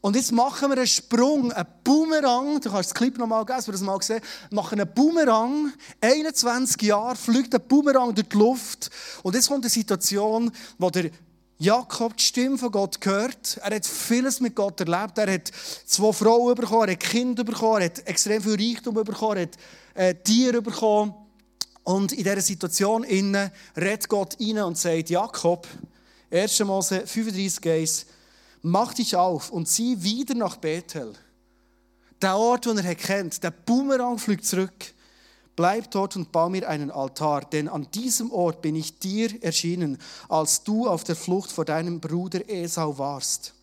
Und 0.00 0.14
jetzt 0.14 0.30
machen 0.30 0.70
wir 0.70 0.76
einen 0.76 0.86
Sprung, 0.86 1.50
einen 1.50 1.66
Boomerang. 1.82 2.60
Du 2.60 2.70
kannst 2.70 2.90
das 2.90 2.94
Clip 2.94 3.16
noch 3.18 3.26
mal 3.26 3.44
geben, 3.44 3.66
wir 3.66 3.72
das 3.72 3.80
mal 3.80 3.98
gesehen. 3.98 4.20
Machen 4.50 4.80
einen 4.80 4.92
Boomerang. 4.94 5.72
21 6.00 6.82
Jahre 6.82 7.16
fliegt 7.16 7.54
ein 7.54 7.66
Boomerang 7.66 8.14
durch 8.14 8.28
die 8.28 8.36
Luft. 8.36 8.90
Und 9.22 9.34
jetzt 9.34 9.48
kommt 9.48 9.64
eine 9.64 9.70
Situation, 9.70 10.52
wo 10.78 10.90
der 10.90 11.10
Jakob 11.58 12.16
die 12.16 12.22
Stimme 12.22 12.56
von 12.56 12.70
Gott 12.70 13.00
gehört. 13.00 13.58
Er 13.64 13.74
hat 13.74 13.84
vieles 13.84 14.38
mit 14.38 14.54
Gott 14.54 14.78
erlebt. 14.80 15.18
Er 15.18 15.32
hat 15.32 15.50
zwei 15.86 16.12
Frauen 16.12 16.54
bekommen, 16.54 16.88
er 16.88 16.92
hat 16.92 17.00
Kinder 17.00 17.42
bekommen, 17.42 17.80
er 17.80 17.86
hat 17.86 18.06
extrem 18.06 18.40
viel 18.40 18.54
Reichtum 18.54 18.94
bekommen, 18.94 19.38
er 19.38 19.42
hat 19.42 19.58
äh, 19.94 20.14
Tiere 20.14 20.62
bekommen. 20.62 21.12
Und 21.82 22.12
in 22.12 22.22
dieser 22.22 22.40
Situation 22.40 23.02
innen 23.02 23.50
redet 23.76 24.08
Gott 24.08 24.36
rein 24.40 24.58
und 24.58 24.78
sagt, 24.78 25.10
Jakob, 25.10 25.66
1. 26.30 26.60
Mose 26.60 27.06
35, 27.06 27.66
1. 27.66 28.06
Mach 28.62 28.92
dich 28.94 29.16
auf 29.16 29.50
und 29.50 29.66
zieh 29.66 30.02
wieder 30.02 30.34
nach 30.34 30.56
Bethel. 30.56 31.14
Der 32.20 32.36
Ort, 32.36 32.66
den 32.66 32.78
er 32.78 32.94
kennt, 32.94 33.42
der 33.42 33.50
Boomerang 33.50 34.18
fliegt 34.18 34.44
zurück. 34.44 34.94
bleib 35.58 35.90
dort 35.90 36.14
und 36.14 36.30
bau 36.30 36.48
mir 36.48 36.68
einen 36.68 36.92
Altar, 36.92 37.40
denn 37.40 37.68
an 37.68 37.88
diesem 37.92 38.30
Ort 38.30 38.62
bin 38.62 38.76
ich 38.76 39.00
dir 39.00 39.42
erschienen, 39.42 39.98
als 40.28 40.62
du 40.62 40.86
auf 40.86 41.02
der 41.02 41.16
Flucht 41.16 41.50
vor 41.50 41.64
deinem 41.64 41.98
Bruder 41.98 42.48
Esau 42.48 42.96
warst. 42.96 43.54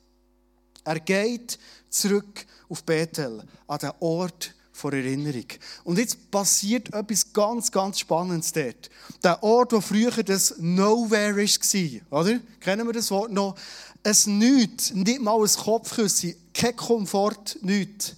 Er 0.84 1.00
geht 1.00 1.58
zurück 1.90 2.46
auf 2.68 2.84
Bethel, 2.84 3.46
an 3.68 3.80
den 3.80 3.92
Ort 4.02 4.54
vor 4.76 4.92
Erinnerung. 4.92 5.46
Und 5.86 5.98
jetzt 5.98 6.30
passiert 6.30 6.94
etwas 6.94 7.32
ganz, 7.32 7.72
ganz 7.72 7.98
Spannendes 7.98 8.52
dort. 8.52 8.90
Der 9.24 9.42
Ort, 9.42 9.72
wo 9.72 9.80
früher 9.80 10.12
das 10.22 10.56
Nowhere 10.60 11.38
war, 11.38 12.20
oder? 12.20 12.40
Kennen 12.60 12.86
wir 12.86 12.94
das 12.94 13.10
Wort 13.10 13.32
noch? 13.32 13.56
Es 14.04 14.28
Nichts, 14.28 14.94
nicht 14.94 15.22
mal 15.22 15.42
ein 15.42 15.50
Kopfküsse, 15.50 16.36
kein 16.54 16.76
Komfort, 16.76 17.58
nichts. 17.62 18.18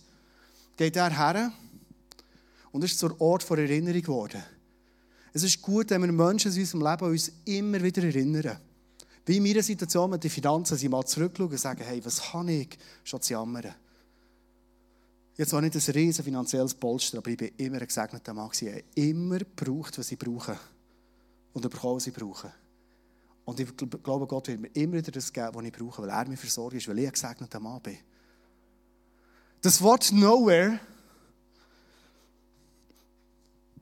Geht 0.75 0.95
er 0.95 1.15
her 1.15 1.51
und 2.71 2.83
ist 2.83 2.97
zur 2.97 3.19
Ort 3.21 3.43
vor 3.43 3.59
Erinnerung 3.59 4.01
geworden. 4.01 4.43
Es 5.33 5.43
ist 5.43 5.61
gut, 5.61 5.91
wenn 5.91 6.01
wir 6.01 6.11
Menschen 6.11 6.51
in 6.51 6.59
unserem 6.59 6.81
Leben 6.81 7.05
uns 7.05 7.31
immer 7.45 7.81
wieder 7.83 8.03
erinnern. 8.03 8.57
Wie 9.27 9.37
in 9.37 9.43
meiner 9.43 9.61
Situation 9.61 10.09
mit 10.09 10.23
den 10.23 10.31
Finanzen, 10.31 10.75
sie 10.75 10.89
mal 10.89 11.05
zurückschauen 11.05 11.51
und 11.51 11.59
sagen, 11.59 11.83
hey, 11.85 12.03
was 12.03 12.31
kann 12.31 12.47
ich 12.47 12.69
schon 13.03 13.21
zu 13.21 13.33
jammern? 13.33 13.75
Jetzt 15.37 15.53
war 15.53 15.61
nicht 15.61 15.75
ein 15.75 15.93
riesen 15.93 16.23
finanzielles 16.23 16.73
Polster, 16.73 17.19
aber 17.19 17.29
ich 17.29 17.39
war 17.39 17.47
immer 17.57 17.79
ein 17.79 17.87
gesegneter 17.87 18.33
Mann. 18.33 18.49
Ich 18.53 18.67
habe 18.67 18.83
immer 18.95 19.37
gebraucht, 19.37 19.99
was 19.99 20.11
ich 20.11 20.17
brauche. 20.17 20.57
Und 21.53 21.61
bekommen, 21.61 21.97
was 21.97 22.07
ich 22.07 22.13
brauche. 22.13 22.51
Und 23.45 23.59
ich 23.59 23.77
glaube, 23.77 24.25
Gott 24.27 24.47
wird 24.47 24.59
mir 24.59 24.67
immer 24.69 24.95
wieder 24.95 25.11
das 25.11 25.31
geben, 25.31 25.53
was 25.53 25.63
ich 25.63 25.71
brauche, 25.71 26.01
weil 26.01 26.09
er 26.09 26.27
mich 26.27 26.39
versorgt, 26.39 26.87
weil 26.87 26.99
ich 26.99 27.05
ein 27.05 27.11
gesegneter 27.13 27.59
Mann 27.59 27.81
bin. 27.81 27.97
Das 29.61 29.81
Wort 29.81 30.11
Nowhere, 30.11 30.79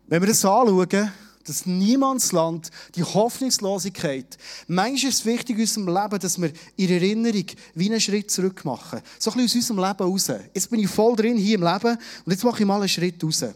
wenn 0.07 0.21
wir 0.21 0.27
das 0.27 0.43
anschauen, 0.43 1.11
das 1.45 1.65
Niemandsland, 1.65 2.71
die 2.95 3.03
Hoffnungslosigkeit. 3.03 4.37
Manchmal 4.67 5.11
ist 5.11 5.19
es 5.19 5.25
wichtig 5.25 5.57
in 5.57 5.61
unserem 5.61 5.87
Leben, 5.87 6.19
dass 6.19 6.41
wir 6.41 6.51
in 6.75 6.89
Erinnerung 6.89 7.45
wie 7.75 7.89
einen 7.89 8.01
Schritt 8.01 8.31
zurück 8.31 8.65
machen. 8.65 9.01
So 9.19 9.31
ein 9.31 9.37
bisschen 9.37 9.61
aus 9.61 9.69
unserem 9.69 9.87
Leben 9.87 10.11
raus. 10.11 10.27
Jetzt 10.53 10.69
bin 10.69 10.79
ich 10.79 10.89
voll 10.89 11.15
drin 11.15 11.37
hier 11.37 11.55
im 11.55 11.63
Leben 11.63 11.97
und 12.25 12.31
jetzt 12.31 12.43
mache 12.43 12.59
ich 12.59 12.65
mal 12.65 12.79
einen 12.79 12.89
Schritt 12.89 13.23
raus. 13.23 13.39
Das 13.39 13.53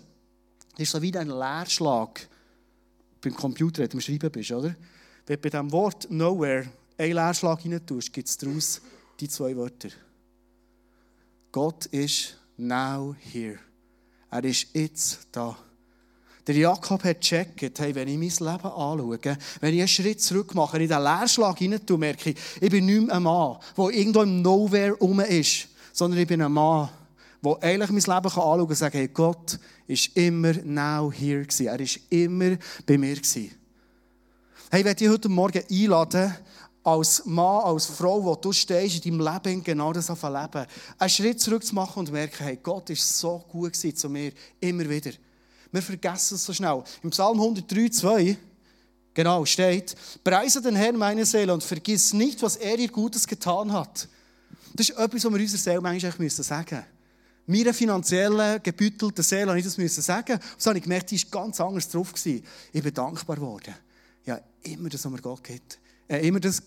ist 0.77 0.91
so 0.91 1.01
wie 1.01 1.17
ein 1.17 1.27
Leerschlag 1.27 2.27
beim 3.21 3.35
Computer, 3.35 3.81
wenn 3.81 3.89
du 3.89 3.97
am 3.97 4.01
Schreiben 4.01 4.31
bist, 4.31 4.51
oder? 4.51 4.75
Wenn 5.25 5.35
du 5.35 5.41
bei 5.41 5.49
diesem 5.49 5.71
Wort 5.71 6.09
Nowhere 6.09 6.67
einen 6.97 7.13
Leerschlag 7.13 7.65
rein 7.65 7.85
tust, 7.85 8.13
gibt 8.13 8.27
es 8.27 8.37
daraus 8.37 8.81
die 9.19 9.27
zwei 9.27 9.55
Wörter. 9.55 9.89
Gott 11.51 11.87
ist 11.87 12.37
now 12.55 13.15
here. 13.19 13.57
Er 14.29 14.43
ist 14.43 14.67
jetzt 14.73 15.27
da. 15.31 15.57
Der 16.49 16.57
Jakob 16.57 17.03
hat 17.03 17.21
gecheckt, 17.21 17.79
hey, 17.79 17.93
wenn 17.93 18.07
ich 18.07 18.17
mein 18.17 18.51
Leben 18.51 18.65
anschaue, 18.65 19.19
wenn 19.59 19.73
ich 19.75 19.81
einen 19.81 19.87
Schritt 19.87 20.19
zurück 20.19 20.55
mache, 20.55 20.81
in 20.81 20.89
den 20.89 21.03
Leerschlag 21.03 21.59
hinein 21.59 21.85
tue, 21.85 21.99
merke 21.99 22.31
ich, 22.31 22.37
ich 22.59 22.71
bin 22.71 22.87
nicht 22.87 23.05
mehr 23.05 23.17
ein 23.17 23.21
Mann, 23.21 23.57
der 23.77 23.89
irgendwo 23.89 24.23
im 24.23 24.41
Nowhere 24.41 24.93
rum 24.93 25.19
ist, 25.19 25.67
sondern 25.93 26.19
ich 26.19 26.27
bin 26.27 26.41
ein 26.41 26.51
Mann, 26.51 26.89
der 27.45 27.57
eigentlich 27.61 27.91
mein 27.91 28.15
Leben 28.15 28.25
anschauen 28.25 28.57
kann 28.57 28.67
und 28.67 28.75
sagen, 28.75 28.97
hey, 28.97 29.09
Gott 29.09 29.59
ist 29.85 30.17
immer 30.17 30.53
now 30.63 31.11
here 31.11 31.43
gewesen. 31.43 31.67
Er 31.67 31.79
ist 31.79 31.99
immer 32.09 32.57
bei 32.83 32.97
mir 32.97 33.13
gewesen. 33.13 33.51
Hey, 34.71 34.79
ich 34.79 34.85
werde 34.85 34.95
dich 34.95 35.09
heute 35.09 35.29
Morgen 35.29 35.61
einladen, 35.69 36.35
als 36.83 37.27
Mann, 37.27 37.63
als 37.63 37.85
Frau, 37.85 38.23
wo 38.23 38.33
du 38.33 38.51
stehst 38.51 39.05
in 39.05 39.19
deinem 39.19 39.33
Leben, 39.33 39.63
genau 39.63 39.93
das 39.93 40.09
auf 40.09 40.23
leben. 40.23 40.65
Einen 40.97 41.09
Schritt 41.11 41.41
zurück 41.41 41.63
zu 41.63 41.75
machen 41.75 41.99
und 41.99 42.11
merken, 42.11 42.43
hey, 42.43 42.57
Gott 42.63 42.89
ist 42.89 43.19
so 43.19 43.37
gut 43.51 43.75
zu 43.75 44.09
mir, 44.09 44.31
immer 44.59 44.89
wieder. 44.89 45.11
Wir 45.71 45.81
vergessen 45.81 46.35
es 46.35 46.45
so 46.45 46.53
schnell. 46.53 46.83
Im 47.03 47.11
Psalm 47.11 47.39
103, 47.39 47.89
2, 47.89 48.37
genau, 49.13 49.45
steht, 49.45 49.95
preise 50.23 50.61
den 50.61 50.75
Herrn 50.75 50.97
meine 50.97 51.25
Seele 51.25 51.53
und 51.53 51.63
vergiss 51.63 52.13
nicht, 52.13 52.41
was 52.41 52.55
er 52.55 52.77
dir 52.77 52.89
Gutes 52.89 53.27
getan 53.27 53.71
hat. 53.71 54.07
Das 54.73 54.89
ist 54.89 54.97
etwas, 54.97 55.25
was 55.25 55.33
wir 55.33 55.39
unserer 55.39 55.59
Seele 55.59 55.81
manchmal 55.81 56.11
sagen 56.11 56.23
müssen. 56.23 56.85
Meiner 57.45 57.73
finanziellen, 57.73 58.61
gebüttelten 58.61 59.23
Seele 59.23 59.47
habe 59.47 59.57
ich 59.57 59.65
das 59.65 59.77
müssen 59.77 60.03
sagen. 60.03 60.33
Und 60.33 60.61
so 60.61 60.69
habe 60.69 60.77
ich 60.77 60.83
gemerkt, 60.83 61.09
die 61.09 61.19
war 61.23 61.41
ganz 61.41 61.59
anders 61.59 61.89
drauf. 61.89 62.13
Gewesen. 62.13 62.43
Ich 62.71 62.83
bin 62.83 62.93
dankbar 62.93 63.37
geworden. 63.37 63.73
Ja, 64.23 64.39
immer 64.61 64.87
das, 64.87 65.03
was 65.03 65.11
mir 65.11 65.19
Gott 65.19 65.43
gibt. 65.43 65.79
Äh, 66.07 66.27
immer 66.27 66.39
das 66.39 66.61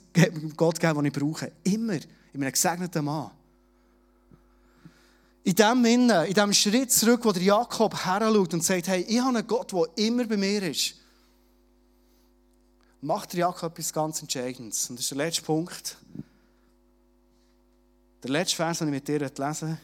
Gott 0.56 0.80
geben, 0.80 0.96
was 0.96 1.04
ich 1.04 1.12
brauche. 1.12 1.52
Immer. 1.62 1.94
Ich 1.94 2.08
bin 2.32 2.42
ein 2.42 2.50
gesegneter 2.50 3.00
Mann. 3.00 3.30
In 5.44 5.54
dem 5.54 5.84
Innen, 5.84 6.26
in 6.26 6.34
dem 6.34 6.52
Schritt 6.52 6.92
zurück, 6.92 7.24
wo 7.24 7.32
der 7.32 7.42
Jakob 7.42 8.04
heranschaut 8.04 8.54
und 8.54 8.64
sagt, 8.64 8.86
hey, 8.88 9.02
ich 9.02 9.18
habe 9.18 9.38
einen 9.38 9.46
Gott, 9.46 9.72
der 9.72 9.86
immer 9.96 10.24
bei 10.24 10.36
mir 10.36 10.62
ist, 10.62 10.94
macht 13.00 13.32
der 13.32 13.40
Jakob 13.40 13.72
etwas 13.72 13.92
ganz 13.92 14.22
Entscheidendes. 14.22 14.88
Und 14.88 14.96
das 14.96 15.04
ist 15.04 15.10
der 15.10 15.18
letzte 15.18 15.42
Punkt. 15.42 15.96
Der 18.22 18.30
letzte 18.30 18.56
Vers, 18.56 18.78
den 18.78 18.88
ich 18.88 18.94
mit 18.94 19.08
dir 19.08 19.18
lesen 19.18 19.78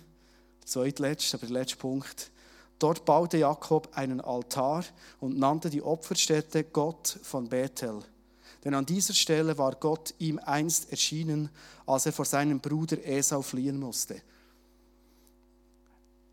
der 0.61 0.66
zweitletzte, 0.66 1.37
aber 1.37 1.47
der 1.47 1.55
letzte 1.55 1.77
Punkt. 1.77 2.31
Dort 2.79 3.05
baute 3.05 3.38
Jakob 3.38 3.88
einen 3.97 4.21
Altar 4.21 4.85
und 5.18 5.37
nannte 5.37 5.71
die 5.71 5.83
Opferstätte 5.83 6.62
Gott 6.62 7.18
von 7.23 7.49
Bethel. 7.49 8.01
Denn 8.64 8.75
an 8.75 8.87
dieser 8.87 9.14
Stelle 9.14 9.59
war 9.59 9.75
Gott 9.75 10.14
ihm 10.18 10.38
einst 10.38 10.90
erschienen, 10.92 11.49
als 11.87 12.07
er 12.07 12.12
vor 12.12 12.25
seinem 12.25 12.61
Bruder 12.61 13.05
Esau 13.05 13.42
fliehen 13.42 13.81
musste. 13.81 14.23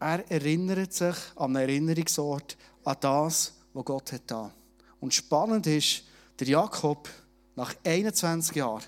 Er 0.06 0.24
erinnert 0.30 0.94
sich 0.94 1.16
an 1.36 1.58
einen 1.58 1.68
Erinnerungsort, 1.68 2.56
an 2.84 2.96
das, 3.00 3.54
was 3.74 3.86
Gott 3.86 4.12
hat 4.12 4.22
da. 4.28 4.52
Und 5.00 5.16
spannend 5.16 5.66
ist, 5.66 6.04
der 6.40 6.48
Jakob, 6.48 7.10
nach 7.56 7.74
21 7.84 8.56
Jahren, 8.56 8.84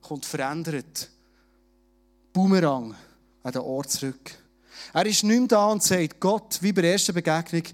kommt 0.00 0.24
verändert, 0.24 1.10
Boomerang, 2.32 2.94
an 3.42 3.52
den 3.52 3.62
Ort 3.62 3.90
zurück. 3.90 4.30
Er 4.92 5.06
ist 5.06 5.24
nicht 5.24 5.40
mehr 5.40 5.48
da 5.48 5.66
und 5.66 5.82
sagt, 5.82 6.20
Gott, 6.20 6.58
wie 6.60 6.72
bei 6.72 6.82
der 6.82 6.92
ersten 6.92 7.14
Begegnung, 7.14 7.64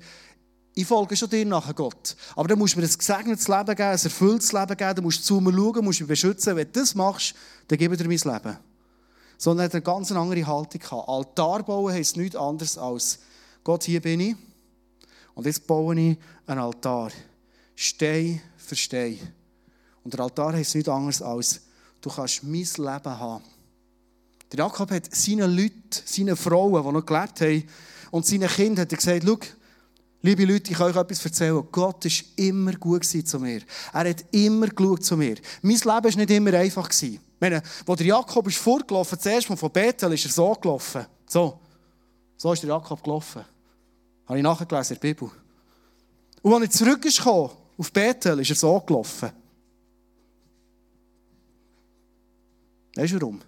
ich 0.72 0.86
folge 0.86 1.16
schon 1.16 1.28
dir 1.28 1.44
nachher, 1.44 1.74
Gott. 1.74 2.16
Aber 2.34 2.48
dann 2.48 2.58
musst 2.58 2.76
du 2.76 2.80
mir 2.80 2.86
ein 2.86 2.96
gesegnetes 2.96 3.46
Leben 3.46 3.76
geben, 3.76 3.90
ein 3.90 3.98
erfülltes 4.02 4.52
Leben 4.52 4.74
geben, 4.74 4.94
du 4.94 5.02
musst 5.02 5.22
zu 5.22 5.38
mir 5.42 5.52
schauen, 5.52 5.84
musst 5.84 6.00
mich 6.00 6.08
beschützen. 6.08 6.56
Wenn 6.56 6.72
du 6.72 6.80
das 6.80 6.94
machst, 6.94 7.34
dann 7.68 7.76
gebe 7.76 7.94
ich 7.94 8.00
dir 8.00 8.08
mein 8.08 8.34
Leben 8.34 8.58
sondern 9.38 9.64
er 9.64 9.66
hat 9.66 9.74
eine 9.74 9.82
ganz 9.82 10.12
andere 10.12 10.46
Haltung 10.46 10.80
gehabt. 10.80 11.08
Altar 11.08 11.62
bauen 11.62 11.92
heisst 11.92 12.16
nichts 12.16 12.36
anderes 12.36 12.78
als, 12.78 13.18
Gott, 13.64 13.84
hier 13.84 14.00
bin 14.00 14.20
ich 14.20 14.36
und 15.34 15.46
jetzt 15.46 15.66
baue 15.66 15.98
ich 15.98 16.16
einen 16.46 16.60
Altar. 16.60 17.10
Stein 17.74 18.40
für 18.56 18.76
Stein. 18.76 19.18
Und 20.02 20.14
der 20.14 20.20
Altar 20.20 20.54
heisst 20.54 20.74
nichts 20.74 20.88
anderes 20.88 21.20
als, 21.20 21.60
du 22.00 22.10
kannst 22.10 22.42
mein 22.42 22.60
Leben 22.60 23.18
haben. 23.18 23.44
Der 24.52 24.58
Jakob 24.60 24.90
hat 24.90 25.14
seinen 25.14 25.54
Leuten, 25.54 25.90
seinen 26.04 26.36
Frauen, 26.36 26.82
die 26.82 26.92
noch 26.92 27.04
gelebt 27.04 27.40
haben, 27.40 27.64
und 28.12 28.24
seinen 28.24 28.48
Kindern 28.48 28.82
hat 28.82 28.92
er 28.92 28.96
gesagt, 28.96 29.24
schau, 29.26 29.38
Liebe 30.26 30.44
Leute, 30.44 30.72
ich 30.72 30.76
kann 30.76 30.90
euch 30.90 30.96
etwas 30.96 31.24
erzählen. 31.24 31.64
Gott 31.70 32.04
war 32.04 32.12
immer 32.34 32.72
gut 32.72 33.04
zu 33.04 33.38
mir. 33.38 33.62
Er 33.92 34.10
hat 34.10 34.24
immer 34.32 34.66
zu 35.00 35.16
mir. 35.16 35.36
Mein 35.62 35.74
Leben 35.74 35.86
war 35.86 36.02
nicht 36.02 36.30
immer 36.32 36.52
einfach. 36.52 36.90
Meine, 37.38 37.62
wo 37.86 37.94
der 37.94 38.06
Jakob 38.06 38.48
ist 38.48 38.56
vorgelaufen, 38.56 39.20
zuerst 39.20 39.48
mal 39.48 39.54
von 39.54 39.70
Bethel, 39.70 40.12
ist 40.14 40.24
er 40.24 40.32
so 40.32 40.52
gelaufen. 40.54 41.06
So. 41.28 41.60
So 42.36 42.52
ist 42.52 42.60
der 42.60 42.70
Jakob 42.70 43.04
gelaufen. 43.04 43.44
Habe 44.26 44.38
ich 44.38 44.42
nachgelesen 44.42 44.96
in 44.96 45.00
der 45.00 45.08
Bibel. 45.08 45.30
Und 46.42 46.54
als 46.54 46.64
er 46.64 46.70
zurück 46.70 47.04
ist 47.04 47.24
auf 47.24 47.92
Bethel, 47.92 48.40
ist 48.40 48.50
er 48.50 48.56
so 48.56 48.80
gelaufen. 48.80 49.30
Weißt 52.96 53.12
du 53.12 53.20
warum? 53.20 53.40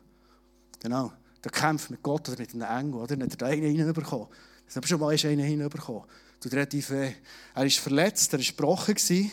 Genau. 0.79 1.11
Der 1.43 1.51
Kampf 1.51 1.91
mit 1.91 2.05
Gott 2.05 2.29
oder 2.29 2.39
mit 2.39 2.55
einem 2.55 2.63
Engel, 2.63 3.01
oder? 3.01 3.17
Nicht 3.17 3.41
der 3.41 3.49
einen 3.49 3.65
hineinbekommen. 3.65 4.29
Das 4.65 4.77
habe 4.77 4.87
schon 4.87 5.01
mal 5.01 5.09
einen 5.09 5.41
hineinbekommen 5.41 6.05
tut 6.41 6.53
relativ. 6.53 6.91
Er 6.91 7.15
war 7.55 7.69
verletzt, 7.69 8.33
er 8.33 8.39
war 8.39 8.47
gebrochen, 8.47 9.31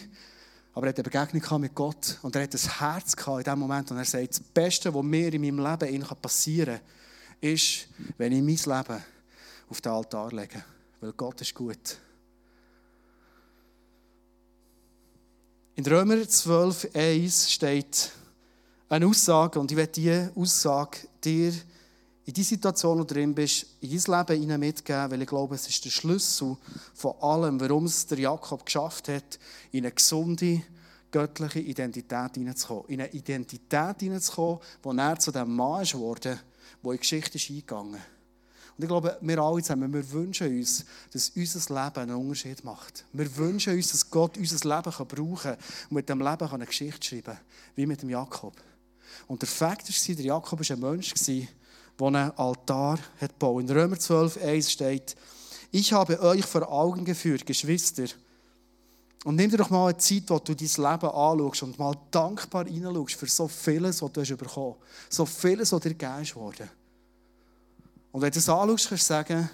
aber 0.74 0.88
er 0.88 0.90
hat 0.90 1.00
eine 1.00 1.04
Begegnung 1.04 1.62
mit 1.62 1.74
Gott 1.76 2.18
und 2.22 2.36
er 2.36 2.44
hat 2.44 2.54
ein 2.54 2.80
Herz 2.80 3.14
in 3.14 3.44
dem 3.44 3.60
Moment 3.60 3.92
und 3.92 3.98
er 3.98 4.06
sagt, 4.06 4.30
das 4.30 4.40
Beste, 4.40 4.94
was 4.94 5.04
mir 5.04 5.34
in 5.34 5.42
meinem 5.42 5.80
Leben 5.80 6.06
passieren 6.22 6.80
kann, 6.80 7.42
ist, 7.42 7.88
wenn 8.18 8.32
ich 8.32 8.42
mein 8.42 8.78
Leben 8.78 9.04
auf 9.70 9.82
den 9.82 9.92
Altar 9.92 10.32
lege, 10.32 10.64
weil 11.00 11.14
Gott 11.14 11.42
ist 11.42 11.54
gut. 11.54 11.98
In 15.76 15.86
Römer 15.86 16.28
12, 16.28 16.90
1 16.94 17.52
steht 17.52 18.12
eine 18.88 19.08
Aussage 19.08 19.60
und 19.60 19.72
ich 19.72 19.78
werde 19.78 19.92
diese 19.92 20.32
Aussage 20.36 21.00
dir 21.24 21.54
in 22.26 22.34
die 22.34 22.44
Situation, 22.44 23.00
wo 23.00 23.04
du 23.04 23.14
drin 23.14 23.36
bist, 23.36 23.68
in 23.82 23.90
dein 23.90 24.28
Leben 24.28 24.60
mitgeben, 24.60 25.12
weil 25.12 25.22
ich 25.22 25.28
glaube, 25.28 25.56
es 25.56 25.68
ist 25.68 25.86
der 25.86 25.92
Schlüssel 25.92 26.58
von 26.96 27.14
allem, 27.22 27.60
warum 27.60 27.86
es 27.86 28.08
der 28.08 28.20
Jakob 28.20 28.66
geschafft 28.66 29.10
hat, 29.10 29.40
in 29.72 29.86
eine 29.86 29.92
gesunde, 29.92 30.64
göttliche 31.12 31.60
Identität 31.60 32.34
hineinzukommen. 32.34 32.86
In 32.88 33.02
eine 33.02 33.12
Identität 33.12 34.00
hineinzukommen, 34.00 34.60
wo 34.82 34.92
er 34.92 35.20
zu 35.20 35.32
dem 35.32 35.56
Mann 35.56 35.84
ist 35.84 35.92
geworden, 35.92 36.40
wo 36.82 36.92
in 36.92 36.98
die 36.98 37.02
Geschichte 37.02 37.38
ist 37.38 37.50
eingegangen. 37.50 38.02
Und 38.78 38.84
ich 38.84 38.90
glaube, 38.90 39.18
wir 39.22 39.40
alle 39.40 39.62
zusammen, 39.62 39.94
wir 39.94 40.12
wünschen 40.12 40.48
uns, 40.48 40.84
dass 41.14 41.30
unser 41.30 41.74
Leben 41.74 42.00
einen 42.00 42.16
Unterschied 42.16 42.64
macht. 42.64 43.06
Wir 43.14 43.34
wünschen 43.38 43.74
uns, 43.74 43.92
dass 43.92 44.10
Gott 44.10 44.38
unser 44.38 44.68
Leben 44.68 44.92
brauchen 44.92 45.38
kann 45.38 45.58
und 45.90 45.92
mit 45.92 46.10
dem 46.10 46.20
Leben 46.20 46.50
eine 46.50 46.66
Geschichte 46.66 47.08
schreiben 47.08 47.24
kann, 47.24 47.40
wie 47.76 47.86
mit 47.86 48.02
dem 48.02 48.10
Jakob. 48.10 48.56
Und 49.28 49.42
der 49.42 49.48
Fakt 49.48 49.88
war, 49.88 50.16
der 50.16 50.26
Jakob 50.26 50.60
war 50.60 50.76
ein 50.76 50.80
Mensch, 50.82 51.14
einen 52.00 52.32
Altar 52.32 53.00
hat 53.22 53.32
gebaut. 53.32 53.62
In 53.62 53.70
Römer 53.70 54.00
12, 54.00 54.44
1 54.44 54.72
steht, 54.72 55.16
ich 55.72 55.94
habe 55.94 56.22
euch 56.22 56.46
vor 56.46 56.72
Augen 56.72 57.06
geführt, 57.06 57.46
Geschwister, 57.46 58.06
und 59.26 59.38
nimm 59.38 59.50
dir 59.50 59.58
doch 59.58 59.72
mal 59.72 59.88
eine 59.88 59.98
Zeit, 59.98 60.24
wo 60.28 60.38
du 60.38 60.54
dein 60.54 60.68
Leben 60.68 61.10
anschaust 61.10 61.64
und 61.64 61.80
mal 61.80 61.96
dankbar 62.12 62.66
hineinschaust 62.66 63.16
für 63.16 63.26
so 63.26 63.48
vieles, 63.48 64.00
was 64.00 64.12
du 64.12 64.22
hast 64.22 64.38
bekommen 64.38 64.76
hast. 64.78 65.14
So 65.14 65.26
vieles, 65.26 65.72
was 65.72 65.82
dir 65.82 65.96
gegeben 65.96 66.36
wurde. 66.36 66.70
Und 68.12 68.22
wenn 68.22 68.30
du 68.30 68.36
das 68.36 68.48
anschaust, 68.48 68.88
kannst 68.88 69.04
du 69.04 69.14
sagen, 69.14 69.50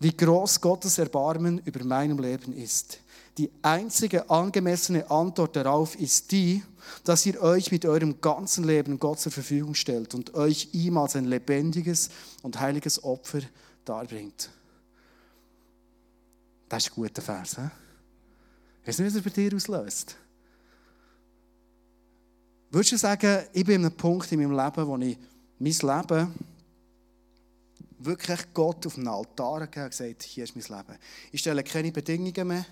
wie 0.00 0.16
groß 0.16 0.58
Gottes 0.58 0.96
Erbarmen 0.96 1.58
über 1.66 1.84
meinem 1.84 2.18
Leben 2.18 2.54
ist. 2.54 2.98
Die 3.38 3.50
einzige 3.60 4.30
angemessene 4.30 5.10
Antwort 5.10 5.56
darauf 5.56 5.94
ist 5.96 6.32
die, 6.32 6.62
dass 7.04 7.26
ihr 7.26 7.42
euch 7.42 7.70
mit 7.70 7.84
eurem 7.84 8.20
ganzen 8.20 8.64
Leben 8.64 8.98
Gott 8.98 9.20
zur 9.20 9.32
Verfügung 9.32 9.74
stellt 9.74 10.14
und 10.14 10.34
euch 10.34 10.70
ihm 10.72 10.96
als 10.96 11.16
ein 11.16 11.26
lebendiges 11.26 12.08
und 12.42 12.58
heiliges 12.60 13.04
Opfer 13.04 13.40
darbringt. 13.84 14.50
Das 16.68 16.84
ist 16.84 16.92
ein 16.92 16.94
guter 16.94 17.22
Vers. 17.22 17.56
He? 17.56 17.62
Ich 18.82 18.88
weiß 18.88 18.98
nicht, 19.00 19.08
was 19.08 19.16
er 19.16 19.22
bei 19.22 19.30
dir 19.30 19.54
auslöst. 19.54 20.16
Würdest 22.70 22.92
du 22.92 22.96
sagen, 22.98 23.44
ich 23.52 23.64
bin 23.64 23.76
an 23.76 23.86
einem 23.86 23.96
Punkt 23.96 24.32
in 24.32 24.40
meinem 24.40 24.56
Leben, 24.56 24.86
wo 24.86 24.96
ich 24.96 25.18
mein 25.58 25.98
Leben 25.98 26.34
wirklich 27.98 28.40
Gott 28.54 28.86
auf 28.86 28.94
den 28.94 29.08
Altar 29.08 29.60
gegeben 29.60 29.84
und 29.84 29.90
gesagt, 29.90 30.22
hier 30.22 30.44
ist 30.44 30.56
mein 30.56 30.78
Leben. 30.78 30.98
Ich 31.32 31.40
stelle 31.40 31.62
keine 31.62 31.92
Bedingungen 31.92 32.48
mehr, 32.48 32.66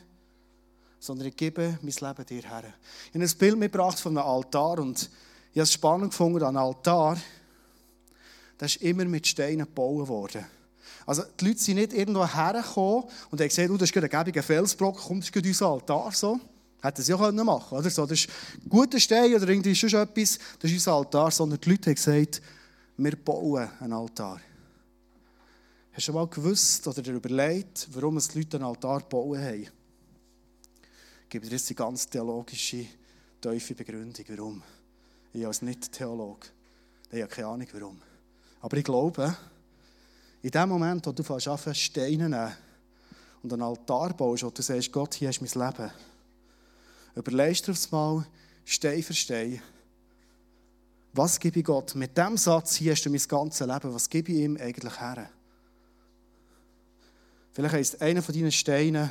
sondern 0.98 1.28
ich 1.28 1.36
gebe 1.36 1.78
mein 1.82 1.92
Leben 1.92 2.26
dir 2.26 2.42
her. 2.42 2.64
Ich 3.08 3.14
habe 3.14 3.24
ein 3.24 3.38
Bild 3.38 3.58
mitgebracht 3.58 4.00
von 4.00 4.16
einem 4.16 4.26
Altar 4.26 4.78
und 4.78 5.10
ich 5.52 5.58
habe 5.58 5.62
es 5.62 5.72
spannend 5.72 6.10
gefunden, 6.10 6.42
einem 6.42 6.56
Altar, 6.56 7.16
das 8.58 8.76
ist 8.76 8.82
immer 8.82 9.04
mit 9.04 9.26
Steinen 9.26 9.66
gebaut 9.66 10.08
worden. 10.08 10.44
Also 11.06 11.22
die 11.38 11.48
Leute 11.48 11.58
sind 11.60 11.76
nicht 11.76 11.92
irgendwo 11.92 12.26
hergekommen 12.26 13.04
und 13.30 13.40
haben 13.40 13.48
gesagt, 13.48 13.70
oh, 13.70 13.76
das 13.76 13.90
ist 13.90 13.96
ein 13.96 14.08
gäbiger 14.08 14.42
Felsblock, 14.42 14.96
komm, 14.96 15.20
das 15.20 15.30
ist 15.30 15.36
unser 15.36 15.68
Altar. 15.68 16.12
So. 16.12 16.40
Hätten 16.80 17.02
sie 17.02 17.12
machen 17.14 17.36
können. 17.36 17.48
Oder? 17.48 17.90
So, 17.90 18.06
das 18.06 18.20
ist 18.20 18.28
ein 18.28 18.68
guter 18.68 19.00
Stein 19.00 19.34
oder 19.34 19.48
irgendwie 19.48 19.74
schon 19.74 19.88
etwas, 19.94 20.38
das 20.58 20.70
ist 20.70 20.76
unser 20.76 20.94
Altar. 20.94 21.30
Sondern 21.30 21.60
die 21.60 21.70
Leute 21.70 21.90
haben 21.90 21.94
gesagt, 21.94 22.42
wir 22.96 23.16
bauen 23.16 23.68
einen 23.80 23.92
Altar. 23.92 24.40
Hast 25.92 26.08
du 26.08 26.12
mal 26.12 26.26
gewusst 26.26 26.86
oder 26.88 27.02
dir 27.02 27.14
überlegt, 27.14 27.88
warum 27.92 28.16
es 28.16 28.28
die 28.28 28.38
Leute 28.38 28.56
einen 28.56 28.66
Altar 28.66 29.00
bauen 29.00 29.40
haben? 29.40 29.66
Gebe 31.34 31.46
dir 31.46 31.56
jetzt 31.56 31.68
die 31.68 31.74
ganz 31.74 32.08
theologische, 32.08 32.86
tiefe 33.40 33.74
Begründung, 33.74 34.24
warum. 34.28 34.62
Ich 35.32 35.44
als 35.44 35.62
Nicht-Theologe, 35.62 36.46
ich 37.10 37.22
habe 37.22 37.28
keine 37.28 37.48
Ahnung, 37.48 37.66
warum. 37.72 38.02
Aber 38.60 38.76
ich 38.76 38.84
glaube, 38.84 39.36
in 40.42 40.50
dem 40.52 40.68
Moment, 40.68 41.04
wo 41.04 41.10
du 41.10 41.24
anfängst, 41.34 41.80
Steine 41.80 42.28
nehmen 42.28 42.52
und 43.42 43.52
einen 43.52 43.62
Altar 43.62 44.14
baust, 44.14 44.44
wo 44.44 44.50
du 44.50 44.62
sagst, 44.62 44.92
Gott, 44.92 45.14
hier 45.14 45.30
ist 45.30 45.40
mein 45.40 45.66
Leben, 45.66 45.90
überlegst 47.16 47.66
du 47.66 47.72
aufs 47.72 47.90
Mal, 47.90 48.24
Stein 48.64 49.02
für 49.02 49.14
Stein, 49.14 49.60
was 51.14 51.40
gebe 51.40 51.58
ich 51.58 51.64
Gott? 51.64 51.96
Mit 51.96 52.16
dem 52.16 52.36
Satz, 52.36 52.76
hier 52.76 52.92
hast 52.92 53.06
du 53.06 53.10
mein 53.10 53.20
ganzes 53.26 53.66
Leben, 53.66 53.92
was 53.92 54.08
gebe 54.08 54.30
ich 54.30 54.38
ihm 54.38 54.56
eigentlich 54.56 55.00
her? 55.00 55.28
Vielleicht 57.50 57.74
heisst 57.74 58.00
einer 58.00 58.22
von 58.22 58.32
deinen 58.32 58.52
Steinen, 58.52 59.10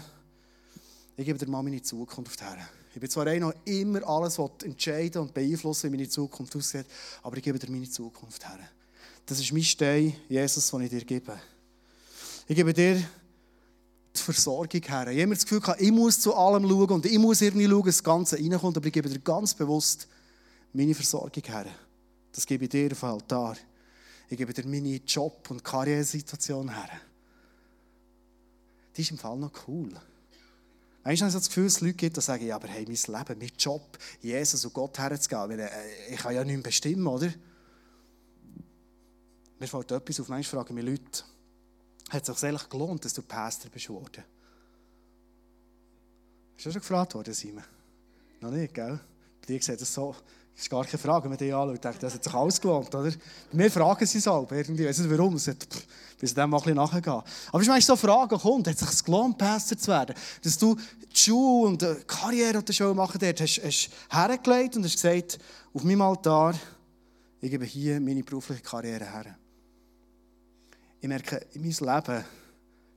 ich 1.15 1.25
gebe 1.25 1.37
dir 1.37 1.47
mal 1.47 1.61
meine 1.61 1.81
Zukunft 1.81 2.41
her. 2.41 2.57
Ich 2.93 2.99
bin 2.99 3.09
zwar 3.09 3.27
einer, 3.27 3.51
der 3.51 3.73
immer 3.73 4.07
alles 4.07 4.37
entscheiden 4.63 5.21
und 5.21 5.33
beeinflussen, 5.33 5.91
wie 5.91 5.97
meine 5.97 6.09
Zukunft 6.09 6.55
aussieht, 6.55 6.85
aber 7.21 7.37
ich 7.37 7.43
gebe 7.43 7.57
dir 7.57 7.69
meine 7.71 7.89
Zukunft 7.89 8.47
her. 8.47 8.59
Das 9.25 9.39
ist 9.39 9.51
mein 9.51 9.63
Stein, 9.63 10.15
Jesus, 10.29 10.69
den 10.69 10.81
ich 10.81 10.89
dir 10.89 11.05
gebe. 11.05 11.39
Ich 12.47 12.55
gebe 12.55 12.73
dir 12.73 12.95
die 14.15 14.19
Versorgung 14.19 14.81
her. 14.81 15.07
Ich 15.07 15.21
habe 15.21 15.33
das 15.33 15.45
Gefühl, 15.45 15.61
ich 15.79 15.91
muss 15.91 16.19
zu 16.19 16.35
allem 16.35 16.67
schauen 16.67 16.89
und 16.89 17.05
ich 17.05 17.17
muss 17.17 17.41
irgendwie 17.41 17.67
schauen, 17.67 17.85
dass 17.85 17.95
das 17.95 18.03
Ganze 18.03 18.37
reinkommt, 18.37 18.77
aber 18.77 18.85
ich 18.85 18.93
gebe 18.93 19.09
dir 19.09 19.19
ganz 19.19 19.53
bewusst 19.53 20.07
meine 20.73 20.93
Versorgung 20.93 21.43
her. 21.45 21.65
Das 22.31 22.45
gebe 22.45 22.65
ich 22.65 22.69
dir 22.69 22.91
auf 22.91 22.99
den 22.99 23.09
Altar. 23.09 23.57
Ich 24.29 24.37
gebe 24.37 24.53
dir 24.53 24.67
meine 24.67 24.95
Job- 24.97 25.49
und 25.49 25.63
Karrieresituation 25.63 26.69
her. 26.73 26.89
Die 28.95 29.01
ist 29.01 29.11
im 29.11 29.17
Fall 29.17 29.37
noch 29.37 29.51
cool. 29.67 29.89
Manchmal 31.03 31.29
habe 31.29 31.37
ich 31.37 31.43
das 31.43 31.49
Gefühl, 31.49 31.65
dass 31.65 31.73
es 31.73 31.81
Leute 31.81 31.93
gibt, 31.95 32.17
die 32.17 32.21
sagen, 32.21 32.45
ja, 32.45 32.55
aber 32.55 32.67
hey, 32.69 32.85
mein 32.85 32.95
Leben, 32.95 33.39
mein 33.39 33.51
Job, 33.57 33.97
Jesus 34.21 34.63
und 34.63 34.73
Gott 34.73 34.97
herzugehen, 34.97 35.59
äh, 35.59 35.69
ich 36.09 36.17
kann 36.17 36.33
ja 36.33 36.43
nichts 36.45 36.63
bestimmen, 36.63 37.05
oder? 37.07 37.33
Mir 39.59 39.67
fällt 39.67 39.91
etwas 39.91 40.19
auf, 40.19 40.29
manchmal 40.29 40.63
fragen 40.63 40.75
mich 40.75 40.85
Leute, 40.85 41.23
hat 42.09 42.27
es 42.27 42.39
sich 42.39 42.49
eigentlich 42.49 42.69
gelohnt, 42.69 43.03
dass 43.03 43.13
du 43.13 43.21
Pastor 43.21 43.69
bist 43.69 43.89
worden? 43.89 44.23
Ist 46.55 46.65
das 46.65 46.73
schon 46.73 46.81
gefragt 46.81 47.15
worden, 47.15 47.33
Simon? 47.33 47.63
Noch 48.39 48.51
nicht, 48.51 48.73
gell? 48.73 48.99
Bei 49.41 49.47
dir 49.47 49.61
sieht 49.61 49.81
das 49.81 49.93
so, 49.93 50.15
das 50.55 50.63
ist 50.63 50.69
gar 50.69 50.85
keine 50.85 50.97
Frage, 50.97 51.23
wenn 51.23 51.31
man 51.31 51.37
dich 51.37 51.53
anschaut, 51.53 51.83
denkt, 51.83 52.03
das 52.03 52.13
hat 52.13 52.23
sich 52.23 52.33
alles 52.33 52.61
gelohnt, 52.61 52.93
oder? 52.93 53.11
Mir 53.51 53.71
fragen 53.71 54.05
sie 54.05 54.29
auch, 54.29 54.51
irgendwie, 54.51 54.85
weiß 54.85 54.99
nicht 54.99 55.11
warum, 55.11 55.35
es 55.35 55.47
hat, 55.47 55.63
pff, 55.63 55.85
bis 56.19 56.33
dem 56.33 56.49
mal 56.49 56.57
ein 56.57 56.63
bisschen 56.63 56.75
nachgehen. 56.75 57.21
Aber 57.51 57.61
ich 57.61 57.67
meine, 57.67 57.81
so 57.81 57.95
Fragen 57.95 58.37
kommt, 58.37 58.67
hat 58.67 58.79
es 58.79 58.89
sich 58.89 59.03
gelohnt, 59.03 59.37
Pastor 59.37 59.77
zu 59.77 59.87
werden? 59.87 60.15
Dass 60.43 60.57
du 60.57 60.75
die 60.75 61.15
Schule 61.15 61.69
und 61.69 61.81
die 61.81 61.95
Karriere 62.05 62.61
die 62.63 62.73
Schule 62.73 62.93
machen 62.93 63.19
dort, 63.19 63.41
hast, 63.41 63.61
hast 63.63 63.89
hergelegt 64.09 64.75
und 64.75 64.85
hast 64.85 65.01
gesagt, 65.01 65.39
auf 65.73 65.83
meinem 65.83 66.01
Altar, 66.01 66.53
ich 67.41 67.49
gebe 67.49 67.65
hier 67.65 67.99
meine 67.99 68.23
berufliche 68.23 68.61
Karriere 68.61 69.05
her 69.05 69.35
ich 71.03 71.09
merke, 71.09 71.45
in 71.51 71.61
meinem 71.61 71.71
Leben, 71.71 72.23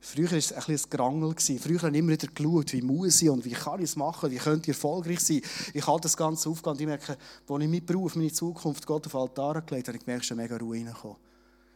früher 0.06 0.30
war 0.30 0.38
es 0.38 0.52
ein 0.52 0.58
bisschen 0.58 0.86
ein 0.86 0.90
Gerangel. 0.90 1.34
Früher 1.38 1.82
habe 1.82 1.90
ich 1.90 1.98
immer 1.98 2.12
wieder 2.12 2.28
geschaut, 2.28 2.72
wie 2.72 2.82
muss 2.82 3.22
ich 3.22 3.30
und 3.30 3.44
wie 3.44 3.52
kann 3.52 3.80
ich 3.80 3.90
es 3.90 3.96
machen, 3.96 4.30
wie 4.30 4.36
könnte 4.36 4.70
ich 4.70 4.76
erfolgreich 4.76 5.20
sein, 5.20 5.42
wie 5.72 5.80
kann 5.80 6.00
das 6.00 6.16
Ganze 6.16 6.48
aufgehen. 6.48 6.72
Und 6.72 6.80
ich 6.80 6.86
merke, 6.86 7.12
als 7.12 7.18
ich 7.48 7.48
meinen 7.48 7.84
Beruf, 7.84 8.14
meine 8.16 8.32
Zukunft 8.32 8.86
Gott 8.86 9.06
auf 9.06 9.12
den 9.12 9.20
Altar 9.20 9.62
gelegt 9.62 9.88
habe, 9.88 9.98
ich 9.98 10.04
gemerkt, 10.04 10.24
schon 10.24 10.36
mega 10.36 10.56
Ruhe 10.56 10.76
reingekommen. 10.76 11.16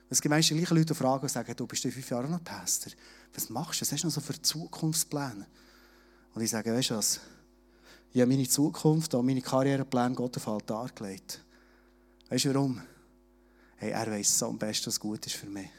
Es 0.08 0.20
gibt 0.20 0.30
meistens 0.30 0.56
gleiche 0.56 0.74
Leute, 0.74 0.86
die 0.86 0.94
fragen 0.94 1.22
und 1.22 1.28
sagen, 1.28 1.54
du 1.56 1.66
bist 1.66 1.82
fünf 1.82 2.10
Jahre 2.10 2.28
noch 2.28 2.42
Pastor. 2.42 2.92
Was 3.32 3.48
machst 3.48 3.80
du? 3.80 3.82
Was 3.82 3.92
hast 3.92 4.02
du 4.02 4.06
noch 4.08 4.14
so 4.14 4.20
für 4.20 4.40
Zukunftspläne? 4.40 5.46
Und 6.34 6.42
ich 6.42 6.50
sage, 6.50 6.72
weißt 6.72 6.90
du 6.90 6.96
was? 6.96 7.20
Ich 8.12 8.20
habe 8.20 8.30
meine 8.30 8.48
Zukunft 8.48 9.14
und 9.14 9.24
meine 9.24 9.40
Karrierepläne 9.40 10.14
Gott 10.14 10.36
auf 10.36 10.44
den 10.44 10.52
Altar 10.52 10.88
gelegt. 10.88 11.44
Weißt 12.28 12.44
du 12.44 12.54
warum? 12.54 12.82
Hey, 13.76 13.90
er 13.90 14.10
weiß 14.10 14.38
so 14.38 14.48
am 14.48 14.58
besten, 14.58 14.86
was 14.86 14.98
gut 14.98 15.24
ist 15.26 15.36
für 15.36 15.46
mich. 15.46 15.70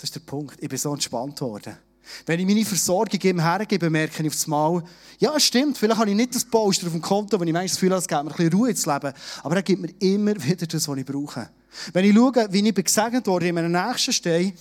Das 0.00 0.04
ist 0.04 0.14
der 0.14 0.20
Punkt. 0.20 0.56
Ich 0.60 0.68
bin 0.68 0.78
so 0.78 0.94
entspannt 0.94 1.38
worden. 1.42 1.76
Wenn 2.24 2.40
ich 2.40 2.46
meine 2.46 2.64
Versorgung 2.64 3.20
ihm 3.20 3.38
hergebe, 3.38 3.90
merke 3.90 4.22
ich 4.22 4.28
auf 4.28 4.34
das 4.34 4.46
Mal, 4.46 4.82
ja, 5.18 5.38
stimmt, 5.38 5.76
vielleicht 5.76 6.00
habe 6.00 6.08
ich 6.08 6.16
nicht 6.16 6.34
das 6.34 6.44
Poster 6.46 6.86
auf 6.86 6.92
dem 6.92 7.02
Konto, 7.02 7.38
wo 7.38 7.44
ich 7.44 7.52
manchmal 7.52 7.66
das 7.66 7.74
Gefühl 7.74 7.90
habe, 7.90 7.98
es 7.98 8.08
gibt 8.08 8.24
mir 8.24 8.30
ein 8.30 8.36
bisschen 8.36 8.52
Ruhe 8.54 8.70
ins 8.70 8.86
Leben. 8.86 9.12
Aber 9.42 9.56
er 9.56 9.62
gibt 9.62 9.82
mir 9.82 9.92
immer 9.98 10.42
wieder 10.42 10.66
das, 10.66 10.88
was 10.88 10.98
ich 10.98 11.04
brauche. 11.04 11.50
Wenn 11.92 12.04
ich 12.06 12.14
schaue, 12.14 12.48
wie 12.50 12.66
ich 12.66 12.74
gesegnet 12.74 13.26
wurde 13.26 13.48
in 13.48 13.54
meinem 13.54 13.72
nächsten 13.72 14.12
Stein, 14.14 14.54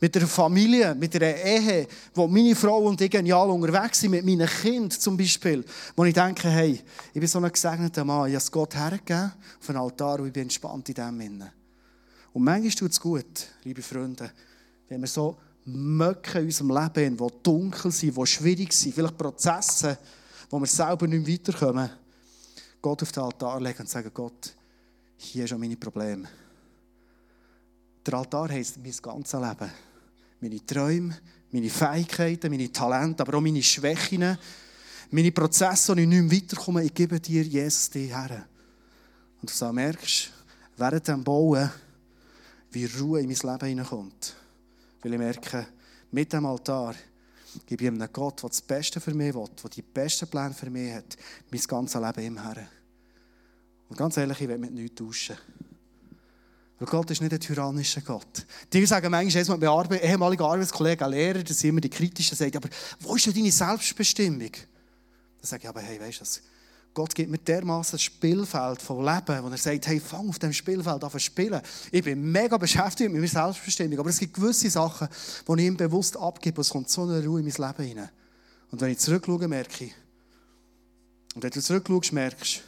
mit 0.00 0.16
einer 0.16 0.26
Familie, 0.26 0.94
mit 0.94 1.14
einer 1.14 1.36
Ehe, 1.36 1.86
wo 2.14 2.26
meine 2.26 2.56
Frau 2.56 2.84
und 2.84 3.00
ich 3.02 3.10
genial 3.10 3.50
unterwegs 3.50 4.00
sind, 4.00 4.12
mit 4.12 4.24
meinen 4.24 4.48
Kindern 4.48 4.90
zum 4.90 5.16
Beispiel, 5.16 5.62
wo 5.94 6.04
ich 6.04 6.14
denke, 6.14 6.48
hey, 6.48 6.80
ich 7.12 7.20
bin 7.20 7.28
so 7.28 7.38
ein 7.38 7.52
gesegneter 7.52 8.04
Mann, 8.04 8.28
ich 8.28 8.34
habe 8.34 8.38
es 8.38 8.50
Gott 8.50 8.74
hergegeben 8.74 9.32
auf 9.60 9.68
einen 9.68 9.78
Altar 9.78 10.20
und 10.20 10.28
ich 10.28 10.32
bin 10.32 10.44
entspannt 10.44 10.88
in 10.88 10.94
dem. 10.94 11.44
Und 12.32 12.42
manchmal 12.42 12.72
tut 12.72 12.90
es 12.90 13.00
gut, 13.00 13.46
liebe 13.62 13.82
Freunde, 13.82 14.32
wenn 14.88 15.00
wir 15.00 15.08
so 15.08 15.36
Möcke 15.66 16.40
in 16.40 16.46
unserem 16.46 16.68
Leben 16.68 16.78
haben, 16.78 17.16
die 17.16 17.42
dunkel 17.42 17.90
sind, 17.90 18.16
die 18.16 18.26
schwierig 18.26 18.72
sind, 18.72 18.94
vielleicht 18.94 19.16
Prozesse, 19.16 19.98
wo 20.50 20.60
wir 20.60 20.66
selber 20.66 21.06
nicht 21.06 21.26
weiterkommen, 21.26 21.90
Gott 22.82 23.02
auf 23.02 23.12
den 23.12 23.22
Altar 23.22 23.60
legen 23.60 23.80
und 23.80 23.88
sagen, 23.88 24.10
Gott, 24.12 24.54
hier 25.16 25.46
auch 25.46 25.58
meine 25.58 25.76
Probleme. 25.76 26.28
Der 28.06 28.14
Altar 28.14 28.50
heisst 28.50 28.76
mein 28.76 28.92
ganzes 29.00 29.40
Leben. 29.40 29.70
Meine 30.40 30.66
Träume, 30.66 31.16
meine 31.50 31.70
Fähigkeiten, 31.70 32.50
meine 32.50 32.70
Talente, 32.70 33.22
aber 33.22 33.38
auch 33.38 33.40
meine 33.40 33.62
Schwächen, 33.62 34.36
meine 35.10 35.32
Prozesse, 35.32 35.94
wo 35.94 35.98
ich 35.98 36.06
nicht 36.06 36.22
mehr 36.22 36.42
weiterkomme, 36.42 36.84
ich 36.84 36.92
gebe 36.92 37.18
dir, 37.18 37.42
Jesus, 37.42 37.88
die 37.88 38.14
her. 38.14 38.46
Und 39.40 39.60
du 39.60 39.72
merkst, 39.72 40.30
während 40.76 41.08
dem 41.08 41.24
Bauen, 41.24 41.70
wie 42.70 42.84
Ruhe 42.84 43.20
in 43.20 43.28
mein 43.28 43.52
Leben 43.52 43.68
hineinkommt. 43.68 44.36
Weil 45.04 45.12
ich 45.12 45.18
merke, 45.18 45.66
mit 46.12 46.32
dem 46.32 46.46
Altar 46.46 46.94
gebe 47.66 47.84
ich 47.84 47.90
einem 47.90 48.08
Gott, 48.10 48.42
der 48.42 48.48
das 48.48 48.62
Beste 48.62 49.00
für 49.00 49.12
mich 49.12 49.34
will, 49.34 49.44
der 49.62 49.70
die 49.70 49.82
besten 49.82 50.26
Pläne 50.26 50.54
für 50.54 50.70
mich 50.70 50.94
hat, 50.94 51.16
mein 51.50 51.60
ganzes 51.60 52.00
Leben 52.00 52.20
ihm 52.20 52.42
her. 52.42 52.66
Und 53.90 53.98
ganz 53.98 54.16
ehrlich, 54.16 54.40
ich 54.40 54.48
will 54.48 54.56
mit 54.56 54.72
nichts 54.72 54.96
tauschen. 54.96 55.36
Weil 56.78 56.88
Gott 56.88 57.10
ist 57.10 57.20
nicht 57.20 57.34
ein 57.34 57.38
tyrannischer 57.38 58.00
Gott. 58.00 58.46
Die 58.72 58.86
sagen 58.86 59.10
manchmal, 59.10 59.58
bei 59.58 59.68
Arbeit, 59.68 60.02
ehemaliger 60.02 60.46
Arbeitskollege, 60.46 61.06
Lehrer, 61.06 61.42
das 61.42 61.58
sind 61.58 61.68
immer 61.68 61.82
die 61.82 61.90
Kritischen, 61.90 62.36
sagen, 62.36 62.56
aber 62.56 62.70
wo 63.00 63.14
ist 63.14 63.26
denn 63.26 63.34
deine 63.34 63.52
Selbstbestimmung? 63.52 64.52
Dann 64.52 65.42
sage 65.42 65.64
ich, 65.64 65.68
aber 65.68 65.82
hey, 65.82 66.00
weißt 66.00 66.16
du 66.16 66.22
was? 66.22 66.42
Gott 66.94 67.12
gibt 67.12 67.28
mir 67.28 67.38
dermaßen 67.38 67.96
ein 67.96 68.00
Spielfeld 68.00 68.80
von 68.80 69.04
Leben, 69.04 69.42
wo 69.42 69.48
er 69.48 69.56
sagt, 69.56 69.88
hey, 69.88 69.98
fang 69.98 70.28
auf 70.28 70.38
dem 70.38 70.52
Spielfeld 70.52 71.02
an 71.02 71.10
zu 71.10 71.18
spielen. 71.18 71.60
Ich 71.90 72.04
bin 72.04 72.30
mega 72.30 72.56
beschäftigt 72.56 73.10
mit 73.10 73.20
meiner 73.20 73.26
Selbstbestimmung, 73.26 73.98
aber 73.98 74.10
es 74.10 74.18
gibt 74.18 74.34
gewisse 74.34 74.70
Sachen, 74.70 75.08
die 75.48 75.60
ich 75.60 75.66
ihm 75.66 75.76
bewusst 75.76 76.16
abgebe, 76.16 76.58
und 76.58 76.62
es 76.62 76.70
kommt 76.70 76.88
so 76.88 77.02
eine 77.02 77.24
Ruhe 77.24 77.40
in 77.40 77.46
mein 77.46 77.68
Leben 77.68 77.88
hinein. 77.88 78.10
Und 78.70 78.80
wenn 78.80 78.90
ich 78.90 78.98
zurückschaue, 78.98 79.48
merke 79.48 79.86
ich, 79.86 79.94
und 81.34 81.42
wenn 81.42 81.50
du 81.50 81.60
zurückschaust, 81.60 82.12
merkst 82.12 82.62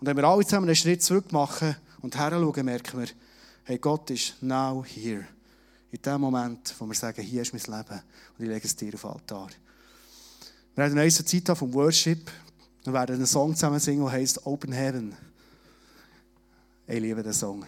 und 0.00 0.06
wenn 0.08 0.16
wir 0.16 0.24
alle 0.24 0.44
zusammen 0.44 0.66
einen 0.66 0.74
Schritt 0.74 1.02
zurück 1.02 1.30
machen 1.30 1.76
und 2.00 2.16
heranschauen, 2.16 2.64
merken 2.64 2.98
wir, 2.98 3.08
hey, 3.62 3.78
Gott 3.78 4.10
ist 4.10 4.42
now 4.42 4.84
here. 4.84 5.24
In 5.92 6.02
dem 6.02 6.20
Moment, 6.20 6.74
wo 6.78 6.86
wir 6.86 6.94
sagen, 6.94 7.22
hier 7.22 7.42
ist 7.42 7.52
mein 7.52 7.78
Leben 7.78 8.00
und 8.36 8.44
ich 8.44 8.48
lege 8.48 8.66
es 8.66 8.74
dir 8.74 8.92
auf 8.94 9.02
den 9.02 9.10
Altar. 9.10 9.48
Wir 10.74 10.84
haben 10.84 10.98
eine 10.98 11.10
Zeit 11.10 11.56
vom 11.56 11.72
Worship. 11.74 12.28
Wir 12.84 12.92
werden 12.92 13.16
einen 13.16 13.26
Song 13.26 13.54
zusammen 13.54 13.78
singen, 13.78 14.04
der 14.04 14.12
heißt 14.12 14.46
Open 14.46 14.72
Heaven. 14.72 15.14
Ich 16.86 17.00
liebe 17.00 17.22
den 17.22 17.32
Song. 17.32 17.64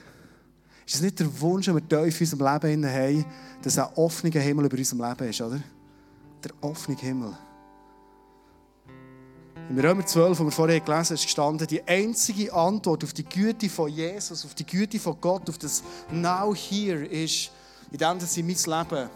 Ist 0.86 0.96
es 0.96 1.00
nicht 1.00 1.20
der 1.20 1.40
Wunsch, 1.40 1.66
den 1.66 1.76
wir 1.76 1.88
tief 1.88 2.20
in 2.20 2.26
unserem 2.26 2.52
Leben 2.52 2.86
haben, 2.86 3.24
dass 3.62 3.78
ein 3.78 3.88
offener 3.94 4.40
Himmel 4.40 4.66
über 4.66 4.76
unserem 4.76 5.08
Leben 5.08 5.30
ist, 5.30 5.40
oder? 5.40 5.60
Der 6.42 6.52
offene 6.60 6.98
Himmel. 6.98 7.36
In 9.70 9.80
Römer 9.80 10.04
12, 10.04 10.38
wo 10.38 10.44
wir 10.44 10.50
vorher 10.50 10.80
gelesen 10.80 11.04
haben, 11.06 11.14
ist 11.14 11.24
gestanden, 11.24 11.66
die 11.66 11.82
einzige 11.84 12.52
Antwort 12.52 13.02
auf 13.02 13.14
die 13.14 13.24
Güte 13.24 13.70
von 13.70 13.88
Jesus, 13.88 14.44
auf 14.44 14.54
die 14.54 14.66
Güte 14.66 14.98
von 14.98 15.18
Gott, 15.20 15.48
auf 15.48 15.56
das 15.56 15.82
Now 16.10 16.54
Here 16.54 17.06
ist, 17.06 17.50
in 17.90 17.96
dem, 17.96 18.18
dass 18.18 18.34
sie 18.34 18.42
mein 18.42 18.56
Leben 18.56 19.08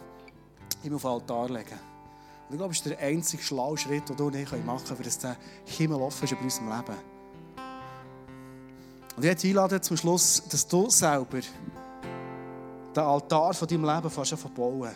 ihm 0.84 0.94
auf 0.94 1.02
den 1.02 1.10
Altar 1.10 1.50
legen. 1.50 1.87
Ich 2.50 2.56
glaube, 2.56 2.68
das 2.68 2.78
ist 2.78 2.86
der 2.86 2.98
einzige 2.98 3.42
schlaue 3.42 3.76
Schritt, 3.76 4.08
den 4.08 4.16
du 4.16 4.26
und 4.26 4.34
ich 4.34 4.50
machen 4.64 4.84
können, 4.86 5.02
dass 5.02 5.18
der 5.18 5.36
Himmel 5.66 6.00
offen 6.00 6.24
ist 6.24 6.32
über 6.32 6.42
unserem 6.42 6.68
Leben. 6.68 6.96
Und 9.16 9.24
ich 9.24 9.44
einladen 9.44 9.82
zum 9.82 9.96
Schluss, 9.96 10.42
dass 10.48 10.66
du 10.66 10.88
selber 10.88 11.40
den 12.96 13.02
Altar 13.02 13.52
von 13.52 13.68
deinem 13.68 13.84
Leben 13.84 14.10
fast 14.10 14.34
verbauen 14.34 14.94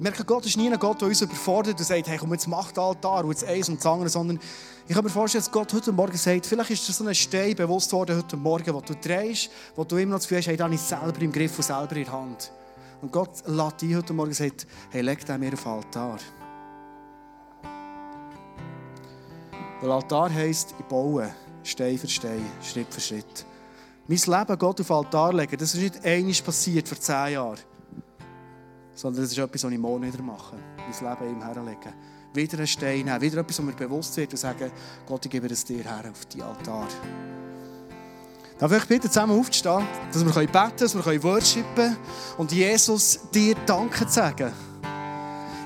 ich 0.00 0.02
merke, 0.02 0.24
Gott 0.24 0.46
ist 0.46 0.56
nie 0.56 0.72
ein 0.72 0.78
Gott, 0.78 0.98
der 1.02 1.08
uns 1.08 1.20
überfordert 1.20 1.78
und 1.78 1.84
sagt, 1.84 2.08
hey, 2.08 2.16
komm, 2.16 2.32
jetzt 2.32 2.48
mach 2.48 2.72
den 2.72 2.82
Altar 2.82 3.22
und 3.22 3.32
jetzt 3.32 3.44
eins 3.44 3.68
und 3.68 3.76
das 3.76 3.84
andere, 3.84 4.08
sondern 4.08 4.40
ich 4.88 4.94
kann 4.94 5.04
mir 5.04 5.10
vorstellen, 5.10 5.44
dass 5.44 5.52
Gott 5.52 5.74
heute 5.74 5.92
Morgen 5.92 6.16
sagt, 6.16 6.46
vielleicht 6.46 6.70
ist 6.70 6.88
dir 6.88 6.92
so 6.94 7.04
ein 7.04 7.14
Stein 7.14 7.54
bewusst 7.54 7.92
worden 7.92 8.16
heute 8.16 8.34
Morgen, 8.38 8.72
wo 8.72 8.80
du 8.80 8.94
drehst, 8.94 9.50
wo 9.76 9.84
du 9.84 9.98
immer 9.98 10.12
noch 10.12 10.20
das 10.20 10.24
Gefühl 10.26 10.38
hast, 10.38 10.46
hey, 10.46 10.56
da 10.56 10.64
habe 10.64 10.74
ich 10.74 10.80
selber 10.80 11.20
im 11.20 11.30
Griff 11.30 11.54
und 11.54 11.64
selber 11.64 11.96
in 11.96 12.04
der 12.04 12.12
Hand. 12.14 12.50
Und 13.02 13.12
Gott 13.12 13.42
lädt 13.46 13.80
dich 13.80 13.94
heute 13.94 14.12
Morgen 14.12 14.30
und 14.30 14.34
sagt, 14.34 14.66
hey, 14.90 15.02
leg 15.02 15.24
den 15.24 15.40
mir 15.40 15.52
auf 15.52 15.66
Altar. 15.66 16.18
Weil 19.80 19.92
Altar 19.92 20.32
heisst, 20.32 20.74
ich 20.78 20.84
baue, 20.84 21.34
Stein 21.62 21.98
für 21.98 22.08
Stein, 22.08 22.44
Schritt 22.62 22.92
für 22.92 23.00
Schritt. 23.00 23.46
Mein 24.06 24.18
Leben 24.18 24.58
Gott 24.58 24.80
auf 24.80 24.86
den 24.86 24.96
Altar 24.96 25.32
legen, 25.32 25.56
das 25.56 25.74
ist 25.74 25.80
nicht 25.80 26.04
einmal 26.04 26.34
passiert 26.44 26.88
vor 26.88 26.98
zehn 26.98 27.32
Jahren 27.34 27.58
sondern 29.00 29.24
es 29.24 29.32
ist 29.32 29.38
etwas, 29.38 29.64
was 29.64 29.72
ich 29.72 29.78
morgen 29.78 30.04
wieder 30.04 30.22
mache. 30.22 30.56
Mein 30.76 31.18
Leben 31.18 31.36
ihm 31.36 31.42
herlegen. 31.42 31.92
Wieder 32.34 32.58
einen 32.58 32.66
Stein 32.66 33.04
nehmen, 33.06 33.20
wieder 33.20 33.40
etwas, 33.40 33.58
was 33.58 33.64
mir 33.64 33.72
bewusst 33.72 34.16
wird 34.16 34.30
und 34.32 34.36
sagen, 34.36 34.70
Gott, 35.06 35.24
ich 35.24 35.30
gebe 35.30 35.46
es 35.46 35.64
dir 35.64 35.82
her 35.82 36.04
auf 36.10 36.26
die 36.26 36.42
Altar. 36.42 36.86
Darf 38.60 38.72
ich 38.72 38.84
bitte 38.84 39.08
zusammen 39.08 39.38
aufstehen, 39.38 39.86
dass 40.12 40.22
wir 40.22 40.32
beten 40.34 40.52
können, 40.52 40.76
dass 40.76 40.94
wir 40.94 41.22
worshipen 41.22 41.96
und 42.36 42.52
Jesus 42.52 43.20
dir 43.32 43.54
Danke 43.64 44.06
sagen. 44.06 44.52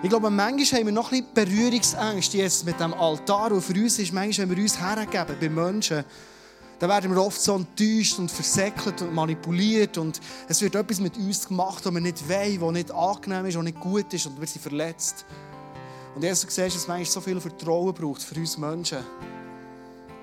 Ich 0.01 0.09
glaube, 0.09 0.31
manchmal 0.31 0.79
haben 0.81 0.87
wir 0.87 0.93
noch 0.93 1.11
ein 1.11 1.25
bisschen 1.25 1.35
Berührungsängste 1.35 2.39
jetzt 2.39 2.65
mit 2.65 2.79
dem 2.79 2.95
Altar, 2.95 3.51
und 3.51 3.63
für 3.63 3.73
uns 3.73 3.99
ist 3.99 4.13
manchmal, 4.13 4.49
wenn 4.49 4.57
wir 4.57 4.63
uns 4.63 4.81
hergeben 4.81 5.37
bei 5.41 5.49
Menschen, 5.49 6.05
dann 6.79 6.89
werden 6.89 7.13
wir 7.13 7.21
oft 7.21 7.41
so 7.41 7.57
enttäuscht 7.57 8.21
und 8.21 8.31
versäckelt 8.31 9.03
und 9.03 9.13
manipuliert 9.13 9.99
und 9.99 10.21
es 10.49 10.61
wird 10.61 10.77
etwas 10.77 11.01
mit 11.01 11.17
uns 11.17 11.49
gemacht, 11.49 11.85
was 11.85 11.93
wir 11.93 12.01
nicht 12.01 12.29
wollen, 12.29 12.61
was 12.61 12.73
nicht 12.73 12.93
angenehm 12.93 13.47
ist, 13.47 13.57
was 13.57 13.65
nicht 13.65 13.81
gut 13.81 14.15
ist 14.15 14.27
und 14.27 14.39
wir 14.39 14.47
sind 14.47 14.63
verletzt. 14.63 15.25
Und 16.15 16.23
Jesus 16.23 16.43
siehst, 16.43 16.77
dass 16.77 16.87
manchmal 16.87 17.07
so 17.07 17.21
viel 17.21 17.41
Vertrauen 17.41 17.93
braucht 17.93 18.23
für 18.23 18.39
uns 18.39 18.57
Menschen, 18.57 18.99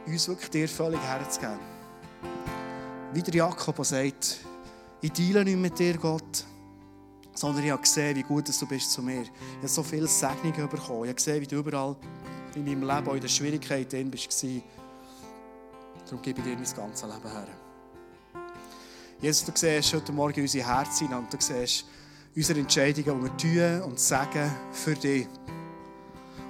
uns 0.07 0.25
wirklich 0.29 0.49
dir 0.51 0.69
völlig 0.69 1.01
herzugeben. 1.01 1.81
Wie 3.13 3.21
der 3.21 3.34
Jakob, 3.34 3.86
sagt, 3.86 4.38
ich 5.02 5.12
deale 5.12 5.43
nicht 5.43 5.58
mit 5.58 5.78
dir, 5.78 5.97
Gott, 5.97 6.45
sondern 7.36 7.65
ich 7.65 7.71
habe 7.71 7.82
gesehen, 7.82 8.15
wie 8.15 8.24
gut 8.24 8.47
du 8.47 8.67
bist 8.67 8.89
zu 8.89 9.02
mir. 9.02 9.24
Ich 9.24 9.30
habe 9.58 9.67
so 9.67 9.84
viele 9.84 10.08
Segnungen 10.08 10.69
bekommen. 10.69 11.04
Ich 11.04 11.10
habe 11.10 11.15
gesehen, 11.15 11.41
wie 11.41 11.47
du 11.47 11.58
überall 11.58 11.97
in 12.56 12.63
meinem 12.63 12.84
Leben, 12.84 13.08
auch 13.10 13.13
in 13.15 13.19
den 13.19 13.30
Schwierigkeiten 13.30 14.10
bist. 14.10 14.45
Darum 16.06 16.21
gebe 16.21 16.39
ich 16.39 16.45
dir 16.45 16.56
mein 16.56 16.74
ganzes 16.74 17.04
Leben 17.04 17.32
her. 17.32 17.47
Jesus, 19.19 19.45
du 19.45 19.52
siehst 19.56 19.93
heute 19.93 20.13
Morgen 20.13 20.39
unsere 20.39 20.65
Herzen 20.65 21.13
und 21.13 21.34
du 21.34 21.38
siehst 21.38 21.86
unsere 22.34 22.60
Entscheidungen, 22.62 23.30
die 23.38 23.54
wir 23.54 23.82
tun 23.82 23.91
und 23.91 24.00
sagen 24.00 24.50
für 24.71 24.95
dich. 24.95 25.28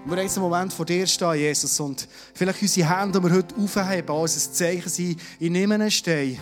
Jetzt 0.09 0.37
einen 0.37 0.49
Moment 0.49 0.73
vor 0.73 0.85
dir 0.85 1.05
stehen, 1.05 1.35
Jesus, 1.35 1.79
und 1.79 2.07
vielleicht 2.33 2.61
unsere 2.61 2.89
Hände, 2.89 3.19
die 3.19 3.27
wir 3.27 3.35
heute 3.35 3.55
aufheben, 3.55 4.15
als 4.15 4.35
ein 4.35 4.53
Zeichen 4.53 4.89
sein, 4.89 5.15
ich 5.39 5.49
nehme 5.49 5.75
einen 5.75 5.91
Stein 5.91 6.39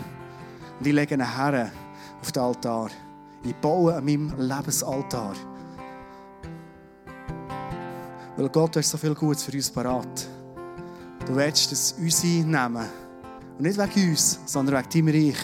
und 0.80 0.88
ich 0.88 0.94
lege 0.94 1.16
einen 1.16 1.36
Herren 1.36 1.72
auf 2.22 2.32
den 2.32 2.42
Altar. 2.42 2.90
Ich 3.44 3.56
baue 3.56 3.96
an 3.96 4.06
meinem 4.06 4.34
Lebensaltar. 4.38 5.34
Weil 8.38 8.50
Gott 8.50 8.78
hat 8.78 8.86
so 8.86 8.98
viel 8.98 9.14
Gutes 9.14 9.44
für 9.44 9.52
uns 9.52 9.70
parat. 9.70 10.28
Du 11.26 11.36
willst, 11.36 11.72
dass 11.72 11.94
unsere 12.00 12.48
Namen 12.48 12.88
und 13.58 13.66
nicht 13.66 13.78
wegen 13.78 14.12
uns, 14.12 14.40
sondern 14.46 14.84
wegen 14.84 15.06
deinem 15.06 15.28
Reich. 15.28 15.38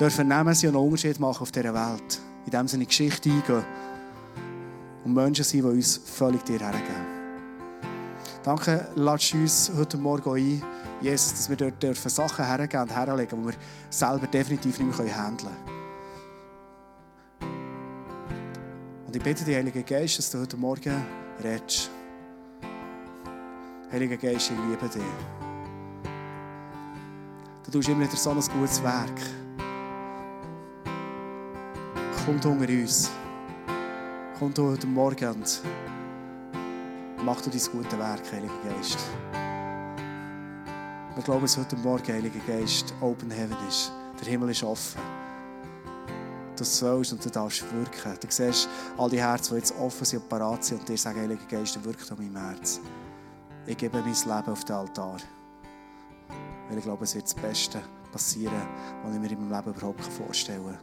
Dürfen 0.00 0.28
Namen 0.28 0.54
sie 0.54 0.68
einen 0.68 0.76
Unterschied 0.76 1.20
machen 1.20 1.42
auf 1.42 1.52
dieser 1.52 1.74
Welt. 1.74 2.18
In 2.46 2.50
dem 2.50 2.66
Sinne 2.66 2.86
Geschichte 2.86 3.30
eingehen. 3.30 3.64
Und 5.04 5.14
Menschen 5.14 5.44
sein, 5.44 5.60
die 5.60 5.66
uns 5.66 6.00
völlig 6.04 6.42
dir 6.44 6.58
hergeben. 6.58 7.14
Danke, 8.42 8.88
ladst 8.94 9.34
uns 9.34 9.70
heute 9.76 9.96
Morgen 9.96 10.30
ein, 10.30 10.62
Jesus, 11.00 11.32
dass 11.32 11.48
wir 11.48 11.56
dort 11.56 11.82
dürfen 11.82 12.10
Sachen 12.10 12.44
hergeben 12.44 12.82
und 12.82 12.94
herlegen, 12.94 13.40
die 13.40 13.48
wir 13.48 13.54
selber 13.90 14.26
definitiv 14.26 14.78
nicht 14.78 14.98
mehr 14.98 15.16
handeln 15.16 15.50
können. 15.50 15.74
Und 19.06 19.16
ich 19.16 19.22
bitte 19.22 19.44
dich, 19.44 19.54
Heiliger 19.56 19.82
Geist, 19.82 20.18
dass 20.18 20.30
du 20.30 20.40
heute 20.40 20.56
Morgen 20.56 20.94
redest. 21.42 21.90
Heiliger 23.92 24.16
Geist, 24.16 24.50
ich 24.50 24.58
liebe 24.70 24.88
dich. 24.88 25.02
Du 27.64 27.70
tust 27.70 27.88
immer 27.88 28.00
wieder 28.00 28.16
so 28.16 28.30
ein 28.30 28.40
gutes 28.40 28.82
Werk. 28.82 29.20
Komm 32.24 32.40
du 32.40 32.50
unter 32.50 32.68
uns. 32.68 33.10
Komm 34.36 34.52
du 34.52 34.72
heute 34.72 34.88
Morgen 34.88 35.28
und 35.28 35.62
mach 37.24 37.40
du 37.40 37.50
dein 37.50 37.60
gute 37.70 37.96
Werk, 37.96 38.32
Heiliger 38.32 38.52
Geist. 38.68 38.98
Wir 41.14 41.22
glauben, 41.22 41.42
dass 41.42 41.56
heute 41.56 41.76
Morgen, 41.76 42.12
Heiliger 42.12 42.40
Geist, 42.44 42.92
Open 43.00 43.30
Heaven 43.30 43.56
ist. 43.68 43.92
Der 44.20 44.26
Himmel 44.26 44.50
ist 44.50 44.64
offen. 44.64 45.00
Du 46.56 46.64
sollst 46.64 47.12
und 47.12 47.24
du 47.24 47.30
darfst 47.30 47.62
wirken. 47.72 48.18
Du 48.20 48.26
siehst 48.28 48.68
all 48.98 49.08
die 49.08 49.22
Herzen, 49.22 49.54
die 49.54 49.60
jetzt 49.60 49.78
offen 49.78 50.04
sind 50.04 50.22
und 50.22 50.28
parat 50.28 50.64
sind 50.64 50.80
und 50.80 50.88
dir 50.88 50.98
sagen, 50.98 51.20
Heiliger 51.20 51.46
Geist, 51.46 51.84
wirkt 51.84 52.10
an 52.10 52.18
meinem 52.18 52.36
Herz. 52.36 52.80
Ich 53.66 53.76
gebe 53.76 54.00
mein 54.00 54.12
Leben 54.12 54.52
auf 54.52 54.64
den 54.64 54.74
Altar. 54.74 55.18
Weil 56.68 56.78
ich 56.78 56.84
glaube, 56.84 57.04
es 57.04 57.14
wird 57.14 57.26
das 57.26 57.34
Beste 57.34 57.80
passieren, 58.10 58.66
was 59.04 59.14
ich 59.14 59.20
mir 59.20 59.30
in 59.30 59.48
meinem 59.48 59.52
Leben 59.52 59.78
überhaupt 59.78 60.02
vorstellen 60.02 60.64
kann. 60.64 60.78